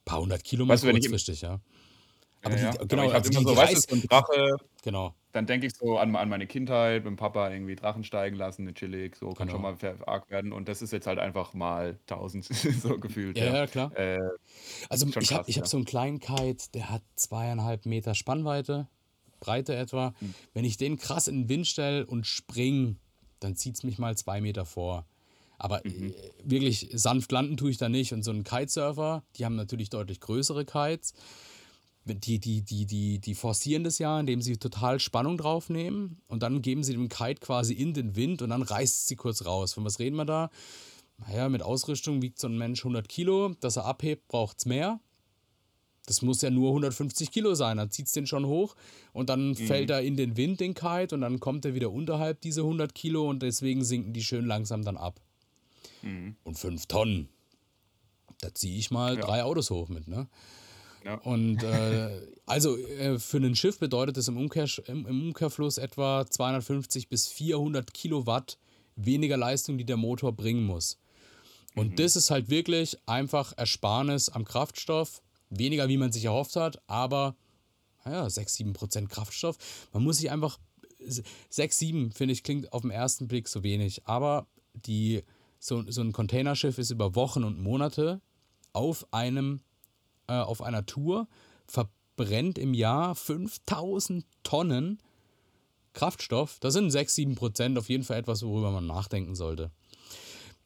paar 0.07 0.21
hundert 0.21 0.43
Kilometer 0.43 0.73
weißt 0.73 0.83
du, 0.83 0.91
kurzfristig, 0.91 1.41
ja. 1.41 1.59
Aber 2.43 2.57
ja, 2.57 2.71
die, 2.71 2.77
ja. 2.77 2.85
genau, 2.85 3.03
aber 3.03 3.09
ich 3.09 3.15
also 3.15 3.29
immer 3.31 3.39
die, 3.39 3.45
so, 3.45 3.51
die 3.51 3.57
weißt 3.57 3.91
du, 3.91 3.95
so 3.95 4.01
ein 4.01 4.07
Drache, 4.07 4.57
genau. 4.83 5.15
dann 5.31 5.45
denke 5.47 5.67
ich 5.67 5.73
so 5.75 5.97
an, 5.97 6.15
an, 6.15 6.29
meine 6.29 6.47
Kindheit, 6.47 7.03
mit 7.03 7.11
dem 7.11 7.15
Papa 7.15 7.49
irgendwie 7.49 7.75
Drachen 7.75 8.03
steigen 8.03 8.35
lassen, 8.35 8.73
chillig, 8.75 9.15
so 9.15 9.29
kann 9.33 9.47
genau. 9.47 9.73
schon 9.73 9.79
mal 9.81 9.97
arg 10.05 10.29
werden 10.29 10.53
und 10.53 10.67
das 10.67 10.81
ist 10.81 10.91
jetzt 10.91 11.07
halt 11.07 11.19
einfach 11.19 11.53
mal 11.53 11.99
tausend, 12.05 12.45
so 12.81 12.97
gefühlt. 12.99 13.37
Ja, 13.37 13.45
ja, 13.45 13.55
ja 13.55 13.67
klar. 13.67 13.97
Äh, 13.97 14.17
also 14.89 15.07
ich 15.07 15.33
habe 15.33 15.51
ja. 15.51 15.57
hab 15.57 15.67
so 15.67 15.77
einen 15.77 15.85
kleinen 15.85 16.19
Kite, 16.19 16.65
der 16.73 16.89
hat 16.89 17.01
zweieinhalb 17.15 17.85
Meter 17.85 18.15
Spannweite, 18.15 18.87
Breite 19.39 19.75
etwa. 19.75 20.13
Hm. 20.19 20.33
Wenn 20.53 20.65
ich 20.65 20.77
den 20.77 20.97
krass 20.97 21.27
in 21.27 21.43
den 21.43 21.49
Wind 21.49 21.67
stelle 21.67 22.05
und 22.05 22.25
spring, 22.25 22.97
dann 23.39 23.55
zieht 23.55 23.75
es 23.75 23.83
mich 23.83 23.97
mal 23.97 24.15
zwei 24.15 24.41
Meter 24.41 24.65
vor. 24.65 25.05
Aber 25.57 25.81
mhm. 25.83 26.11
Äh, 26.11 26.13
wirklich 26.43 26.89
sanft 26.93 27.31
landen 27.31 27.57
tue 27.57 27.71
ich 27.71 27.77
da 27.77 27.89
nicht. 27.89 28.13
Und 28.13 28.23
so 28.23 28.31
ein 28.31 28.43
Kitesurfer, 28.43 29.23
die 29.35 29.45
haben 29.45 29.55
natürlich 29.55 29.89
deutlich 29.89 30.19
größere 30.19 30.65
Kites. 30.65 31.13
Die, 32.05 32.39
die, 32.39 32.61
die, 32.61 32.85
die, 32.85 33.19
die 33.19 33.35
forcieren 33.35 33.83
das 33.83 33.99
ja, 33.99 34.17
indem 34.17 34.41
sie 34.41 34.55
total 34.55 35.01
Spannung 35.01 35.37
draufnehmen 35.37 36.21
und 36.27 36.41
dann 36.41 36.61
geben 36.61 36.81
sie 36.81 36.93
dem 36.93 37.09
Kite 37.09 37.41
quasi 37.41 37.73
in 37.73 37.93
den 37.93 38.15
Wind 38.15 38.41
und 38.41 38.51
dann 38.51 38.61
reißt 38.61 39.07
sie 39.07 39.17
kurz 39.17 39.45
raus. 39.45 39.73
Von 39.73 39.83
was 39.83 39.99
reden 39.99 40.15
wir 40.15 40.23
da? 40.23 40.49
Naja, 41.17 41.49
mit 41.49 41.63
Ausrüstung 41.63 42.21
wiegt 42.21 42.39
so 42.39 42.47
ein 42.47 42.57
Mensch 42.57 42.79
100 42.81 43.09
Kilo. 43.09 43.55
Dass 43.59 43.75
er 43.75 43.85
abhebt, 43.85 44.29
braucht 44.29 44.59
es 44.59 44.65
mehr. 44.65 45.01
Das 46.05 46.21
muss 46.21 46.41
ja 46.41 46.49
nur 46.49 46.69
150 46.69 47.31
Kilo 47.31 47.53
sein. 47.53 47.77
Dann 47.77 47.91
zieht 47.91 48.05
es 48.05 48.13
den 48.13 48.27
schon 48.27 48.45
hoch 48.45 48.75
und 49.11 49.29
dann 49.29 49.49
mhm. 49.49 49.55
fällt 49.55 49.89
er 49.89 50.01
in 50.01 50.15
den 50.15 50.37
Wind, 50.37 50.61
den 50.61 50.73
Kite, 50.73 51.13
und 51.13 51.21
dann 51.21 51.41
kommt 51.41 51.65
er 51.65 51.73
wieder 51.73 51.91
unterhalb 51.91 52.39
diese 52.39 52.61
100 52.61 52.95
Kilo 52.95 53.29
und 53.29 53.43
deswegen 53.43 53.83
sinken 53.83 54.13
die 54.13 54.23
schön 54.23 54.45
langsam 54.45 54.85
dann 54.85 54.95
ab. 54.95 55.19
Mhm. 56.01 56.35
Und 56.43 56.57
fünf 56.57 56.85
Tonnen. 56.85 57.29
Da 58.41 58.53
ziehe 58.53 58.77
ich 58.77 58.91
mal 58.91 59.15
ja. 59.15 59.21
drei 59.21 59.43
Autos 59.43 59.69
hoch 59.69 59.89
mit, 59.89 60.07
ne? 60.07 60.27
Ja. 61.03 61.15
Und 61.15 61.63
äh, 61.63 62.21
also 62.45 62.77
äh, 62.77 63.19
für 63.19 63.37
ein 63.37 63.55
Schiff 63.55 63.79
bedeutet 63.79 64.17
das 64.17 64.27
im, 64.27 64.37
Umkehr, 64.37 64.67
im, 64.87 65.05
im, 65.05 65.27
Umkehrfluss 65.27 65.77
etwa 65.77 66.25
250 66.29 67.09
bis 67.09 67.27
400 67.27 67.93
Kilowatt 67.93 68.57
weniger 68.95 69.37
Leistung, 69.37 69.77
die 69.77 69.85
der 69.85 69.97
Motor 69.97 70.33
bringen 70.33 70.63
muss. 70.63 70.97
Und 71.75 71.91
mhm. 71.91 71.95
das 71.95 72.15
ist 72.15 72.31
halt 72.31 72.49
wirklich 72.49 72.97
einfach 73.05 73.53
Ersparnis 73.57 74.29
am 74.29 74.45
Kraftstoff. 74.45 75.21
Weniger, 75.49 75.87
wie 75.87 75.97
man 75.97 76.11
sich 76.11 76.25
erhofft 76.25 76.57
hat, 76.57 76.81
aber 76.87 77.35
naja, 78.03 78.29
6, 78.29 78.55
7 78.55 78.73
Prozent 78.73 79.09
Kraftstoff. 79.09 79.57
Man 79.93 80.03
muss 80.03 80.17
sich 80.17 80.31
einfach. 80.31 80.59
6, 81.49 81.77
7, 81.77 82.11
finde 82.11 82.33
ich, 82.33 82.43
klingt 82.43 82.73
auf 82.73 82.81
den 82.81 82.91
ersten 82.91 83.27
Blick 83.27 83.47
so 83.47 83.63
wenig. 83.63 84.05
Aber 84.07 84.47
die 84.73 85.23
so, 85.59 85.83
so 85.89 86.01
ein 86.01 86.11
Containerschiff 86.11 86.77
ist 86.77 86.91
über 86.91 87.15
Wochen 87.15 87.43
und 87.43 87.59
Monate 87.59 88.21
auf 88.73 89.07
einem, 89.11 89.61
äh, 90.27 90.33
auf 90.33 90.61
einer 90.61 90.85
Tour, 90.85 91.27
verbrennt 91.67 92.57
im 92.57 92.73
Jahr 92.73 93.15
5000 93.15 94.25
Tonnen 94.43 94.99
Kraftstoff. 95.93 96.59
Das 96.59 96.73
sind 96.73 96.91
6, 96.91 97.15
7 97.15 97.35
Prozent, 97.35 97.77
auf 97.77 97.89
jeden 97.89 98.03
Fall 98.03 98.19
etwas, 98.19 98.43
worüber 98.43 98.71
man 98.71 98.85
nachdenken 98.85 99.35
sollte. 99.35 99.71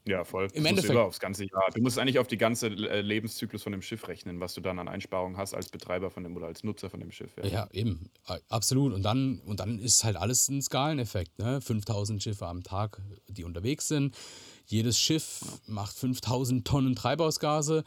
Ja, 0.07 0.23
voll. 0.23 0.47
Im 0.53 0.65
Endeffekt. 0.65 0.97
aufs 0.97 1.19
ganze 1.19 1.45
Jahr. 1.45 1.69
Du 1.75 1.81
musst 1.81 1.99
eigentlich 1.99 2.17
auf 2.17 2.27
die 2.27 2.37
ganze 2.37 2.67
äh, 2.67 3.01
Lebenszyklus 3.01 3.61
von 3.61 3.71
dem 3.71 3.83
Schiff 3.83 4.07
rechnen, 4.07 4.39
was 4.39 4.55
du 4.55 4.61
dann 4.61 4.79
an 4.79 4.87
Einsparungen 4.87 5.37
hast 5.37 5.53
als 5.53 5.69
Betreiber 5.69 6.09
von 6.09 6.23
dem 6.23 6.35
oder 6.35 6.47
als 6.47 6.63
Nutzer 6.63 6.89
von 6.89 6.99
dem 6.99 7.11
Schiff. 7.11 7.31
Ja, 7.37 7.45
ja 7.45 7.67
eben. 7.71 8.09
Absolut. 8.49 8.93
Und 8.93 9.03
dann, 9.03 9.39
und 9.45 9.59
dann 9.59 9.77
ist 9.77 10.03
halt 10.03 10.15
alles 10.15 10.49
ein 10.49 10.61
Skaleneffekt. 10.61 11.37
Ne? 11.37 11.61
5000 11.61 12.21
Schiffe 12.23 12.47
am 12.47 12.63
Tag, 12.63 12.99
die 13.27 13.43
unterwegs 13.43 13.87
sind. 13.87 14.17
Jedes 14.67 14.99
Schiff 14.99 15.41
macht 15.67 15.95
5000 15.95 16.65
Tonnen 16.65 16.95
Treibhausgase. 16.95 17.83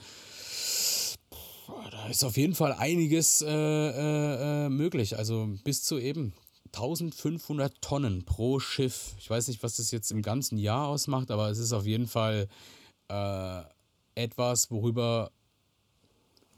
Da 1.91 2.09
ist 2.09 2.25
auf 2.25 2.37
jeden 2.37 2.55
Fall 2.55 2.73
einiges 2.73 3.41
äh, 3.43 3.49
äh, 3.49 4.67
äh 4.67 4.69
möglich. 4.69 5.17
Also 5.17 5.49
bis 5.65 5.83
zu 5.83 5.99
eben 5.99 6.35
1500 6.75 7.81
Tonnen 7.81 8.25
pro 8.25 8.59
Schiff. 8.59 9.15
Ich 9.19 9.31
weiß 9.31 9.49
nicht, 9.49 9.63
was 9.63 9.77
das 9.77 9.91
jetzt 9.91 10.11
im 10.11 10.23
ganzen 10.23 10.59
Jahr 10.59 10.89
ausmacht, 10.89 11.31
aber 11.31 11.49
es 11.51 11.59
ist 11.59 11.73
auf 11.73 11.87
jeden 11.87 12.07
Fall 12.07 12.49
äh, 13.09 13.63
etwas, 14.15 14.71
worüber 14.71 15.31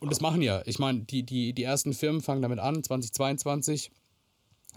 Und 0.00 0.10
das 0.10 0.20
machen 0.20 0.42
ja. 0.42 0.62
Ich 0.66 0.78
meine, 0.78 1.00
die, 1.00 1.22
die, 1.22 1.52
die 1.52 1.62
ersten 1.62 1.92
Firmen 1.92 2.22
fangen 2.22 2.42
damit 2.42 2.58
an, 2.58 2.82
2022 2.82 3.90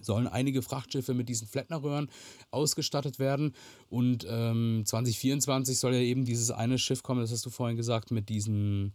sollen 0.02 0.28
einige 0.28 0.62
Frachtschiffe 0.62 1.14
mit 1.14 1.30
diesen 1.30 1.48
Flettnerröhren 1.48 2.10
ausgestattet 2.52 3.20
werden. 3.20 3.54
Und 3.90 4.26
ähm, 4.30 4.84
2024 4.86 5.80
soll 5.80 5.94
ja 5.94 6.02
eben 6.02 6.26
dieses 6.26 6.52
eine 6.52 6.78
Schiff 6.78 7.04
kommen, 7.04 7.22
das 7.22 7.32
hast 7.32 7.46
du 7.46 7.50
vorhin 7.50 7.78
gesagt, 7.78 8.12
mit 8.12 8.30
diesen, 8.30 8.94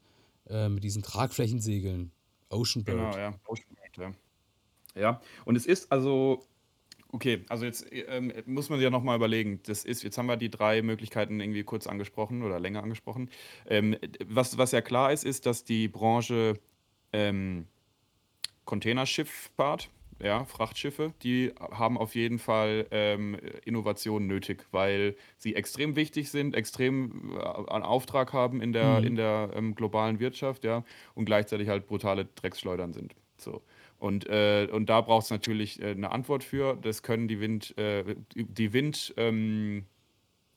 äh, 0.48 0.68
mit 0.68 0.84
diesen 0.84 1.02
Tragflächensegeln. 1.02 2.12
Ocean 2.50 2.84
Bird. 2.84 2.98
Genau, 2.98 3.16
ja. 3.16 3.34
Ocean 3.46 3.74
Bird, 3.74 3.96
ja. 3.96 4.12
Ja, 4.96 5.20
und 5.44 5.56
es 5.56 5.66
ist 5.66 5.90
also, 5.90 6.46
okay, 7.08 7.44
also 7.48 7.64
jetzt 7.64 7.86
ähm, 7.90 8.32
muss 8.46 8.68
man 8.68 8.78
sich 8.78 8.84
ja 8.84 8.90
nochmal 8.90 9.16
überlegen, 9.16 9.60
das 9.64 9.84
ist, 9.84 10.02
jetzt 10.02 10.18
haben 10.18 10.26
wir 10.26 10.36
die 10.36 10.50
drei 10.50 10.82
Möglichkeiten 10.82 11.40
irgendwie 11.40 11.64
kurz 11.64 11.86
angesprochen 11.86 12.42
oder 12.42 12.60
länger 12.60 12.82
angesprochen. 12.82 13.28
Ähm, 13.66 13.96
was, 14.26 14.56
was 14.56 14.70
ja 14.70 14.82
klar 14.82 15.12
ist, 15.12 15.24
ist, 15.24 15.46
dass 15.46 15.64
die 15.64 15.88
Branche 15.88 16.60
ähm, 17.12 17.66
Containerschifffahrt, 18.64 19.90
ja, 20.22 20.44
Frachtschiffe, 20.44 21.12
die 21.22 21.52
haben 21.58 21.98
auf 21.98 22.14
jeden 22.14 22.38
Fall 22.38 22.86
ähm, 22.90 23.36
Innovationen 23.64 24.28
nötig, 24.28 24.66
weil 24.70 25.16
sie 25.36 25.54
extrem 25.54 25.96
wichtig 25.96 26.30
sind, 26.30 26.54
extrem 26.54 27.32
äh, 27.36 27.70
einen 27.70 27.84
Auftrag 27.84 28.32
haben 28.32 28.60
in 28.60 28.72
der, 28.72 29.00
Mhm. 29.00 29.06
in 29.06 29.16
der 29.16 29.50
ähm, 29.54 29.74
globalen 29.74 30.20
Wirtschaft, 30.20 30.64
ja, 30.64 30.84
und 31.14 31.24
gleichzeitig 31.24 31.68
halt 31.68 31.86
brutale 31.86 32.26
Drecksschleudern 32.26 32.92
sind. 32.92 33.14
So. 33.36 33.62
Und, 33.98 34.26
äh, 34.28 34.68
und 34.70 34.88
da 34.90 35.00
braucht 35.00 35.24
es 35.24 35.30
natürlich 35.30 35.80
äh, 35.82 35.90
eine 35.90 36.10
Antwort 36.12 36.44
für. 36.44 36.76
Das 36.80 37.02
können 37.02 37.26
die 37.28 37.40
Wind, 37.40 37.76
äh, 37.78 38.16
die 38.34 38.72
Wind, 38.72 39.14
ähm, 39.16 39.86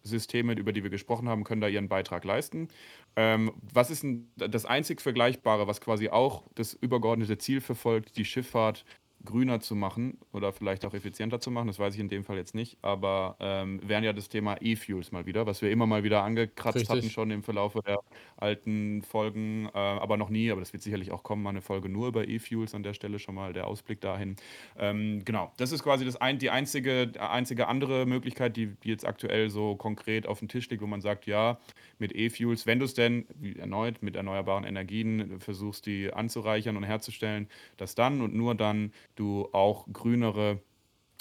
Systeme, 0.04 0.54
über 0.54 0.72
die 0.72 0.84
wir 0.84 0.90
gesprochen 0.90 1.28
haben, 1.28 1.44
können 1.44 1.62
da 1.62 1.68
ihren 1.68 1.90
Beitrag 1.90 2.24
leisten. 2.24 2.70
Ähm, 3.16 3.52
was 3.74 3.90
ist 3.90 4.04
denn 4.04 4.32
das 4.36 4.66
einzig 4.66 5.02
Vergleichbare, 5.02 5.68
was 5.68 5.82
quasi 5.82 6.10
auch 6.10 6.44
das 6.56 6.74
übergeordnete 6.74 7.38
Ziel 7.38 7.62
verfolgt, 7.62 8.18
die 8.18 8.26
Schifffahrt 8.26 8.86
grüner 9.28 9.60
zu 9.60 9.76
machen 9.76 10.18
oder 10.32 10.52
vielleicht 10.52 10.86
auch 10.86 10.94
effizienter 10.94 11.40
zu 11.40 11.52
machen? 11.52 11.68
Das 11.68 11.78
weiß 11.78 11.94
ich 11.94 12.00
in 12.00 12.10
dem 12.10 12.24
Fall 12.24 12.38
jetzt 12.38 12.56
nicht, 12.56 12.78
aber 12.82 13.36
ähm, 13.40 13.80
wären 13.88 14.04
ja 14.04 14.14
das 14.14 14.30
Thema 14.30 14.56
E-Fuels 14.60 15.12
mal 15.12 15.26
wieder, 15.26 15.46
was 15.46 15.62
wir 15.62 15.70
immer 15.70 15.86
mal 15.86 16.04
wieder 16.04 16.24
angekratzt 16.24 16.90
hatten 16.90 16.94
Richtig. 16.94 17.14
schon 17.14 17.30
im 17.32 17.44
Verlauf 17.44 17.74
der 17.86 18.00
alten 18.38 19.04
Folgen, 19.04 19.70
äh, 19.74 19.78
aber 19.78 20.18
noch 20.18 20.30
nie, 20.30 20.50
aber 20.52 20.62
das 20.62 20.74
wird 20.74 20.82
sicherlich 20.82 21.12
auch 21.12 21.24
kommen, 21.24 21.44
mal 21.44 21.52
eine 21.52 21.62
Folge 21.62 21.90
nur 21.90 22.08
über 22.08 22.28
E-Fuels 22.28 22.74
an 22.74 22.84
der 22.84 22.94
Stelle 22.94 23.20
schon 23.20 23.36
mal 23.36 23.54
der 23.54 23.68
Ausblick 23.68 24.02
dahin. 24.02 24.38
Ähm, 24.78 25.24
genau, 25.26 25.52
das 25.58 25.72
ist 25.72 25.84
quasi 25.84 26.06
das 26.06 26.16
ein, 26.16 26.40
die 26.40 26.50
einzige, 26.50 27.12
einzige 27.20 27.68
andere 27.68 28.06
Möglichkeit, 28.06 28.56
die, 28.58 28.68
die 28.84 28.90
jetzt 28.90 29.06
aktuell 29.06 29.50
so 29.50 29.76
konkret 29.76 30.26
auf 30.26 30.40
dem 30.40 30.48
Tisch 30.48 30.70
liegt, 30.70 30.82
wo 30.82 30.88
man 30.88 31.02
sagt, 31.02 31.26
ja, 31.26 31.60
mit 32.00 32.16
E-Fuels, 32.16 32.66
wenn 32.66 32.80
du 32.80 32.86
es 32.86 32.94
denn 32.94 33.26
erneut 33.58 34.02
mit 34.02 34.16
erneuerbaren 34.16 34.64
Energien 34.64 35.40
versuchst, 35.40 35.86
die 35.86 36.14
anzureichern 36.14 36.78
und 36.78 36.84
herzustellen, 36.84 37.48
dass 37.78 37.96
dann 37.96 38.22
und 38.22 38.34
nur 38.34 38.56
dann 38.56 38.92
du 39.20 39.50
auch 39.54 39.88
grünere 39.92 40.62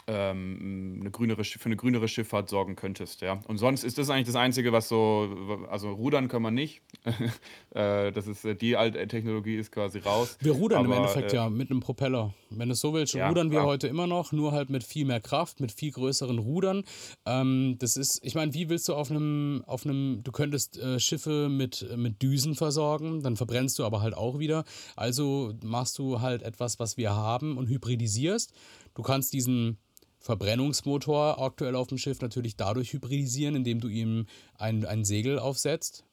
ähm, 0.09 0.99
eine 1.01 1.11
grünere, 1.11 1.43
für 1.43 1.67
eine 1.67 1.77
grünere 1.77 2.07
Schifffahrt 2.07 2.49
sorgen 2.49 2.77
könntest, 2.77 3.23
ja. 3.23 3.41
Und 3.49 3.59
sonst 3.59 3.83
ist 3.83 3.99
das 3.99 4.09
eigentlich 4.09 4.27
das 4.27 4.37
Einzige, 4.37 4.73
was 4.73 4.89
so, 4.89 5.29
also 5.69 5.93
rudern 5.93 6.29
kann 6.29 6.43
man 6.43 6.55
nicht. 6.55 6.81
äh, 7.71 8.13
das 8.13 8.27
ist, 8.29 8.47
die 8.61 8.77
alte 8.77 9.07
Technologie 9.09 9.57
ist 9.57 9.73
quasi 9.73 9.99
raus. 9.99 10.39
Wir 10.41 10.53
rudern 10.53 10.85
im 10.85 10.93
Aber 10.93 11.01
Endeffekt 11.01 11.33
äh, 11.33 11.37
ja 11.37 11.51
mit 11.51 11.71
einem 11.71 11.81
Propeller. 11.81 12.35
Wenn 12.51 12.69
du 12.69 12.75
es 12.75 12.81
so 12.81 12.95
willst, 12.95 13.15
ja, 13.15 13.29
rudern 13.29 13.51
wir 13.51 13.59
klar. 13.59 13.67
heute 13.67 13.89
immer 13.89 14.07
noch, 14.07 14.31
nur 14.31 14.53
halt 14.53 14.71
mit 14.71 14.85
viel 14.85 15.05
mehr 15.05 15.21
Kraft, 15.21 15.59
mit 15.59 15.73
viel 15.73 15.91
größeren 15.91 16.39
Rudern. 16.39 16.85
Ähm, 17.25 17.77
das 17.81 17.97
ist, 17.97 18.21
ich 18.25 18.37
meine, 18.37 18.55
wie 18.55 18.69
willst 18.69 18.89
du 18.89 18.95
auf 18.95 19.11
einem, 19.11 19.65
auf 19.67 19.85
einem, 19.85 20.21
du 20.23 20.31
könntest 20.31 20.79
äh, 20.79 21.01
Schiffe 21.01 21.49
mit, 21.49 21.87
mit 21.97 22.23
Düsen 22.23 22.55
versorgen, 22.55 23.23
dann 23.23 23.37
verbrennst 23.37 23.79
du 23.81 23.85
aber 23.85 24.03
halt 24.03 24.15
auch 24.15 24.39
wieder. 24.39 24.65
Also 24.95 25.53
machst 25.65 25.99
du 25.99 26.21
halt 26.21 26.43
etwas, 26.43 26.79
was 26.79 26.97
wir 26.97 27.15
haben 27.15 27.59
und 27.59 27.69
hybridisierst. 27.69 28.53
Du 28.95 29.03
kannst 29.03 29.33
diesen 29.33 29.79
Verbrennungsmotor 30.27 31.41
aktuell 31.41 31.77
auf 31.77 31.87
dem 31.87 31.99
Schiff 31.99 32.21
natürlich 32.21 32.57
dadurch 32.57 32.93
hybridisieren, 32.93 33.55
indem 33.55 33.81
du 33.81 33.87
ihm 33.87 34.27
ein, 34.59 34.85
ein 34.85 35.05
Segel 35.05 35.39
aufsetzt. 35.39 36.05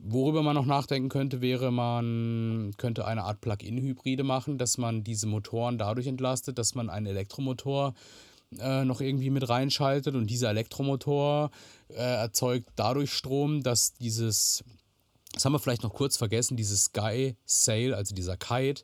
Worüber 0.00 0.42
man 0.42 0.56
noch 0.56 0.66
nachdenken 0.66 1.08
könnte, 1.08 1.40
wäre, 1.40 1.70
man 1.70 2.72
könnte 2.78 3.06
eine 3.06 3.22
Art 3.22 3.40
Plug-in-Hybride 3.40 4.24
machen, 4.24 4.58
dass 4.58 4.76
man 4.76 5.04
diese 5.04 5.28
Motoren 5.28 5.78
dadurch 5.78 6.08
entlastet, 6.08 6.58
dass 6.58 6.74
man 6.74 6.90
einen 6.90 7.06
Elektromotor 7.06 7.94
äh, 8.58 8.84
noch 8.84 9.00
irgendwie 9.00 9.30
mit 9.30 9.48
reinschaltet 9.48 10.16
und 10.16 10.26
dieser 10.26 10.50
Elektromotor 10.50 11.52
äh, 11.90 11.94
erzeugt 11.94 12.70
dadurch 12.74 13.12
Strom, 13.12 13.62
dass 13.62 13.94
dieses, 13.94 14.64
das 15.32 15.44
haben 15.44 15.52
wir 15.52 15.60
vielleicht 15.60 15.84
noch 15.84 15.94
kurz 15.94 16.16
vergessen, 16.16 16.56
dieses 16.56 16.86
Sky 16.86 17.36
Sail, 17.44 17.94
also 17.94 18.16
dieser 18.16 18.36
Kite, 18.36 18.82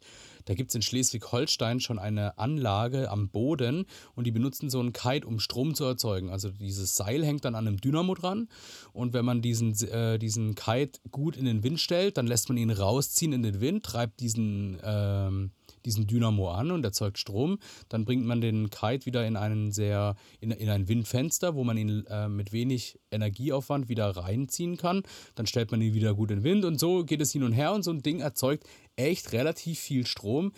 da 0.48 0.54
gibt 0.54 0.70
es 0.70 0.74
in 0.74 0.80
Schleswig-Holstein 0.80 1.78
schon 1.78 1.98
eine 1.98 2.38
Anlage 2.38 3.10
am 3.10 3.28
Boden 3.28 3.84
und 4.14 4.26
die 4.26 4.30
benutzen 4.30 4.70
so 4.70 4.80
einen 4.80 4.94
Kite, 4.94 5.26
um 5.26 5.40
Strom 5.40 5.74
zu 5.74 5.84
erzeugen. 5.84 6.30
Also 6.30 6.48
dieses 6.48 6.96
Seil 6.96 7.22
hängt 7.22 7.44
dann 7.44 7.54
an 7.54 7.66
einem 7.66 7.76
Dynamo 7.76 8.14
dran 8.14 8.48
und 8.94 9.12
wenn 9.12 9.26
man 9.26 9.42
diesen, 9.42 9.74
äh, 9.90 10.18
diesen 10.18 10.54
Kite 10.54 11.00
gut 11.10 11.36
in 11.36 11.44
den 11.44 11.62
Wind 11.64 11.80
stellt, 11.80 12.16
dann 12.16 12.26
lässt 12.26 12.48
man 12.48 12.56
ihn 12.56 12.70
rausziehen 12.70 13.34
in 13.34 13.42
den 13.42 13.60
Wind, 13.60 13.84
treibt 13.84 14.20
diesen, 14.20 14.78
ähm, 14.82 15.50
diesen 15.84 16.06
Dynamo 16.06 16.50
an 16.50 16.70
und 16.70 16.82
erzeugt 16.82 17.18
Strom. 17.18 17.58
Dann 17.90 18.06
bringt 18.06 18.24
man 18.24 18.40
den 18.40 18.70
Kite 18.70 19.04
wieder 19.04 19.26
in 19.26 19.36
einen 19.36 19.70
sehr, 19.70 20.16
in, 20.40 20.50
in 20.50 20.70
ein 20.70 20.88
Windfenster, 20.88 21.56
wo 21.56 21.64
man 21.64 21.76
ihn 21.76 22.06
äh, 22.06 22.26
mit 22.26 22.52
wenig 22.52 22.98
Energieaufwand 23.10 23.90
wieder 23.90 24.08
reinziehen 24.16 24.78
kann. 24.78 25.02
Dann 25.34 25.46
stellt 25.46 25.72
man 25.72 25.82
ihn 25.82 25.92
wieder 25.92 26.14
gut 26.14 26.30
in 26.30 26.38
den 26.38 26.44
Wind 26.44 26.64
und 26.64 26.80
so 26.80 27.04
geht 27.04 27.20
es 27.20 27.32
hin 27.32 27.42
und 27.42 27.52
her 27.52 27.74
und 27.74 27.82
so 27.82 27.90
ein 27.90 28.00
Ding 28.00 28.20
erzeugt 28.20 28.64
echt 28.98 29.32
relativ 29.32 29.78
viel 29.78 30.06
Strom. 30.06 30.52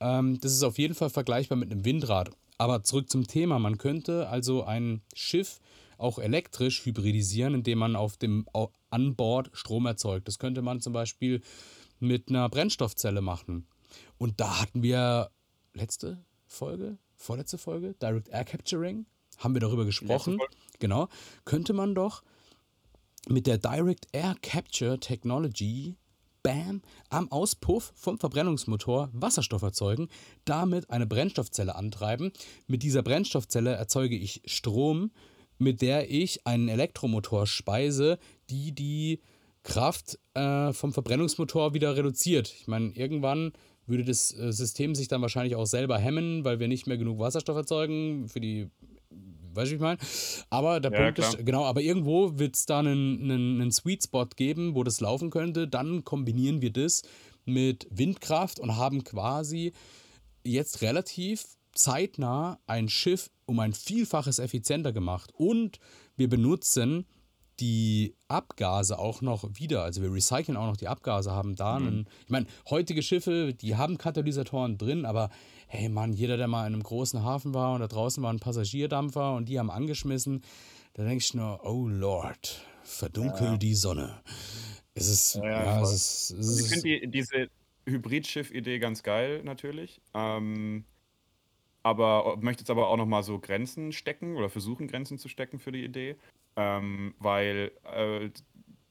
Ähm, 0.00 0.38
das 0.40 0.52
ist 0.52 0.62
auf 0.62 0.78
jeden 0.78 0.94
Fall 0.94 1.10
vergleichbar 1.10 1.58
mit 1.58 1.70
einem 1.70 1.84
Windrad. 1.84 2.30
Aber 2.58 2.82
zurück 2.82 3.10
zum 3.10 3.26
Thema. 3.26 3.58
Man 3.58 3.78
könnte 3.78 4.28
also 4.28 4.64
ein 4.64 5.02
Schiff 5.14 5.60
auch 5.96 6.18
elektrisch 6.18 6.84
hybridisieren, 6.84 7.54
indem 7.54 7.78
man 7.78 7.96
auf 7.96 8.16
dem 8.16 8.46
an 8.90 9.14
Bord 9.16 9.50
Strom 9.52 9.86
erzeugt. 9.86 10.28
Das 10.28 10.38
könnte 10.38 10.62
man 10.62 10.80
zum 10.80 10.92
Beispiel 10.92 11.42
mit 11.98 12.28
einer 12.28 12.48
Brennstoffzelle 12.48 13.20
machen. 13.20 13.66
Und 14.18 14.40
da 14.40 14.60
hatten 14.60 14.82
wir 14.82 15.30
letzte 15.74 16.24
Folge, 16.46 16.98
vorletzte 17.16 17.58
Folge, 17.58 17.94
Direct 18.00 18.28
Air 18.28 18.44
Capturing, 18.44 19.06
haben 19.38 19.54
wir 19.54 19.60
darüber 19.60 19.84
gesprochen. 19.84 20.38
Genau. 20.78 21.08
Könnte 21.44 21.72
man 21.72 21.94
doch 21.94 22.22
mit 23.28 23.46
der 23.46 23.58
Direct 23.58 24.06
Air 24.12 24.34
Capture 24.40 24.98
Technology, 24.98 25.96
bam, 26.42 26.82
am 27.08 27.30
Auspuff 27.30 27.92
vom 27.94 28.18
Verbrennungsmotor 28.18 29.10
Wasserstoff 29.12 29.62
erzeugen, 29.62 30.08
damit 30.44 30.90
eine 30.90 31.06
Brennstoffzelle 31.06 31.74
antreiben. 31.74 32.32
Mit 32.66 32.82
dieser 32.82 33.02
Brennstoffzelle 33.02 33.72
erzeuge 33.72 34.16
ich 34.16 34.42
Strom, 34.44 35.10
mit 35.58 35.82
der 35.82 36.10
ich 36.10 36.46
einen 36.46 36.68
Elektromotor 36.68 37.46
speise, 37.46 38.18
die 38.48 38.72
die 38.72 39.20
Kraft 39.62 40.18
äh, 40.34 40.72
vom 40.72 40.92
Verbrennungsmotor 40.92 41.74
wieder 41.74 41.96
reduziert. 41.96 42.54
Ich 42.60 42.66
meine, 42.66 42.92
irgendwann 42.92 43.52
würde 43.86 44.04
das 44.04 44.32
äh, 44.32 44.52
System 44.52 44.94
sich 44.94 45.08
dann 45.08 45.20
wahrscheinlich 45.20 45.56
auch 45.56 45.66
selber 45.66 45.98
hemmen, 45.98 46.44
weil 46.44 46.60
wir 46.60 46.68
nicht 46.68 46.86
mehr 46.86 46.96
genug 46.96 47.18
Wasserstoff 47.18 47.56
erzeugen 47.56 48.28
für 48.28 48.40
die 48.40 48.70
Weißt 49.54 49.70
du, 49.70 49.76
ich 49.76 49.80
meine? 49.80 49.98
Aber 50.50 50.80
der 50.80 50.92
Ja, 50.92 50.98
Punkt 50.98 51.18
ist, 51.18 51.30
klar. 51.32 51.42
genau, 51.42 51.64
aber 51.64 51.80
irgendwo 51.80 52.38
wird 52.38 52.56
es 52.56 52.66
da 52.66 52.78
einen, 52.80 53.20
einen, 53.22 53.60
einen 53.60 53.72
Sweet 53.72 54.04
Spot 54.04 54.26
geben, 54.36 54.74
wo 54.74 54.84
das 54.84 55.00
laufen 55.00 55.30
könnte. 55.30 55.68
Dann 55.68 56.04
kombinieren 56.04 56.62
wir 56.62 56.72
das 56.72 57.02
mit 57.44 57.86
Windkraft 57.90 58.60
und 58.60 58.76
haben 58.76 59.04
quasi 59.04 59.72
jetzt 60.44 60.82
relativ 60.82 61.44
zeitnah 61.72 62.58
ein 62.66 62.88
Schiff 62.88 63.30
um 63.46 63.60
ein 63.60 63.72
Vielfaches 63.72 64.38
effizienter 64.38 64.92
gemacht. 64.92 65.30
Und 65.34 65.78
wir 66.16 66.28
benutzen 66.28 67.06
die 67.60 68.14
Abgase 68.28 68.98
auch 68.98 69.20
noch 69.20 69.44
wieder. 69.54 69.82
Also 69.82 70.02
wir 70.02 70.12
recyceln 70.12 70.56
auch 70.56 70.66
noch 70.66 70.76
die 70.76 70.88
Abgase, 70.88 71.32
haben 71.32 71.56
da 71.56 71.76
einen. 71.76 72.06
Ich 72.24 72.30
meine, 72.30 72.46
heutige 72.68 73.02
Schiffe, 73.02 73.54
die 73.54 73.76
haben 73.76 73.98
Katalysatoren 73.98 74.78
drin, 74.78 75.04
aber 75.04 75.30
hey 75.66 75.88
Mann, 75.88 76.12
jeder, 76.12 76.36
der 76.36 76.48
mal 76.48 76.66
in 76.66 76.74
einem 76.74 76.82
großen 76.82 77.22
Hafen 77.22 77.54
war 77.54 77.74
und 77.74 77.80
da 77.80 77.86
draußen 77.86 78.22
war 78.22 78.32
ein 78.32 78.40
Passagierdampfer 78.40 79.34
und 79.34 79.48
die 79.48 79.58
haben 79.58 79.70
angeschmissen, 79.70 80.42
da 80.94 81.04
denkst 81.04 81.32
du 81.32 81.38
nur, 81.38 81.64
oh 81.64 81.86
Lord, 81.86 82.64
verdunkel 82.82 83.58
die 83.58 83.74
Sonne. 83.74 84.20
Es 84.94 85.08
ist, 85.08 85.36
Ja, 85.36 85.44
ja, 85.44 85.64
ja, 85.64 85.82
es 85.82 85.92
ist, 85.92 86.30
es 86.30 86.36
Also 86.36 86.52
ich 86.52 86.64
ist 86.64 86.72
finde 86.72 87.00
die, 87.00 87.10
diese 87.10 87.48
Hybridschiff-Idee 87.86 88.78
ganz 88.78 89.02
geil, 89.02 89.42
natürlich. 89.44 90.00
Ähm, 90.14 90.84
aber 91.82 92.36
möchte 92.40 92.62
jetzt 92.62 92.70
aber 92.70 92.88
auch 92.88 92.96
nochmal 92.96 93.22
so 93.22 93.38
Grenzen 93.38 93.92
stecken 93.92 94.36
oder 94.36 94.50
versuchen, 94.50 94.86
Grenzen 94.88 95.18
zu 95.18 95.28
stecken 95.28 95.58
für 95.58 95.72
die 95.72 95.84
Idee. 95.84 96.16
Ähm, 96.60 97.14
weil 97.18 97.72
äh, 97.84 98.28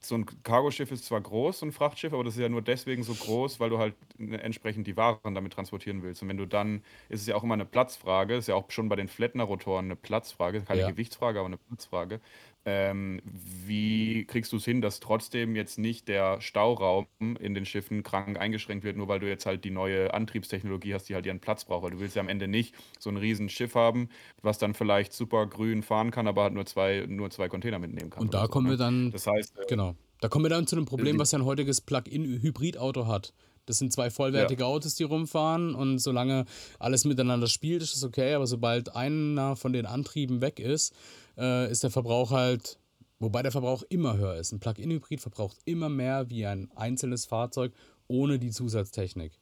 so 0.01 0.15
ein 0.15 0.25
Cargoschiff 0.43 0.91
ist 0.91 1.05
zwar 1.05 1.21
groß, 1.21 1.59
so 1.59 1.65
ein 1.65 1.71
Frachtschiff, 1.71 2.13
aber 2.13 2.23
das 2.23 2.35
ist 2.35 2.41
ja 2.41 2.49
nur 2.49 2.61
deswegen 2.61 3.03
so 3.03 3.13
groß, 3.13 3.59
weil 3.59 3.69
du 3.69 3.77
halt 3.77 3.95
entsprechend 4.17 4.87
die 4.87 4.97
Waren 4.97 5.35
damit 5.35 5.53
transportieren 5.53 6.01
willst. 6.01 6.21
Und 6.21 6.29
wenn 6.29 6.37
du 6.37 6.45
dann, 6.47 6.83
ist 7.09 7.21
es 7.21 7.27
ja 7.27 7.35
auch 7.35 7.43
immer 7.43 7.53
eine 7.53 7.65
Platzfrage, 7.65 8.35
ist 8.35 8.47
ja 8.47 8.55
auch 8.55 8.71
schon 8.71 8.89
bei 8.89 8.95
den 8.95 9.07
Flettner-Rotoren 9.07 9.85
eine 9.85 9.95
Platzfrage, 9.95 10.61
keine 10.61 10.81
ja. 10.81 10.89
Gewichtsfrage, 10.89 11.39
aber 11.39 11.47
eine 11.47 11.57
Platzfrage. 11.57 12.21
Ähm, 12.69 13.21
wie 13.65 14.25
kriegst 14.25 14.51
du 14.51 14.57
es 14.57 14.65
hin, 14.65 14.81
dass 14.81 14.99
trotzdem 14.99 15.55
jetzt 15.55 15.79
nicht 15.79 16.07
der 16.07 16.39
Stauraum 16.41 17.07
in 17.39 17.53
den 17.53 17.65
Schiffen 17.65 18.03
krank 18.03 18.39
eingeschränkt 18.39 18.83
wird, 18.83 18.95
nur 18.95 19.07
weil 19.07 19.19
du 19.19 19.27
jetzt 19.27 19.45
halt 19.45 19.63
die 19.63 19.71
neue 19.71 20.13
Antriebstechnologie 20.13 20.93
hast, 20.93 21.09
die 21.09 21.15
halt 21.15 21.25
ihren 21.25 21.39
Platz 21.39 21.65
braucht? 21.65 21.83
Weil 21.83 21.91
du 21.91 21.99
willst 21.99 22.15
ja 22.15 22.21
am 22.21 22.29
Ende 22.29 22.47
nicht 22.47 22.75
so 22.99 23.09
ein 23.09 23.17
riesen 23.17 23.49
Schiff 23.49 23.75
haben, 23.75 24.09
was 24.41 24.59
dann 24.59 24.73
vielleicht 24.73 25.13
super 25.13 25.47
grün 25.47 25.81
fahren 25.81 26.11
kann, 26.11 26.27
aber 26.27 26.43
halt 26.43 26.53
nur 26.53 26.65
zwei, 26.65 27.05
nur 27.07 27.31
zwei 27.31 27.49
Container 27.49 27.79
mitnehmen 27.79 28.11
kann. 28.11 28.21
Und 28.21 28.33
da 28.33 28.43
so, 28.43 28.49
kommen 28.49 28.67
ne? 28.67 28.73
wir 28.73 28.77
dann, 28.77 29.11
das 29.11 29.25
heißt, 29.25 29.57
äh, 29.57 29.65
genau, 29.67 29.95
da 30.21 30.27
kommen 30.27 30.45
wir 30.45 30.49
dann 30.49 30.67
zu 30.67 30.75
einem 30.75 30.85
Problem, 30.85 31.17
was 31.17 31.31
ja 31.31 31.39
ein 31.39 31.45
heutiges 31.45 31.81
Plug-in-Hybrid-Auto 31.81 33.07
hat. 33.07 33.33
Das 33.69 33.77
sind 33.77 33.93
zwei 33.93 34.09
vollwertige 34.09 34.63
ja. 34.63 34.67
Autos, 34.67 34.95
die 34.95 35.03
rumfahren 35.03 35.75
und 35.75 35.99
solange 35.99 36.45
alles 36.79 37.05
miteinander 37.05 37.45
spielt, 37.45 37.83
ist 37.83 37.95
es 37.95 38.03
okay, 38.03 38.33
aber 38.33 38.47
sobald 38.47 38.95
einer 38.95 39.55
von 39.55 39.73
den 39.73 39.85
Antrieben 39.85 40.41
weg 40.41 40.59
ist, 40.59 40.95
äh, 41.39 41.71
ist 41.71 41.83
der 41.83 41.91
Verbrauch 41.91 42.31
halt, 42.31 42.79
wobei 43.19 43.41
der 43.41 43.51
Verbrauch 43.51 43.83
immer 43.89 44.17
höher 44.17 44.35
ist. 44.35 44.51
Ein 44.51 44.59
Plug-in-Hybrid 44.59 45.21
verbraucht 45.21 45.57
immer 45.65 45.89
mehr 45.89 46.29
wie 46.29 46.45
ein 46.45 46.69
einzelnes 46.75 47.25
Fahrzeug 47.25 47.73
ohne 48.07 48.39
die 48.39 48.51
Zusatztechnik. 48.51 49.33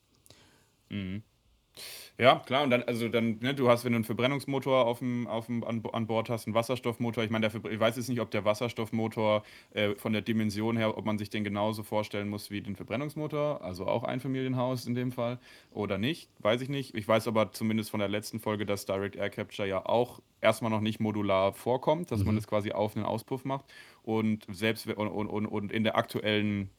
Mhm. 0.90 1.24
Ja, 2.20 2.42
klar. 2.46 2.64
Und 2.64 2.72
dann, 2.72 2.82
also 2.84 3.10
dann, 3.10 3.38
ne, 3.42 3.54
du 3.54 3.70
hast, 3.70 3.86
wenn 3.86 3.92
du 3.92 3.98
einen 3.98 4.04
Verbrennungsmotor 4.04 4.86
auf 4.86 5.00
dem, 5.00 5.28
auf 5.28 5.46
dem, 5.46 5.64
an, 5.64 5.84
an 5.94 6.08
Bord 6.08 6.30
hast, 6.30 6.48
einen 6.48 6.56
Wasserstoffmotor. 6.56 7.24
Ich 7.24 7.30
meine, 7.30 7.48
ich 7.48 7.80
weiß 7.80 7.96
jetzt 7.96 8.10
nicht, 8.10 8.22
ob 8.22 8.32
der 8.32 8.44
Wasserstoffmotor 8.44 9.44
äh, 9.74 9.94
von 9.96 10.14
der 10.14 10.24
Dimension 10.24 10.78
her, 10.78 10.98
ob 10.98 11.06
man 11.06 11.20
sich 11.20 11.30
den 11.30 11.44
genauso 11.44 11.84
vorstellen 11.84 12.28
muss 12.28 12.50
wie 12.50 12.62
den 12.62 12.76
Verbrennungsmotor, 12.76 13.62
also 13.62 13.86
auch 13.86 14.04
ein 14.04 14.20
Familienhaus 14.20 14.88
in 14.88 14.96
dem 14.96 15.12
Fall, 15.12 15.38
oder 15.72 16.00
nicht, 16.00 16.30
weiß 16.40 16.62
ich 16.62 16.70
nicht. 16.70 16.96
Ich 16.96 17.08
weiß 17.08 17.28
aber 17.28 17.52
zumindest 17.52 17.92
von 17.92 18.00
der 18.00 18.10
letzten 18.10 18.40
Folge, 18.40 18.66
dass 18.66 18.86
Direct 18.86 19.16
Air 19.16 19.30
Capture 19.30 19.68
ja 19.68 19.86
auch 19.86 20.20
erstmal 20.42 20.72
noch 20.72 20.82
nicht 20.82 21.00
modular 21.00 21.54
vorkommt, 21.54 22.12
dass 22.12 22.22
mhm. 22.22 22.28
man 22.28 22.36
das 22.36 22.48
quasi 22.48 22.72
auf 22.72 22.96
einen 22.96 23.06
Auspuff 23.06 23.46
macht. 23.46 23.66
Und 24.02 24.48
selbst 24.50 24.88
und, 24.88 25.08
und, 25.08 25.46
und 25.46 25.72
in 25.72 25.84
der 25.84 25.96
aktuellen 25.96 26.72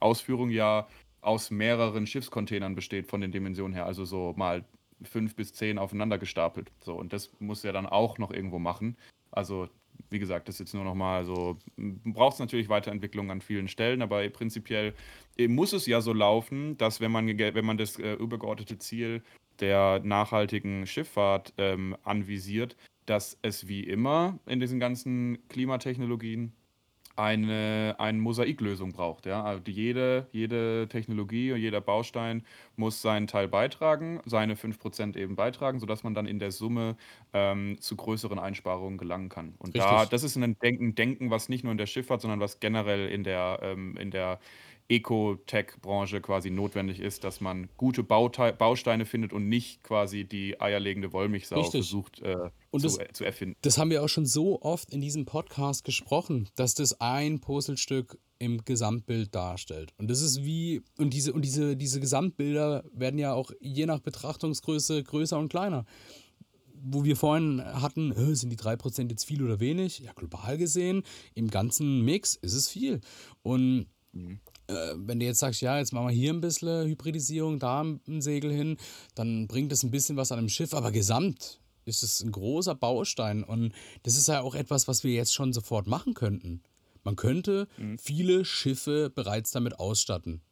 Ausführung 0.00 0.50
ja 0.50 0.86
aus 1.26 1.50
mehreren 1.50 2.06
Schiffscontainern 2.06 2.74
besteht 2.74 3.08
von 3.08 3.20
den 3.20 3.32
Dimensionen 3.32 3.74
her. 3.74 3.86
Also 3.86 4.04
so 4.04 4.32
mal 4.36 4.64
fünf 5.02 5.34
bis 5.34 5.52
zehn 5.52 5.78
aufeinander 5.78 6.18
gestapelt. 6.18 6.72
So, 6.80 6.94
und 6.94 7.12
das 7.12 7.30
muss 7.38 7.64
er 7.64 7.72
dann 7.72 7.86
auch 7.86 8.18
noch 8.18 8.30
irgendwo 8.30 8.58
machen. 8.58 8.96
Also, 9.30 9.68
wie 10.10 10.18
gesagt, 10.18 10.48
das 10.48 10.56
ist 10.56 10.60
jetzt 10.60 10.74
nur 10.74 10.84
noch 10.84 10.94
mal 10.94 11.24
so, 11.24 11.58
braucht 11.76 12.34
es 12.34 12.38
natürlich 12.38 12.68
Weiterentwicklung 12.68 13.30
an 13.30 13.40
vielen 13.40 13.68
Stellen, 13.68 14.02
aber 14.02 14.28
prinzipiell 14.30 14.94
äh, 15.36 15.48
muss 15.48 15.72
es 15.72 15.86
ja 15.86 16.00
so 16.00 16.12
laufen, 16.12 16.78
dass 16.78 17.00
wenn 17.00 17.10
man, 17.10 17.26
wenn 17.26 17.64
man 17.64 17.78
das 17.78 17.98
äh, 17.98 18.14
übergeordnete 18.14 18.78
Ziel 18.78 19.22
der 19.60 20.00
nachhaltigen 20.04 20.86
Schifffahrt 20.86 21.54
ähm, 21.58 21.96
anvisiert, 22.04 22.76
dass 23.06 23.38
es 23.42 23.68
wie 23.68 23.82
immer 23.84 24.38
in 24.46 24.60
diesen 24.60 24.80
ganzen 24.80 25.38
Klimatechnologien 25.48 26.52
eine, 27.16 27.96
eine 27.98 28.18
Mosaiklösung 28.18 28.92
braucht. 28.92 29.26
Ja? 29.26 29.42
Also 29.42 29.62
jede, 29.66 30.28
jede 30.32 30.86
Technologie 30.88 31.52
und 31.52 31.60
jeder 31.60 31.80
Baustein 31.80 32.44
muss 32.76 33.02
seinen 33.02 33.26
Teil 33.26 33.48
beitragen, 33.48 34.20
seine 34.26 34.54
5% 34.54 35.16
eben 35.16 35.34
beitragen, 35.34 35.80
sodass 35.80 36.04
man 36.04 36.14
dann 36.14 36.26
in 36.26 36.38
der 36.38 36.52
Summe 36.52 36.96
ähm, 37.32 37.78
zu 37.80 37.96
größeren 37.96 38.38
Einsparungen 38.38 38.98
gelangen 38.98 39.30
kann. 39.30 39.54
Und 39.58 39.76
da, 39.76 40.04
das 40.06 40.22
ist 40.22 40.36
ein 40.36 40.58
Denken, 40.58 40.94
Denken, 40.94 41.30
was 41.30 41.48
nicht 41.48 41.64
nur 41.64 41.72
in 41.72 41.78
der 41.78 41.86
Schifffahrt, 41.86 42.20
sondern 42.20 42.40
was 42.40 42.60
generell 42.60 43.08
in 43.08 43.24
der, 43.24 43.60
ähm, 43.62 43.96
in 43.96 44.10
der 44.10 44.38
Eco-Tech-Branche 44.88 46.20
quasi 46.20 46.50
notwendig 46.50 47.00
ist, 47.00 47.24
dass 47.24 47.40
man 47.40 47.68
gute 47.76 48.02
Baute 48.02 48.52
Bausteine 48.52 49.04
findet 49.04 49.32
und 49.32 49.48
nicht 49.48 49.82
quasi 49.82 50.24
die 50.24 50.60
eierlegende 50.60 51.12
Wollmilchsau 51.12 51.56
Richtig. 51.56 51.72
versucht 51.72 52.22
äh, 52.22 52.50
und 52.76 52.84
das, 52.84 52.94
zu, 52.94 53.00
äh, 53.00 53.12
zu, 53.12 53.24
erfinden. 53.24 53.56
Das 53.62 53.78
haben 53.78 53.90
wir 53.90 54.02
auch 54.02 54.08
schon 54.08 54.26
so 54.26 54.60
oft 54.62 54.92
in 54.92 55.00
diesem 55.00 55.24
Podcast 55.24 55.84
gesprochen, 55.84 56.48
dass 56.54 56.74
das 56.74 57.00
ein 57.00 57.40
Puzzlestück 57.40 58.18
im 58.38 58.64
Gesamtbild 58.64 59.34
darstellt. 59.34 59.92
Und 59.98 60.10
das 60.10 60.20
ist 60.20 60.44
wie, 60.44 60.82
und 60.98 61.14
diese, 61.14 61.32
und 61.32 61.42
diese, 61.42 61.76
diese 61.76 62.00
Gesamtbilder 62.00 62.84
werden 62.92 63.18
ja 63.18 63.32
auch 63.32 63.50
je 63.60 63.86
nach 63.86 64.00
Betrachtungsgröße 64.00 65.02
größer 65.02 65.38
und 65.38 65.48
kleiner 65.48 65.84
wo 66.88 67.04
wir 67.04 67.16
vorhin 67.16 67.64
hatten, 67.64 68.12
sind 68.36 68.50
die 68.50 68.58
3% 68.58 69.10
jetzt 69.10 69.24
viel 69.24 69.42
oder 69.42 69.60
wenig? 69.60 69.98
Ja, 70.00 70.12
global 70.12 70.58
gesehen, 70.58 71.02
im 71.34 71.48
ganzen 71.48 72.02
Mix 72.02 72.34
ist 72.34 72.52
es 72.52 72.68
viel. 72.68 73.00
Und 73.42 73.86
mhm 74.12 74.40
äh, 74.68 74.94
wenn 74.96 75.20
du 75.20 75.26
jetzt 75.26 75.40
sagst, 75.40 75.60
ja, 75.60 75.78
jetzt 75.78 75.92
machen 75.92 76.08
wir 76.08 76.14
hier 76.14 76.32
ein 76.32 76.40
bisschen 76.40 76.86
Hybridisierung, 76.86 77.58
da 77.58 77.82
ein 77.82 78.20
Segel 78.20 78.52
hin, 78.52 78.76
dann 79.14 79.46
bringt 79.46 79.72
es 79.72 79.82
ein 79.82 79.90
bisschen 79.90 80.16
was 80.16 80.32
an 80.32 80.38
einem 80.38 80.48
Schiff, 80.48 80.74
aber 80.74 80.92
gesamt 80.92 81.60
ist 81.86 82.02
es 82.02 82.22
ein 82.22 82.32
großer 82.32 82.74
Baustein 82.74 83.42
und 83.42 83.72
das 84.02 84.16
ist 84.16 84.28
ja 84.28 84.42
auch 84.42 84.54
etwas, 84.54 84.88
was 84.88 85.04
wir 85.04 85.12
jetzt 85.12 85.34
schon 85.34 85.52
sofort 85.52 85.86
machen 85.86 86.14
könnten. 86.14 86.62
Man 87.04 87.16
könnte 87.16 87.68
mhm. 87.78 87.98
viele 87.98 88.44
Schiffe 88.44 89.10
bereits 89.10 89.52
damit 89.52 89.78
ausstatten. 89.78 90.42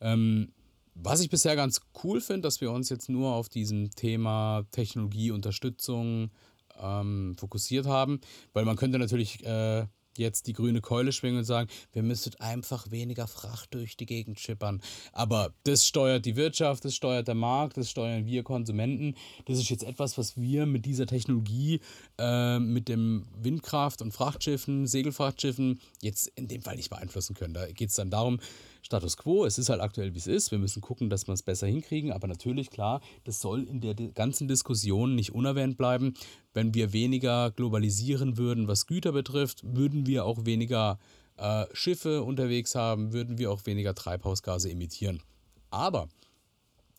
Ähm, 0.00 0.52
was 0.94 1.20
ich 1.20 1.30
bisher 1.30 1.56
ganz 1.56 1.80
cool 2.04 2.20
finde, 2.20 2.42
dass 2.42 2.60
wir 2.60 2.70
uns 2.70 2.90
jetzt 2.90 3.08
nur 3.08 3.32
auf 3.32 3.48
diesem 3.48 3.90
Thema 3.90 4.64
Technologieunterstützung 4.72 6.30
ähm, 6.78 7.34
fokussiert 7.38 7.86
haben, 7.86 8.20
weil 8.52 8.66
man 8.66 8.76
könnte 8.76 8.98
natürlich 8.98 9.44
äh, 9.44 9.86
jetzt 10.16 10.46
die 10.46 10.52
grüne 10.52 10.80
Keule 10.80 11.12
schwingen 11.12 11.38
und 11.38 11.44
sagen, 11.44 11.68
wir 11.92 12.02
müssen 12.02 12.34
einfach 12.40 12.90
weniger 12.90 13.26
Fracht 13.26 13.74
durch 13.74 13.96
die 13.96 14.06
Gegend 14.06 14.40
schippern. 14.40 14.82
Aber 15.12 15.52
das 15.64 15.86
steuert 15.86 16.26
die 16.26 16.36
Wirtschaft, 16.36 16.84
das 16.84 16.94
steuert 16.94 17.28
der 17.28 17.34
Markt, 17.34 17.76
das 17.76 17.90
steuern 17.90 18.26
wir 18.26 18.42
Konsumenten. 18.42 19.14
Das 19.46 19.58
ist 19.58 19.70
jetzt 19.70 19.84
etwas, 19.84 20.18
was 20.18 20.36
wir 20.36 20.66
mit 20.66 20.84
dieser 20.84 21.06
Technologie, 21.06 21.80
äh, 22.18 22.58
mit 22.58 22.88
dem 22.88 23.26
Windkraft- 23.40 24.02
und 24.02 24.12
Frachtschiffen, 24.12 24.86
Segelfrachtschiffen 24.86 25.80
jetzt 26.00 26.28
in 26.34 26.48
dem 26.48 26.62
Fall 26.62 26.76
nicht 26.76 26.90
beeinflussen 26.90 27.34
können. 27.34 27.54
Da 27.54 27.66
geht 27.70 27.90
es 27.90 27.96
dann 27.96 28.10
darum, 28.10 28.40
Status 28.82 29.16
quo, 29.16 29.44
es 29.44 29.58
ist 29.58 29.68
halt 29.68 29.80
aktuell, 29.80 30.12
wie 30.12 30.18
es 30.18 30.26
ist. 30.26 30.50
Wir 30.50 30.58
müssen 30.58 30.82
gucken, 30.82 31.08
dass 31.08 31.26
wir 31.28 31.34
es 31.34 31.42
besser 31.42 31.68
hinkriegen. 31.68 32.12
Aber 32.12 32.26
natürlich, 32.26 32.70
klar, 32.70 33.00
das 33.24 33.40
soll 33.40 33.62
in 33.62 33.80
der 33.80 33.94
ganzen 33.94 34.48
Diskussion 34.48 35.14
nicht 35.14 35.32
unerwähnt 35.32 35.78
bleiben. 35.78 36.14
Wenn 36.52 36.74
wir 36.74 36.92
weniger 36.92 37.52
globalisieren 37.52 38.36
würden, 38.36 38.66
was 38.66 38.86
Güter 38.86 39.12
betrifft, 39.12 39.62
würden 39.64 40.06
wir 40.06 40.24
auch 40.24 40.44
weniger 40.44 40.98
äh, 41.36 41.64
Schiffe 41.72 42.22
unterwegs 42.22 42.74
haben, 42.74 43.12
würden 43.12 43.38
wir 43.38 43.52
auch 43.52 43.64
weniger 43.66 43.94
Treibhausgase 43.94 44.70
emittieren. 44.70 45.22
Aber 45.70 46.08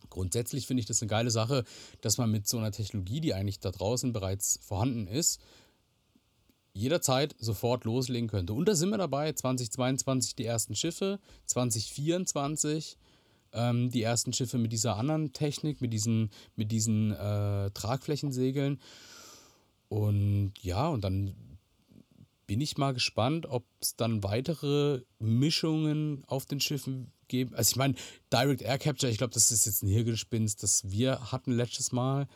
grundsätzlich 0.09 0.65
finde 0.65 0.81
ich 0.81 0.87
das 0.87 1.01
eine 1.01 1.09
geile 1.09 1.31
Sache, 1.31 1.65
dass 2.01 2.17
man 2.17 2.31
mit 2.31 2.47
so 2.47 2.57
einer 2.57 2.71
Technologie, 2.71 3.19
die 3.19 3.33
eigentlich 3.33 3.59
da 3.59 3.71
draußen 3.71 4.13
bereits 4.13 4.59
vorhanden 4.63 5.07
ist, 5.07 5.41
jederzeit 6.73 7.35
sofort 7.39 7.85
loslegen 7.85 8.27
könnte. 8.27 8.53
Und 8.53 8.67
da 8.67 8.75
sind 8.75 8.89
wir 8.89 8.97
dabei, 8.97 9.31
2022 9.31 10.35
die 10.35 10.45
ersten 10.45 10.75
Schiffe, 10.75 11.19
2024 11.45 12.97
ähm, 13.53 13.91
die 13.91 14.01
ersten 14.01 14.33
Schiffe 14.33 14.57
mit 14.57 14.71
dieser 14.71 14.97
anderen 14.97 15.33
Technik, 15.33 15.81
mit 15.81 15.93
diesen, 15.93 16.31
mit 16.55 16.71
diesen 16.71 17.11
äh, 17.11 17.69
Tragflächensegeln. 17.71 18.79
Und 19.87 20.53
ja, 20.61 20.87
und 20.87 21.03
dann 21.03 21.35
bin 22.47 22.59
ich 22.61 22.77
mal 22.77 22.93
gespannt, 22.93 23.45
ob 23.45 23.65
es 23.79 23.95
dann 23.95 24.23
weitere 24.23 25.01
Mischungen 25.19 26.23
auf 26.25 26.45
den 26.45 26.59
Schiffen 26.59 27.11
gibt. 27.27 27.53
Also 27.53 27.71
ich 27.71 27.75
meine, 27.77 27.95
Direct 28.31 28.61
Air 28.61 28.79
Capture, 28.79 29.11
ich 29.11 29.17
glaube, 29.17 29.33
das 29.33 29.51
ist 29.51 29.65
jetzt 29.65 29.83
ein 29.83 29.87
Hirngespinst, 29.87 30.61
das 30.63 30.89
wir 30.89 31.31
hatten 31.31 31.51
letztes 31.51 31.91
Mal 31.91 32.27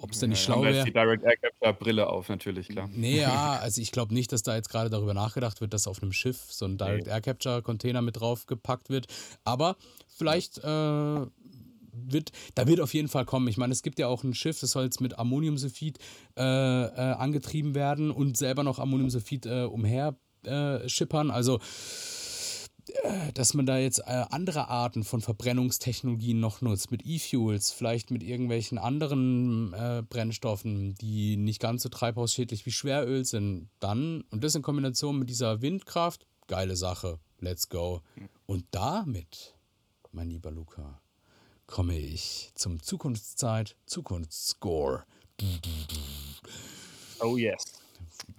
ob 0.00 0.10
es 0.10 0.18
denn 0.18 0.30
nicht 0.30 0.42
schlau 0.42 0.62
wäre. 0.62 0.84
die 0.84 0.92
Direct 0.92 1.22
Air 1.22 1.36
Capture 1.36 1.74
Brille 1.74 2.08
auf, 2.08 2.28
natürlich, 2.28 2.68
klar. 2.68 2.88
Nee, 2.92 3.20
ja, 3.20 3.52
also 3.60 3.80
ich 3.80 3.92
glaube 3.92 4.14
nicht, 4.14 4.32
dass 4.32 4.42
da 4.42 4.54
jetzt 4.56 4.68
gerade 4.68 4.90
darüber 4.90 5.14
nachgedacht 5.14 5.60
wird, 5.60 5.72
dass 5.72 5.86
auf 5.86 6.02
einem 6.02 6.12
Schiff 6.12 6.46
so 6.48 6.64
ein 6.64 6.76
Direct. 6.76 7.06
Air 7.06 7.20
Capture 7.20 7.62
Container 7.62 8.02
mit 8.02 8.20
drauf 8.20 8.46
gepackt 8.46 8.90
wird. 8.90 9.06
Aber 9.44 9.76
vielleicht 10.08 10.58
äh, 10.58 11.26
wird, 11.92 12.32
da 12.54 12.66
wird 12.66 12.80
auf 12.80 12.94
jeden 12.94 13.08
Fall 13.08 13.24
kommen. 13.24 13.48
Ich 13.48 13.58
meine, 13.58 13.72
es 13.72 13.82
gibt 13.82 13.98
ja 13.98 14.08
auch 14.08 14.24
ein 14.24 14.34
Schiff, 14.34 14.60
das 14.60 14.72
soll 14.72 14.84
jetzt 14.84 15.00
mit 15.00 15.18
Ammoniumsulfid 15.18 15.98
äh, 16.36 16.42
äh, 16.42 16.88
angetrieben 17.12 17.74
werden 17.74 18.10
und 18.10 18.36
selber 18.36 18.62
noch 18.64 18.78
Ammoniumsulfid 18.78 19.46
äh, 19.46 19.64
umher 19.64 20.16
äh, 20.44 20.88
schippern. 20.88 21.30
Also 21.30 21.60
dass 23.34 23.54
man 23.54 23.66
da 23.66 23.78
jetzt 23.78 24.00
äh, 24.00 24.24
andere 24.30 24.68
Arten 24.68 25.04
von 25.04 25.20
Verbrennungstechnologien 25.20 26.40
noch 26.40 26.60
nutzt, 26.60 26.90
mit 26.90 27.06
E-Fuels, 27.06 27.70
vielleicht 27.70 28.10
mit 28.10 28.22
irgendwelchen 28.22 28.78
anderen 28.78 29.72
äh, 29.72 30.02
Brennstoffen, 30.08 30.94
die 30.96 31.36
nicht 31.36 31.60
ganz 31.60 31.82
so 31.82 31.88
treibhausschädlich 31.88 32.66
wie 32.66 32.72
Schweröl 32.72 33.24
sind, 33.24 33.68
dann, 33.80 34.24
und 34.30 34.42
das 34.44 34.54
in 34.54 34.62
Kombination 34.62 35.18
mit 35.18 35.30
dieser 35.30 35.62
Windkraft, 35.62 36.26
geile 36.48 36.76
Sache, 36.76 37.18
let's 37.38 37.68
go. 37.68 38.02
Und 38.46 38.64
damit, 38.70 39.54
mein 40.10 40.28
lieber 40.28 40.50
Luca, 40.50 41.00
komme 41.66 41.96
ich 41.96 42.50
zum 42.54 42.82
Zukunftszeit, 42.82 43.76
Zukunftsscore. 43.86 45.04
Oh 47.20 47.36
yes. 47.36 47.64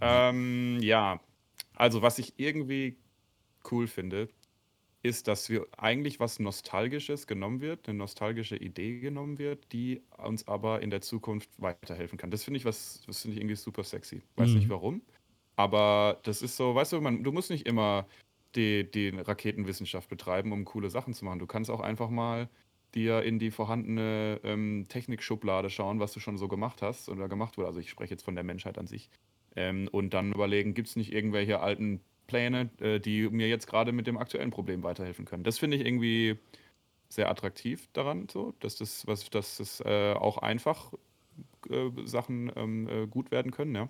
Ähm, 0.02 0.80
ja, 0.82 1.20
also 1.76 2.02
was 2.02 2.20
ich 2.20 2.34
irgendwie 2.38 2.98
cool 3.72 3.88
finde, 3.88 4.30
ist, 5.03 5.28
dass 5.28 5.49
wir 5.49 5.68
eigentlich 5.78 6.20
was 6.20 6.39
Nostalgisches 6.39 7.28
genommen 7.28 7.59
wird, 7.59 7.89
eine 7.89 7.97
nostalgische 7.97 8.55
Idee 8.55 8.99
genommen 8.99 9.38
wird, 9.38 9.72
die 9.74 10.01
uns 10.18 10.47
aber 10.47 10.82
in 10.82 10.89
der 10.89 11.01
Zukunft 11.01 11.49
weiterhelfen 11.57 12.18
kann. 12.18 12.32
Das 12.32 12.43
finde 12.43 12.57
ich 12.57 12.66
was, 12.66 13.03
das 13.05 13.22
finde 13.22 13.36
ich 13.36 13.41
irgendwie 13.41 13.55
super 13.55 13.84
sexy. 13.84 14.22
Weiß 14.38 14.49
mhm. 14.49 14.55
nicht 14.55 14.70
warum. 14.70 15.01
Aber 15.57 16.20
das 16.24 16.41
ist 16.41 16.55
so, 16.55 16.74
weißt 16.74 16.93
du, 16.93 17.01
man, 17.01 17.24
du 17.24 17.32
musst 17.32 17.49
nicht 17.49 17.68
immer 17.68 18.07
die, 18.55 18.89
die 18.89 19.09
Raketenwissenschaft 19.09 20.09
betreiben, 20.09 20.53
um 20.53 20.64
coole 20.64 20.89
Sachen 20.89 21.14
zu 21.14 21.26
machen. 21.26 21.39
Du 21.39 21.47
kannst 21.47 21.70
auch 21.70 21.82
einfach 21.82 22.09
mal 22.09 22.49
dir 22.95 23.24
in 23.24 23.39
die 23.39 23.51
vorhandene 23.51 24.39
ähm, 24.43 24.86
Technikschublade 24.88 25.70
schauen, 25.70 25.99
was 25.99 26.14
du 26.14 26.20
schon 26.20 26.38
so 26.38 26.47
gemacht 26.47 26.82
hast 26.82 27.09
oder 27.09 27.28
gemacht 27.28 27.57
wurde. 27.57 27.68
Also 27.68 27.80
ich 27.80 27.89
spreche 27.89 28.11
jetzt 28.11 28.24
von 28.24 28.36
der 28.36 28.43
Menschheit 28.43 28.78
an 28.78 28.88
sich. 28.88 29.09
Ähm, 29.55 29.89
und 29.91 30.14
dann 30.14 30.32
überlegen, 30.32 30.74
gibt 30.74 30.88
es 30.88 30.95
nicht 30.95 31.11
irgendwelche 31.11 31.59
alten 31.59 32.01
Pläne, 32.28 32.69
äh, 32.80 32.99
die 32.99 33.30
mir 33.30 33.47
jetzt 33.47 33.67
gerade 33.67 33.91
mit 33.91 34.07
dem 34.07 34.17
aktuellen 34.17 34.51
Problem 34.51 34.84
weiterhelfen 34.84 35.26
können. 35.26 35.43
Das 35.43 35.59
finde 35.59 35.78
ich 35.78 35.86
irgendwie 35.86 36.38
sehr 37.09 37.30
attraktiv 37.30 37.88
daran, 37.93 38.28
so, 38.30 38.53
dass 38.59 38.78
das, 38.78 39.05
was, 39.07 39.30
dass 39.30 39.57
das 39.57 39.82
äh, 39.82 40.13
auch 40.13 40.38
einfach 40.39 40.93
äh, 41.69 41.89
Sachen 42.05 42.51
ähm, 42.55 42.88
äh, 42.88 43.07
gut 43.07 43.32
werden 43.32 43.51
können, 43.51 43.76
ja. 43.76 43.89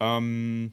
Ähm, 0.00 0.72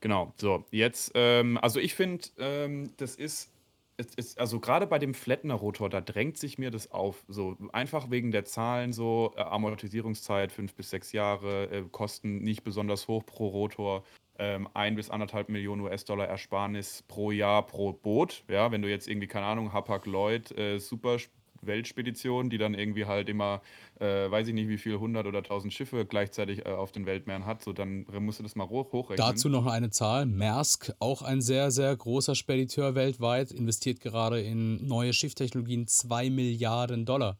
genau, 0.00 0.34
so, 0.36 0.64
jetzt, 0.70 1.12
ähm, 1.14 1.58
also 1.58 1.80
ich 1.80 1.94
finde, 1.94 2.26
ähm, 2.38 2.92
das 2.98 3.16
ist 3.16 3.50
es 3.96 4.14
ist, 4.14 4.38
also 4.38 4.60
gerade 4.60 4.86
bei 4.86 4.98
dem 4.98 5.14
Flettner-Rotor, 5.14 5.88
da 5.88 6.00
drängt 6.00 6.36
sich 6.36 6.58
mir 6.58 6.70
das 6.70 6.90
auf. 6.90 7.24
So 7.28 7.56
einfach 7.72 8.10
wegen 8.10 8.30
der 8.30 8.44
Zahlen, 8.44 8.92
so 8.92 9.32
äh, 9.36 9.40
Amortisierungszeit 9.40 10.52
fünf 10.52 10.74
bis 10.74 10.90
sechs 10.90 11.12
Jahre, 11.12 11.70
äh, 11.70 11.82
Kosten 11.90 12.38
nicht 12.38 12.62
besonders 12.62 13.08
hoch 13.08 13.24
pro 13.24 13.48
Rotor, 13.48 14.04
ähm, 14.38 14.68
ein 14.74 14.94
bis 14.94 15.10
anderthalb 15.10 15.48
Millionen 15.48 15.82
US-Dollar 15.82 16.26
Ersparnis 16.26 17.04
pro 17.08 17.30
Jahr 17.30 17.66
pro 17.66 17.92
Boot. 17.92 18.44
Ja, 18.48 18.70
wenn 18.72 18.82
du 18.82 18.88
jetzt 18.88 19.08
irgendwie, 19.08 19.26
keine 19.26 19.46
Ahnung, 19.46 19.72
Hapag-Lloyd, 19.72 20.56
äh, 20.58 20.78
super 20.78 21.18
Weltspedition, 21.62 22.50
die 22.50 22.58
dann 22.58 22.74
irgendwie 22.74 23.06
halt 23.06 23.28
immer, 23.28 23.60
äh, 23.98 24.30
weiß 24.30 24.48
ich 24.48 24.54
nicht, 24.54 24.68
wie 24.68 24.78
viel, 24.78 24.94
100 24.94 25.26
oder 25.26 25.38
1000 25.38 25.72
Schiffe 25.72 26.04
gleichzeitig 26.04 26.66
äh, 26.66 26.70
auf 26.70 26.92
den 26.92 27.06
Weltmeeren 27.06 27.46
hat, 27.46 27.62
so 27.62 27.72
dann 27.72 28.06
musst 28.18 28.38
du 28.38 28.42
das 28.42 28.56
mal 28.56 28.68
hoch, 28.68 28.92
hochrechnen. 28.92 29.26
Dazu 29.26 29.48
noch 29.48 29.66
eine 29.66 29.90
Zahl. 29.90 30.26
Maersk, 30.26 30.92
auch 30.98 31.22
ein 31.22 31.40
sehr, 31.40 31.70
sehr 31.70 31.94
großer 31.94 32.34
Spediteur 32.34 32.94
weltweit, 32.94 33.50
investiert 33.52 34.00
gerade 34.00 34.40
in 34.40 34.86
neue 34.86 35.12
Schifftechnologien 35.12 35.86
2 35.86 36.30
Milliarden 36.30 37.04
Dollar. 37.04 37.38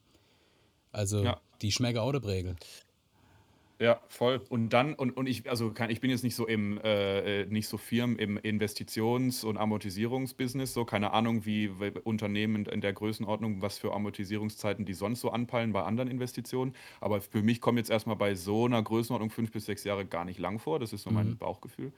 Also 0.93 1.23
ja. 1.23 1.41
die 1.63 1.73
Schmecke 1.73 2.01
Autoprägel. 2.03 2.57
Ja, 3.79 4.01
voll. 4.09 4.41
Und 4.49 4.71
dann, 4.71 4.95
und, 4.95 5.17
und 5.17 5.27
ich, 5.27 5.51
also 5.51 5.71
kann, 5.71 5.91
ich 5.91 6.01
bin 6.01 6.11
jetzt 6.11 6.25
nicht 6.25 6.35
so 6.35 6.47
im, 6.47 6.79
äh, 6.79 7.43
äh, 7.43 7.47
nicht 7.47 7.69
so 7.69 7.77
firm 7.77 8.17
im 8.17 8.39
Investitions- 8.39 9.45
und 9.45 9.59
Amortisierungsbusiness, 9.59 10.73
so 10.73 10.87
keine 10.87 11.13
Ahnung, 11.13 11.45
wie 11.45 11.69
Unternehmen 12.05 12.65
in 12.65 12.81
der 12.81 12.95
Größenordnung, 12.95 13.61
was 13.61 13.77
für 13.77 13.93
Amortisierungszeiten 13.93 14.87
die 14.87 14.95
sonst 14.95 15.21
so 15.21 15.31
anpeilen 15.31 15.73
bei 15.73 15.83
anderen 15.83 16.11
Investitionen. 16.11 16.75
Aber 17.03 17.21
für 17.21 17.43
mich 17.43 17.61
kommt 17.61 17.77
jetzt 17.77 17.91
erstmal 17.91 18.17
bei 18.17 18.35
so 18.35 18.65
einer 18.65 18.83
Größenordnung 18.83 19.29
fünf 19.29 19.53
bis 19.53 19.67
sechs 19.67 19.85
Jahre 19.85 20.07
gar 20.07 20.25
nicht 20.25 20.39
lang 20.39 20.59
vor. 20.59 20.79
Das 20.79 20.95
ist 20.95 21.03
so 21.03 21.11
mein 21.11 21.31
mhm. 21.31 21.39
Bauchgefühl. 21.39 21.93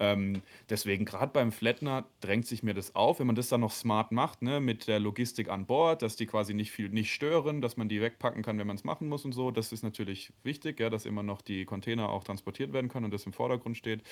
Ähm, 0.00 0.42
deswegen, 0.70 1.04
gerade 1.04 1.32
beim 1.32 1.52
Flattner 1.52 2.06
drängt 2.20 2.46
sich 2.46 2.62
mir 2.62 2.74
das 2.74 2.94
auf, 2.94 3.18
wenn 3.18 3.26
man 3.26 3.36
das 3.36 3.48
dann 3.48 3.60
noch 3.60 3.72
smart 3.72 4.12
macht, 4.12 4.42
ne, 4.42 4.60
mit 4.60 4.86
der 4.86 5.00
Logistik 5.00 5.48
an 5.48 5.66
Bord, 5.66 6.02
dass 6.02 6.16
die 6.16 6.26
quasi 6.26 6.54
nicht 6.54 6.70
viel 6.70 6.88
nicht 6.88 7.12
stören, 7.12 7.60
dass 7.60 7.76
man 7.76 7.88
die 7.88 8.00
wegpacken 8.00 8.42
kann, 8.42 8.58
wenn 8.58 8.66
man 8.66 8.76
es 8.76 8.84
machen 8.84 9.08
muss 9.08 9.24
und 9.24 9.32
so. 9.32 9.50
Das 9.50 9.72
ist 9.72 9.82
natürlich 9.82 10.32
wichtig, 10.42 10.78
ja, 10.80 10.88
dass 10.90 11.04
immer 11.04 11.17
noch 11.22 11.42
die 11.42 11.64
Container 11.64 12.08
auch 12.08 12.24
transportiert 12.24 12.72
werden 12.72 12.88
können 12.88 13.06
und 13.06 13.14
das 13.14 13.26
im 13.26 13.32
Vordergrund 13.32 13.76
steht. 13.76 14.02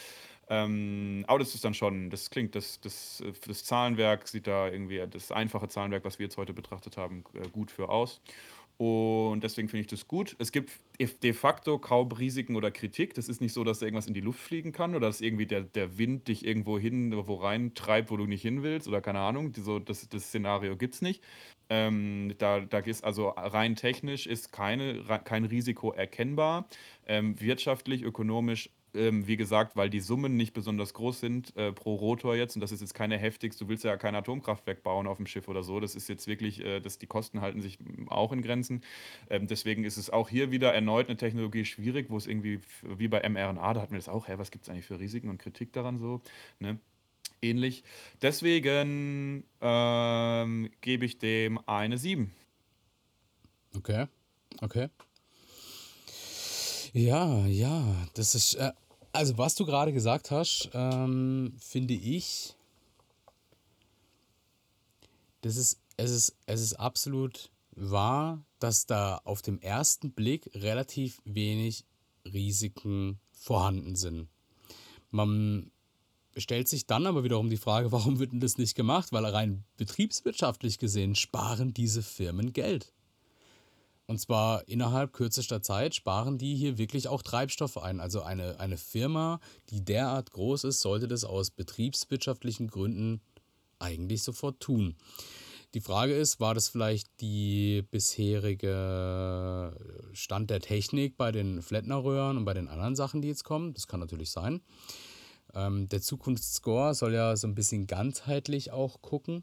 Ähm, 0.48 1.24
aber 1.26 1.40
das 1.40 1.54
ist 1.54 1.64
dann 1.64 1.74
schon, 1.74 2.10
das 2.10 2.30
klingt, 2.30 2.54
das, 2.54 2.80
das, 2.80 3.22
das 3.46 3.64
Zahlenwerk 3.64 4.28
sieht 4.28 4.46
da 4.46 4.68
irgendwie, 4.68 5.04
das 5.10 5.32
einfache 5.32 5.68
Zahlenwerk, 5.68 6.04
was 6.04 6.18
wir 6.18 6.26
jetzt 6.26 6.36
heute 6.36 6.52
betrachtet 6.52 6.96
haben, 6.96 7.24
äh, 7.34 7.48
gut 7.48 7.70
für 7.70 7.88
aus. 7.88 8.20
Und 8.78 9.42
deswegen 9.42 9.68
finde 9.68 9.82
ich 9.82 9.86
das 9.86 10.06
gut. 10.06 10.36
Es 10.38 10.52
gibt 10.52 10.70
de 11.22 11.32
facto 11.32 11.78
kaum 11.78 12.12
Risiken 12.12 12.56
oder 12.56 12.70
Kritik. 12.70 13.14
Das 13.14 13.28
ist 13.28 13.40
nicht 13.40 13.54
so, 13.54 13.64
dass 13.64 13.80
irgendwas 13.80 14.06
in 14.06 14.12
die 14.12 14.20
Luft 14.20 14.40
fliegen 14.40 14.72
kann 14.72 14.94
oder 14.94 15.06
dass 15.06 15.22
irgendwie 15.22 15.46
der, 15.46 15.62
der 15.62 15.96
Wind 15.96 16.28
dich 16.28 16.44
irgendwo 16.44 16.78
hin, 16.78 17.14
wo 17.26 17.34
rein 17.36 17.72
treibt, 17.74 18.10
wo 18.10 18.18
du 18.18 18.26
nicht 18.26 18.42
hin 18.42 18.62
willst 18.62 18.86
oder 18.86 19.00
keine 19.00 19.20
Ahnung. 19.20 19.54
So, 19.56 19.78
das, 19.78 20.06
das 20.10 20.24
Szenario 20.24 20.76
gibt 20.76 20.94
es 20.94 21.02
nicht. 21.02 21.22
Ähm, 21.70 22.34
da, 22.38 22.60
da 22.60 22.78
ist 22.78 23.02
also 23.02 23.30
rein 23.30 23.76
technisch 23.76 24.26
ist 24.26 24.52
keine, 24.52 25.02
kein 25.24 25.46
Risiko 25.46 25.92
erkennbar. 25.92 26.68
Ähm, 27.06 27.40
wirtschaftlich, 27.40 28.02
ökonomisch 28.02 28.70
ähm, 28.96 29.26
wie 29.26 29.36
gesagt, 29.36 29.76
weil 29.76 29.90
die 29.90 30.00
Summen 30.00 30.36
nicht 30.36 30.52
besonders 30.52 30.94
groß 30.94 31.20
sind 31.20 31.56
äh, 31.56 31.72
pro 31.72 31.94
Rotor 31.94 32.34
jetzt, 32.34 32.56
und 32.56 32.60
das 32.60 32.72
ist 32.72 32.80
jetzt 32.80 32.94
keine 32.94 33.18
heftigste, 33.18 33.64
du 33.64 33.68
willst 33.68 33.84
ja 33.84 33.96
kein 33.96 34.14
Atomkraftwerk 34.14 34.82
bauen 34.82 35.06
auf 35.06 35.18
dem 35.18 35.26
Schiff 35.26 35.48
oder 35.48 35.62
so, 35.62 35.78
das 35.80 35.94
ist 35.94 36.08
jetzt 36.08 36.26
wirklich, 36.26 36.64
äh, 36.64 36.80
das, 36.80 36.98
die 36.98 37.06
Kosten 37.06 37.40
halten 37.40 37.60
sich 37.60 37.78
auch 38.08 38.32
in 38.32 38.42
Grenzen. 38.42 38.82
Ähm, 39.30 39.46
deswegen 39.46 39.84
ist 39.84 39.96
es 39.96 40.10
auch 40.10 40.28
hier 40.28 40.50
wieder 40.50 40.74
erneut 40.74 41.08
eine 41.08 41.16
Technologie 41.16 41.64
schwierig, 41.64 42.10
wo 42.10 42.16
es 42.16 42.26
irgendwie, 42.26 42.60
wie 42.82 43.08
bei 43.08 43.28
mRNA, 43.28 43.74
da 43.74 43.82
hatten 43.82 43.92
wir 43.92 43.98
das 43.98 44.08
auch, 44.08 44.28
hä, 44.28 44.34
was 44.36 44.50
gibt 44.50 44.64
es 44.64 44.70
eigentlich 44.70 44.86
für 44.86 44.98
Risiken 44.98 45.28
und 45.28 45.38
Kritik 45.38 45.72
daran 45.72 45.98
so, 45.98 46.20
ne? 46.58 46.78
Ähnlich. 47.42 47.84
Deswegen 48.22 49.44
ähm, 49.60 50.70
gebe 50.80 51.04
ich 51.04 51.18
dem 51.18 51.60
eine 51.68 51.98
7. 51.98 52.32
Okay, 53.76 54.06
okay. 54.62 54.88
Ja, 56.92 57.46
ja, 57.46 57.84
das 58.14 58.34
ist, 58.34 58.54
äh, 58.54 58.72
also, 59.16 59.38
was 59.38 59.54
du 59.54 59.64
gerade 59.66 59.92
gesagt 59.92 60.30
hast, 60.30 60.70
ähm, 60.74 61.54
finde 61.58 61.94
ich, 61.94 62.54
das 65.40 65.56
ist, 65.56 65.80
es, 65.96 66.10
ist, 66.10 66.36
es 66.46 66.60
ist 66.60 66.74
absolut 66.74 67.50
wahr, 67.72 68.44
dass 68.58 68.86
da 68.86 69.20
auf 69.24 69.42
dem 69.42 69.60
ersten 69.60 70.12
Blick 70.12 70.50
relativ 70.54 71.20
wenig 71.24 71.84
Risiken 72.24 73.20
vorhanden 73.32 73.96
sind. 73.96 74.28
Man 75.10 75.70
stellt 76.36 76.68
sich 76.68 76.86
dann 76.86 77.06
aber 77.06 77.24
wiederum 77.24 77.48
die 77.48 77.56
Frage, 77.56 77.92
warum 77.92 78.18
wird 78.18 78.32
denn 78.32 78.40
das 78.40 78.58
nicht 78.58 78.74
gemacht? 78.74 79.12
Weil 79.12 79.24
rein 79.24 79.64
betriebswirtschaftlich 79.76 80.78
gesehen 80.78 81.14
sparen 81.14 81.72
diese 81.72 82.02
Firmen 82.02 82.52
Geld. 82.52 82.92
Und 84.08 84.20
zwar 84.20 84.68
innerhalb 84.68 85.12
kürzester 85.12 85.62
Zeit 85.62 85.94
sparen 85.94 86.38
die 86.38 86.54
hier 86.54 86.78
wirklich 86.78 87.08
auch 87.08 87.22
Treibstoff 87.22 87.76
ein. 87.76 87.98
Also 87.98 88.22
eine, 88.22 88.60
eine 88.60 88.76
Firma, 88.76 89.40
die 89.70 89.84
derart 89.84 90.30
groß 90.30 90.64
ist, 90.64 90.80
sollte 90.80 91.08
das 91.08 91.24
aus 91.24 91.50
betriebswirtschaftlichen 91.50 92.68
Gründen 92.68 93.20
eigentlich 93.78 94.22
sofort 94.22 94.60
tun. 94.60 94.96
Die 95.74 95.80
Frage 95.80 96.14
ist, 96.14 96.38
war 96.40 96.54
das 96.54 96.68
vielleicht 96.68 97.20
die 97.20 97.84
bisherige 97.90 99.76
Stand 100.12 100.50
der 100.50 100.60
Technik 100.60 101.16
bei 101.16 101.32
den 101.32 101.60
Flettner-Röhren 101.60 102.36
und 102.36 102.44
bei 102.44 102.54
den 102.54 102.68
anderen 102.68 102.96
Sachen, 102.96 103.20
die 103.20 103.28
jetzt 103.28 103.44
kommen? 103.44 103.74
Das 103.74 103.88
kann 103.88 104.00
natürlich 104.00 104.30
sein. 104.30 104.62
Ähm, 105.52 105.88
der 105.88 106.00
Zukunftsscore 106.00 106.94
soll 106.94 107.14
ja 107.14 107.36
so 107.36 107.46
ein 107.48 107.54
bisschen 107.54 107.86
ganzheitlich 107.86 108.70
auch 108.70 109.02
gucken. 109.02 109.42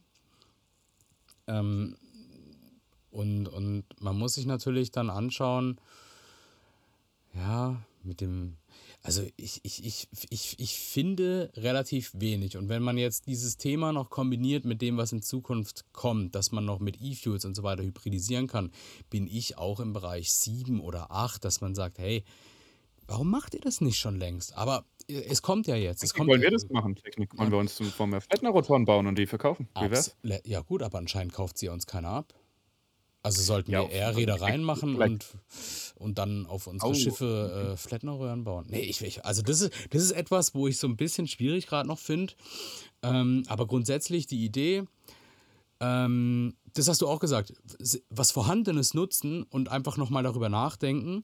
Ähm, 1.48 1.98
und, 3.14 3.48
und 3.48 3.86
man 4.02 4.18
muss 4.18 4.34
sich 4.34 4.46
natürlich 4.46 4.92
dann 4.92 5.10
anschauen, 5.10 5.80
ja, 7.36 7.82
mit 8.04 8.22
dem, 8.22 8.58
also 9.04 9.22
ich, 9.38 9.62
ich, 9.64 9.86
ich, 9.86 10.08
ich, 10.30 10.60
ich 10.60 10.78
finde 10.78 11.52
relativ 11.56 12.12
wenig. 12.16 12.58
Und 12.58 12.70
wenn 12.70 12.82
man 12.82 12.98
jetzt 12.98 13.28
dieses 13.28 13.58
Thema 13.58 13.94
noch 13.94 14.10
kombiniert 14.10 14.66
mit 14.66 14.82
dem, 14.82 14.98
was 14.98 15.12
in 15.12 15.22
Zukunft 15.22 15.86
kommt, 15.94 16.36
dass 16.36 16.52
man 16.52 16.66
noch 16.66 16.80
mit 16.80 17.02
E-Fuels 17.02 17.46
und 17.46 17.56
so 17.56 17.64
weiter 17.64 17.84
hybridisieren 17.84 18.48
kann, 18.48 18.72
bin 19.10 19.28
ich 19.28 19.58
auch 19.58 19.80
im 19.80 19.94
Bereich 19.94 20.34
7 20.34 20.82
oder 20.82 21.12
8, 21.12 21.46
dass 21.46 21.62
man 21.62 21.76
sagt, 21.76 22.00
hey, 22.00 22.24
warum 23.08 23.30
macht 23.30 23.54
ihr 23.54 23.62
das 23.62 23.80
nicht 23.80 24.00
schon 24.00 24.18
längst? 24.18 24.58
Aber 24.58 24.86
äh, 25.08 25.22
es 25.22 25.42
kommt 25.44 25.68
ja 25.68 25.76
jetzt. 25.76 26.04
Es 26.04 26.14
kommt 26.14 26.30
wollen 26.30 26.42
wir 26.42 26.52
das 26.52 26.68
machen, 26.70 26.96
Technik? 26.96 27.38
Wollen 27.38 27.52
wir 27.52 27.60
uns 27.60 27.76
zum 27.76 27.88
Form 27.88 28.20
Flettner-Rotoren 28.20 28.86
bauen 28.86 29.06
und 29.06 29.18
die 29.18 29.28
verkaufen? 29.28 29.70
Wie 29.80 29.92
wär's? 29.92 30.16
Ja 30.46 30.62
gut, 30.62 30.82
aber 30.82 30.98
anscheinend 30.98 31.34
kauft 31.34 31.60
sie 31.60 31.70
uns 31.70 31.86
keiner 31.86 32.10
ab. 32.10 32.34
Also 33.26 33.42
sollten 33.42 33.72
ja, 33.72 33.82
wir 33.82 33.90
eher 33.90 34.16
Reedereien 34.18 34.64
machen 34.64 34.96
und, 35.02 35.26
und 35.96 36.18
dann 36.18 36.46
auf 36.46 36.68
unsere 36.68 36.92
oh. 36.92 36.94
Schiffe 36.94 37.72
äh, 37.72 37.78
Flettnerröhren 37.78 38.44
bauen. 38.44 38.66
Nee, 38.70 38.82
ich, 38.82 39.02
ich, 39.02 39.24
also 39.24 39.42
das 39.42 39.62
ist, 39.62 39.72
das 39.92 40.04
ist 40.04 40.12
etwas, 40.12 40.54
wo 40.54 40.68
ich 40.68 40.78
so 40.78 40.88
ein 40.88 40.98
bisschen 40.98 41.26
schwierig 41.28 41.68
gerade 41.68 41.88
noch 41.88 42.00
finde. 42.00 42.34
Ähm, 43.02 43.44
aber 43.48 43.66
grundsätzlich 43.66 44.28
die 44.28 44.44
Idee, 44.44 44.84
ähm, 45.80 46.56
das 46.74 46.88
hast 46.88 47.02
du 47.02 47.08
auch 47.08 47.20
gesagt, 47.20 47.54
was 48.10 48.32
Vorhandenes 48.32 48.94
nutzen 48.94 49.44
und 49.44 49.70
einfach 49.70 49.98
nochmal 49.98 50.24
darüber 50.24 50.50
nachdenken. 50.50 51.24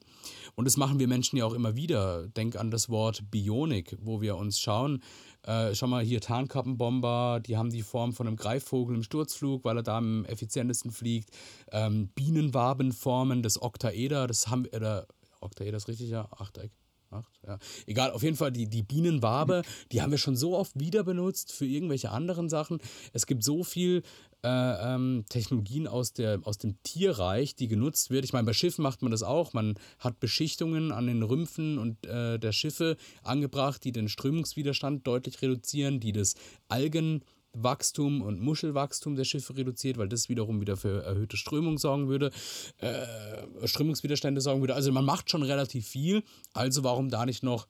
Und 0.55 0.65
das 0.65 0.77
machen 0.77 0.99
wir 0.99 1.07
Menschen 1.07 1.37
ja 1.37 1.45
auch 1.45 1.53
immer 1.53 1.75
wieder. 1.75 2.27
Denk 2.29 2.55
an 2.55 2.71
das 2.71 2.89
Wort 2.89 3.23
Bionik, 3.31 3.97
wo 3.99 4.21
wir 4.21 4.37
uns 4.37 4.59
schauen, 4.59 5.01
äh, 5.43 5.73
schau 5.73 5.87
mal 5.87 6.03
hier 6.03 6.21
Tarnkappenbomber, 6.21 7.39
die 7.45 7.57
haben 7.57 7.69
die 7.69 7.81
Form 7.81 8.13
von 8.13 8.27
einem 8.27 8.35
Greifvogel 8.35 8.95
im 8.95 9.03
Sturzflug, 9.03 9.63
weil 9.63 9.77
er 9.77 9.83
da 9.83 9.97
am 9.97 10.25
effizientesten 10.25 10.91
fliegt. 10.91 11.29
Ähm, 11.71 12.09
Bienenwabenformen, 12.15 13.41
das 13.41 13.61
Oktaeder, 13.61 14.27
das 14.27 14.47
haben 14.47 14.65
wir, 14.65 14.73
oder 14.73 15.07
Oktaeder 15.41 15.77
ist 15.77 15.87
richtig, 15.87 16.09
ja, 16.09 16.27
Achteck. 16.37 16.71
Acht, 17.11 17.39
ja. 17.45 17.57
Egal, 17.85 18.11
auf 18.11 18.23
jeden 18.23 18.37
Fall 18.37 18.51
die, 18.51 18.67
die 18.67 18.83
Bienenwabe, 18.83 19.63
die 19.91 20.01
haben 20.01 20.11
wir 20.11 20.17
schon 20.17 20.35
so 20.35 20.55
oft 20.55 20.79
wieder 20.79 21.03
benutzt 21.03 21.51
für 21.51 21.65
irgendwelche 21.65 22.11
anderen 22.11 22.49
Sachen. 22.49 22.79
Es 23.13 23.25
gibt 23.25 23.43
so 23.43 23.63
viel 23.63 24.03
äh, 24.43 24.47
ähm, 24.47 25.25
Technologien 25.29 25.87
aus, 25.87 26.13
der, 26.13 26.39
aus 26.43 26.57
dem 26.57 26.81
Tierreich, 26.83 27.55
die 27.55 27.67
genutzt 27.67 28.09
wird. 28.09 28.23
Ich 28.25 28.33
meine, 28.33 28.45
bei 28.45 28.53
Schiffen 28.53 28.83
macht 28.83 29.01
man 29.01 29.11
das 29.11 29.23
auch. 29.23 29.53
Man 29.53 29.75
hat 29.99 30.19
Beschichtungen 30.19 30.91
an 30.91 31.07
den 31.07 31.23
Rümpfen 31.23 31.77
und 31.77 32.05
äh, 32.05 32.39
der 32.39 32.51
Schiffe 32.51 32.97
angebracht, 33.23 33.83
die 33.83 33.91
den 33.91 34.07
Strömungswiderstand 34.07 35.05
deutlich 35.05 35.41
reduzieren, 35.41 35.99
die 35.99 36.13
das 36.13 36.35
Algen 36.69 37.23
Wachstum 37.63 38.21
und 38.21 38.39
Muschelwachstum 38.41 39.15
der 39.15 39.23
Schiffe 39.23 39.55
reduziert, 39.55 39.97
weil 39.97 40.09
das 40.09 40.29
wiederum 40.29 40.61
wieder 40.61 40.77
für 40.77 41.03
erhöhte 41.03 41.37
Strömung 41.37 41.77
sorgen 41.77 42.07
würde, 42.07 42.31
äh, 42.77 43.67
Strömungswiderstände 43.67 44.41
sorgen 44.41 44.61
würde. 44.61 44.75
Also 44.75 44.91
man 44.91 45.05
macht 45.05 45.29
schon 45.29 45.43
relativ 45.43 45.87
viel, 45.87 46.23
also 46.53 46.83
warum 46.83 47.09
da 47.09 47.25
nicht 47.25 47.43
noch 47.43 47.67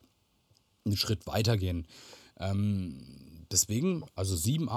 einen 0.84 0.96
Schritt 0.96 1.26
weitergehen? 1.26 1.86
Ähm, 2.38 3.46
deswegen, 3.50 4.04
also 4.14 4.36
sieben, 4.36 4.68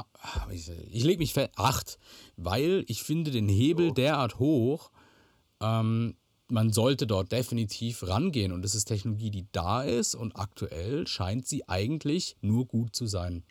ich, 0.52 0.70
ich 0.92 1.04
lege 1.04 1.20
mich 1.20 1.34
fest, 1.34 1.52
acht, 1.56 1.98
weil 2.36 2.84
ich 2.88 3.04
finde 3.04 3.32
den 3.32 3.50
Hebel 3.50 3.90
oh. 3.90 3.94
derart 3.94 4.40
hoch, 4.40 4.92
ähm, 5.62 6.16
man 6.50 6.72
sollte 6.72 7.08
dort 7.08 7.32
definitiv 7.32 8.08
rangehen 8.08 8.52
und 8.52 8.64
es 8.66 8.76
ist 8.76 8.86
Technologie, 8.86 9.32
die 9.32 9.48
da 9.52 9.82
ist 9.82 10.14
und 10.14 10.36
aktuell 10.36 11.08
scheint 11.08 11.48
sie 11.48 11.68
eigentlich 11.68 12.36
nur 12.42 12.68
gut 12.68 12.96
zu 12.96 13.08
sein. 13.08 13.44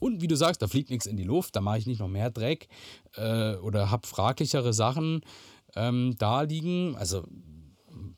Und 0.00 0.22
wie 0.22 0.28
du 0.28 0.34
sagst, 0.34 0.62
da 0.62 0.66
fliegt 0.66 0.90
nichts 0.90 1.06
in 1.06 1.16
die 1.16 1.24
Luft, 1.24 1.54
da 1.54 1.60
mache 1.60 1.78
ich 1.78 1.86
nicht 1.86 2.00
noch 2.00 2.08
mehr 2.08 2.30
Dreck 2.30 2.66
äh, 3.14 3.54
oder 3.56 3.90
habe 3.90 4.06
fraglichere 4.06 4.72
Sachen 4.72 5.20
ähm, 5.76 6.16
da 6.18 6.42
liegen. 6.42 6.96
Also 6.96 7.24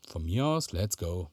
von 0.09 0.24
mir 0.24 0.47
aus, 0.47 0.72
let's 0.72 0.97
go. 0.97 1.28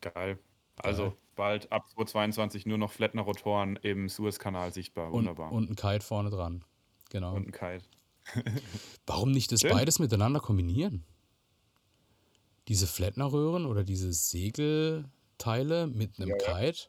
Geil. 0.00 0.38
Also 0.76 1.02
Geil. 1.04 1.16
bald 1.36 1.72
ab 1.72 1.88
2022 1.90 2.66
nur 2.66 2.78
noch 2.78 2.92
Flettner-Rotoren 2.92 3.76
im 3.76 4.08
Suezkanal 4.08 4.72
sichtbar. 4.72 5.12
Wunderbar. 5.12 5.52
Und, 5.52 5.68
und 5.68 5.70
ein 5.70 5.76
Kite 5.76 6.04
vorne 6.04 6.30
dran. 6.30 6.64
Genau. 7.10 7.34
Und 7.34 7.48
ein 7.48 7.52
Kite. 7.52 7.84
Warum 9.06 9.30
nicht 9.30 9.52
das 9.52 9.60
Schön. 9.60 9.70
beides 9.70 9.98
miteinander 9.98 10.40
kombinieren? 10.40 11.04
Diese 12.68 12.86
Flettner-Röhren 12.86 13.66
oder 13.66 13.84
diese 13.84 14.12
Segelteile 14.12 15.86
mit 15.86 16.18
einem 16.18 16.30
ja, 16.30 16.36
Kite? 16.36 16.88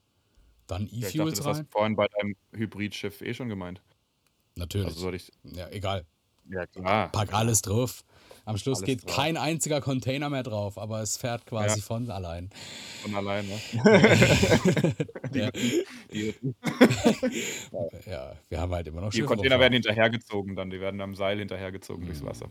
Dann 0.67 0.87
E-Fuels 0.87 1.13
ja, 1.13 1.25
das 1.25 1.45
hast 1.45 1.59
du 1.61 1.65
vorhin 1.69 1.95
bei 1.95 2.07
deinem 2.07 2.35
Hybridschiff 2.53 3.21
eh 3.21 3.33
schon 3.33 3.49
gemeint. 3.49 3.81
Natürlich. 4.55 4.87
Also 4.87 4.99
soll 4.99 5.15
ich. 5.15 5.31
Ja, 5.43 5.69
egal. 5.69 6.05
Ja, 6.49 6.65
klar. 6.65 7.11
Pack 7.11 7.33
alles 7.33 7.61
drauf. 7.61 8.03
Am 8.45 8.57
Schluss 8.57 8.77
alles 8.77 8.85
geht 8.85 9.05
drauf. 9.05 9.15
kein 9.15 9.35
einziger 9.35 9.81
Container 9.81 10.29
mehr 10.29 10.43
drauf, 10.43 10.77
aber 10.77 11.01
es 11.01 11.17
fährt 11.17 11.45
quasi 11.45 11.79
ja. 11.79 11.85
von 11.85 12.09
allein. 12.09 12.49
Von 13.01 13.13
allein, 13.15 13.45
ne? 13.45 13.59
ja. 15.33 15.51
ja, 18.05 18.33
wir 18.47 18.59
haben 18.59 18.71
halt 18.71 18.87
immer 18.87 19.01
noch 19.01 19.11
Die 19.11 19.23
Container 19.23 19.59
werden 19.59 19.73
hinterhergezogen 19.73 20.55
dann, 20.55 20.69
die 20.69 20.79
werden 20.79 21.01
am 21.01 21.15
Seil 21.15 21.39
hinterhergezogen 21.39 22.03
mhm. 22.03 22.07
durchs 22.07 22.23
Wasser. 22.23 22.49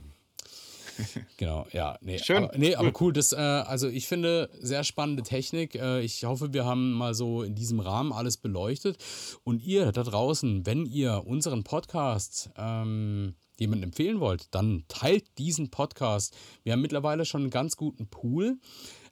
genau, 1.36 1.66
ja. 1.72 1.98
Nee, 2.00 2.18
Schön. 2.18 2.44
Aber, 2.44 2.58
nee, 2.58 2.70
cool. 2.70 2.76
aber 2.76 3.00
cool. 3.00 3.12
Das, 3.12 3.32
äh, 3.32 3.36
also 3.36 3.88
ich 3.88 4.06
finde, 4.06 4.50
sehr 4.60 4.84
spannende 4.84 5.22
Technik. 5.22 5.74
Äh, 5.74 6.00
ich 6.02 6.24
hoffe, 6.24 6.52
wir 6.52 6.64
haben 6.64 6.92
mal 6.92 7.14
so 7.14 7.42
in 7.42 7.54
diesem 7.54 7.80
Rahmen 7.80 8.12
alles 8.12 8.36
beleuchtet. 8.36 8.98
Und 9.44 9.62
ihr 9.62 9.92
da 9.92 10.02
draußen, 10.02 10.66
wenn 10.66 10.86
ihr 10.86 11.24
unseren 11.26 11.64
Podcast 11.64 12.50
ähm, 12.56 13.34
jemandem 13.58 13.90
empfehlen 13.90 14.20
wollt, 14.20 14.54
dann 14.54 14.84
teilt 14.88 15.38
diesen 15.38 15.70
Podcast. 15.70 16.36
Wir 16.62 16.72
haben 16.72 16.82
mittlerweile 16.82 17.24
schon 17.24 17.42
einen 17.42 17.50
ganz 17.50 17.76
guten 17.76 18.06
Pool. 18.08 18.58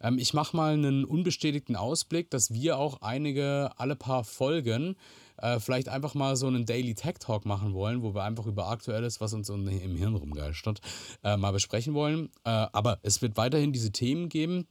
Ähm, 0.01 0.19
ich 0.19 0.35
mache 0.35 0.57
mal 0.57 0.75
einen 0.75 1.05
unbestätigten 1.05 1.77
Ausblick, 1.77 2.31
dass 2.31 2.53
wir 2.53 2.79
auch 2.79 3.01
einige, 3.03 3.71
alle 3.77 3.97
paar 3.97 4.25
Folgen 4.25 4.97
äh, 5.39 5.61
vielleicht 5.61 5.89
einfach 5.89 6.15
mal 6.15 6.37
so 6.37 6.47
einen 6.47 6.67
Daily 6.67 6.95
Tech 6.95 7.17
Talk 7.19 7.45
machen 7.45 7.75
wollen, 7.75 8.03
wo 8.03 8.15
wir 8.15 8.23
einfach 8.23 8.47
über 8.47 8.69
Aktuelles, 8.69 9.21
was 9.21 9.33
uns 9.35 9.49
im 9.49 9.69
Hirn 9.69 10.15
rumgeistert, 10.15 10.81
äh, 11.23 11.37
mal 11.37 11.53
besprechen 11.53 11.95
wollen. 11.95 12.31
Äh, 12.45 12.51
aber 12.51 12.99
es 13.03 13.23
wird 13.23 13.37
weiterhin 13.37 13.73
diese 13.73 13.93
Themen 13.93 14.29
geben. 14.29 14.67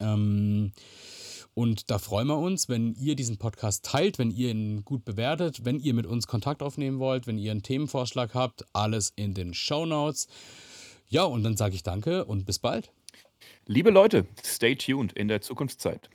Ähm, 0.00 0.72
und 1.54 1.90
da 1.90 1.98
freuen 1.98 2.26
wir 2.26 2.38
uns, 2.38 2.68
wenn 2.68 2.94
ihr 2.94 3.14
diesen 3.14 3.38
Podcast 3.38 3.84
teilt, 3.84 4.18
wenn 4.18 4.32
ihr 4.32 4.50
ihn 4.50 4.84
gut 4.84 5.04
bewertet, 5.04 5.64
wenn 5.64 5.78
ihr 5.78 5.94
mit 5.94 6.04
uns 6.04 6.26
Kontakt 6.26 6.62
aufnehmen 6.62 6.98
wollt, 6.98 7.28
wenn 7.28 7.38
ihr 7.38 7.52
einen 7.52 7.62
Themenvorschlag 7.62 8.34
habt, 8.34 8.64
alles 8.72 9.12
in 9.14 9.34
den 9.34 9.54
Show 9.54 9.86
Notes. 9.86 10.26
Ja, 11.08 11.22
und 11.22 11.44
dann 11.44 11.56
sage 11.56 11.76
ich 11.76 11.84
danke 11.84 12.24
und 12.24 12.44
bis 12.44 12.58
bald. 12.58 12.90
Liebe 13.66 13.90
Leute, 13.90 14.26
stay 14.44 14.74
tuned 14.74 15.12
in 15.12 15.28
der 15.28 15.42
Zukunftszeit. 15.42 16.10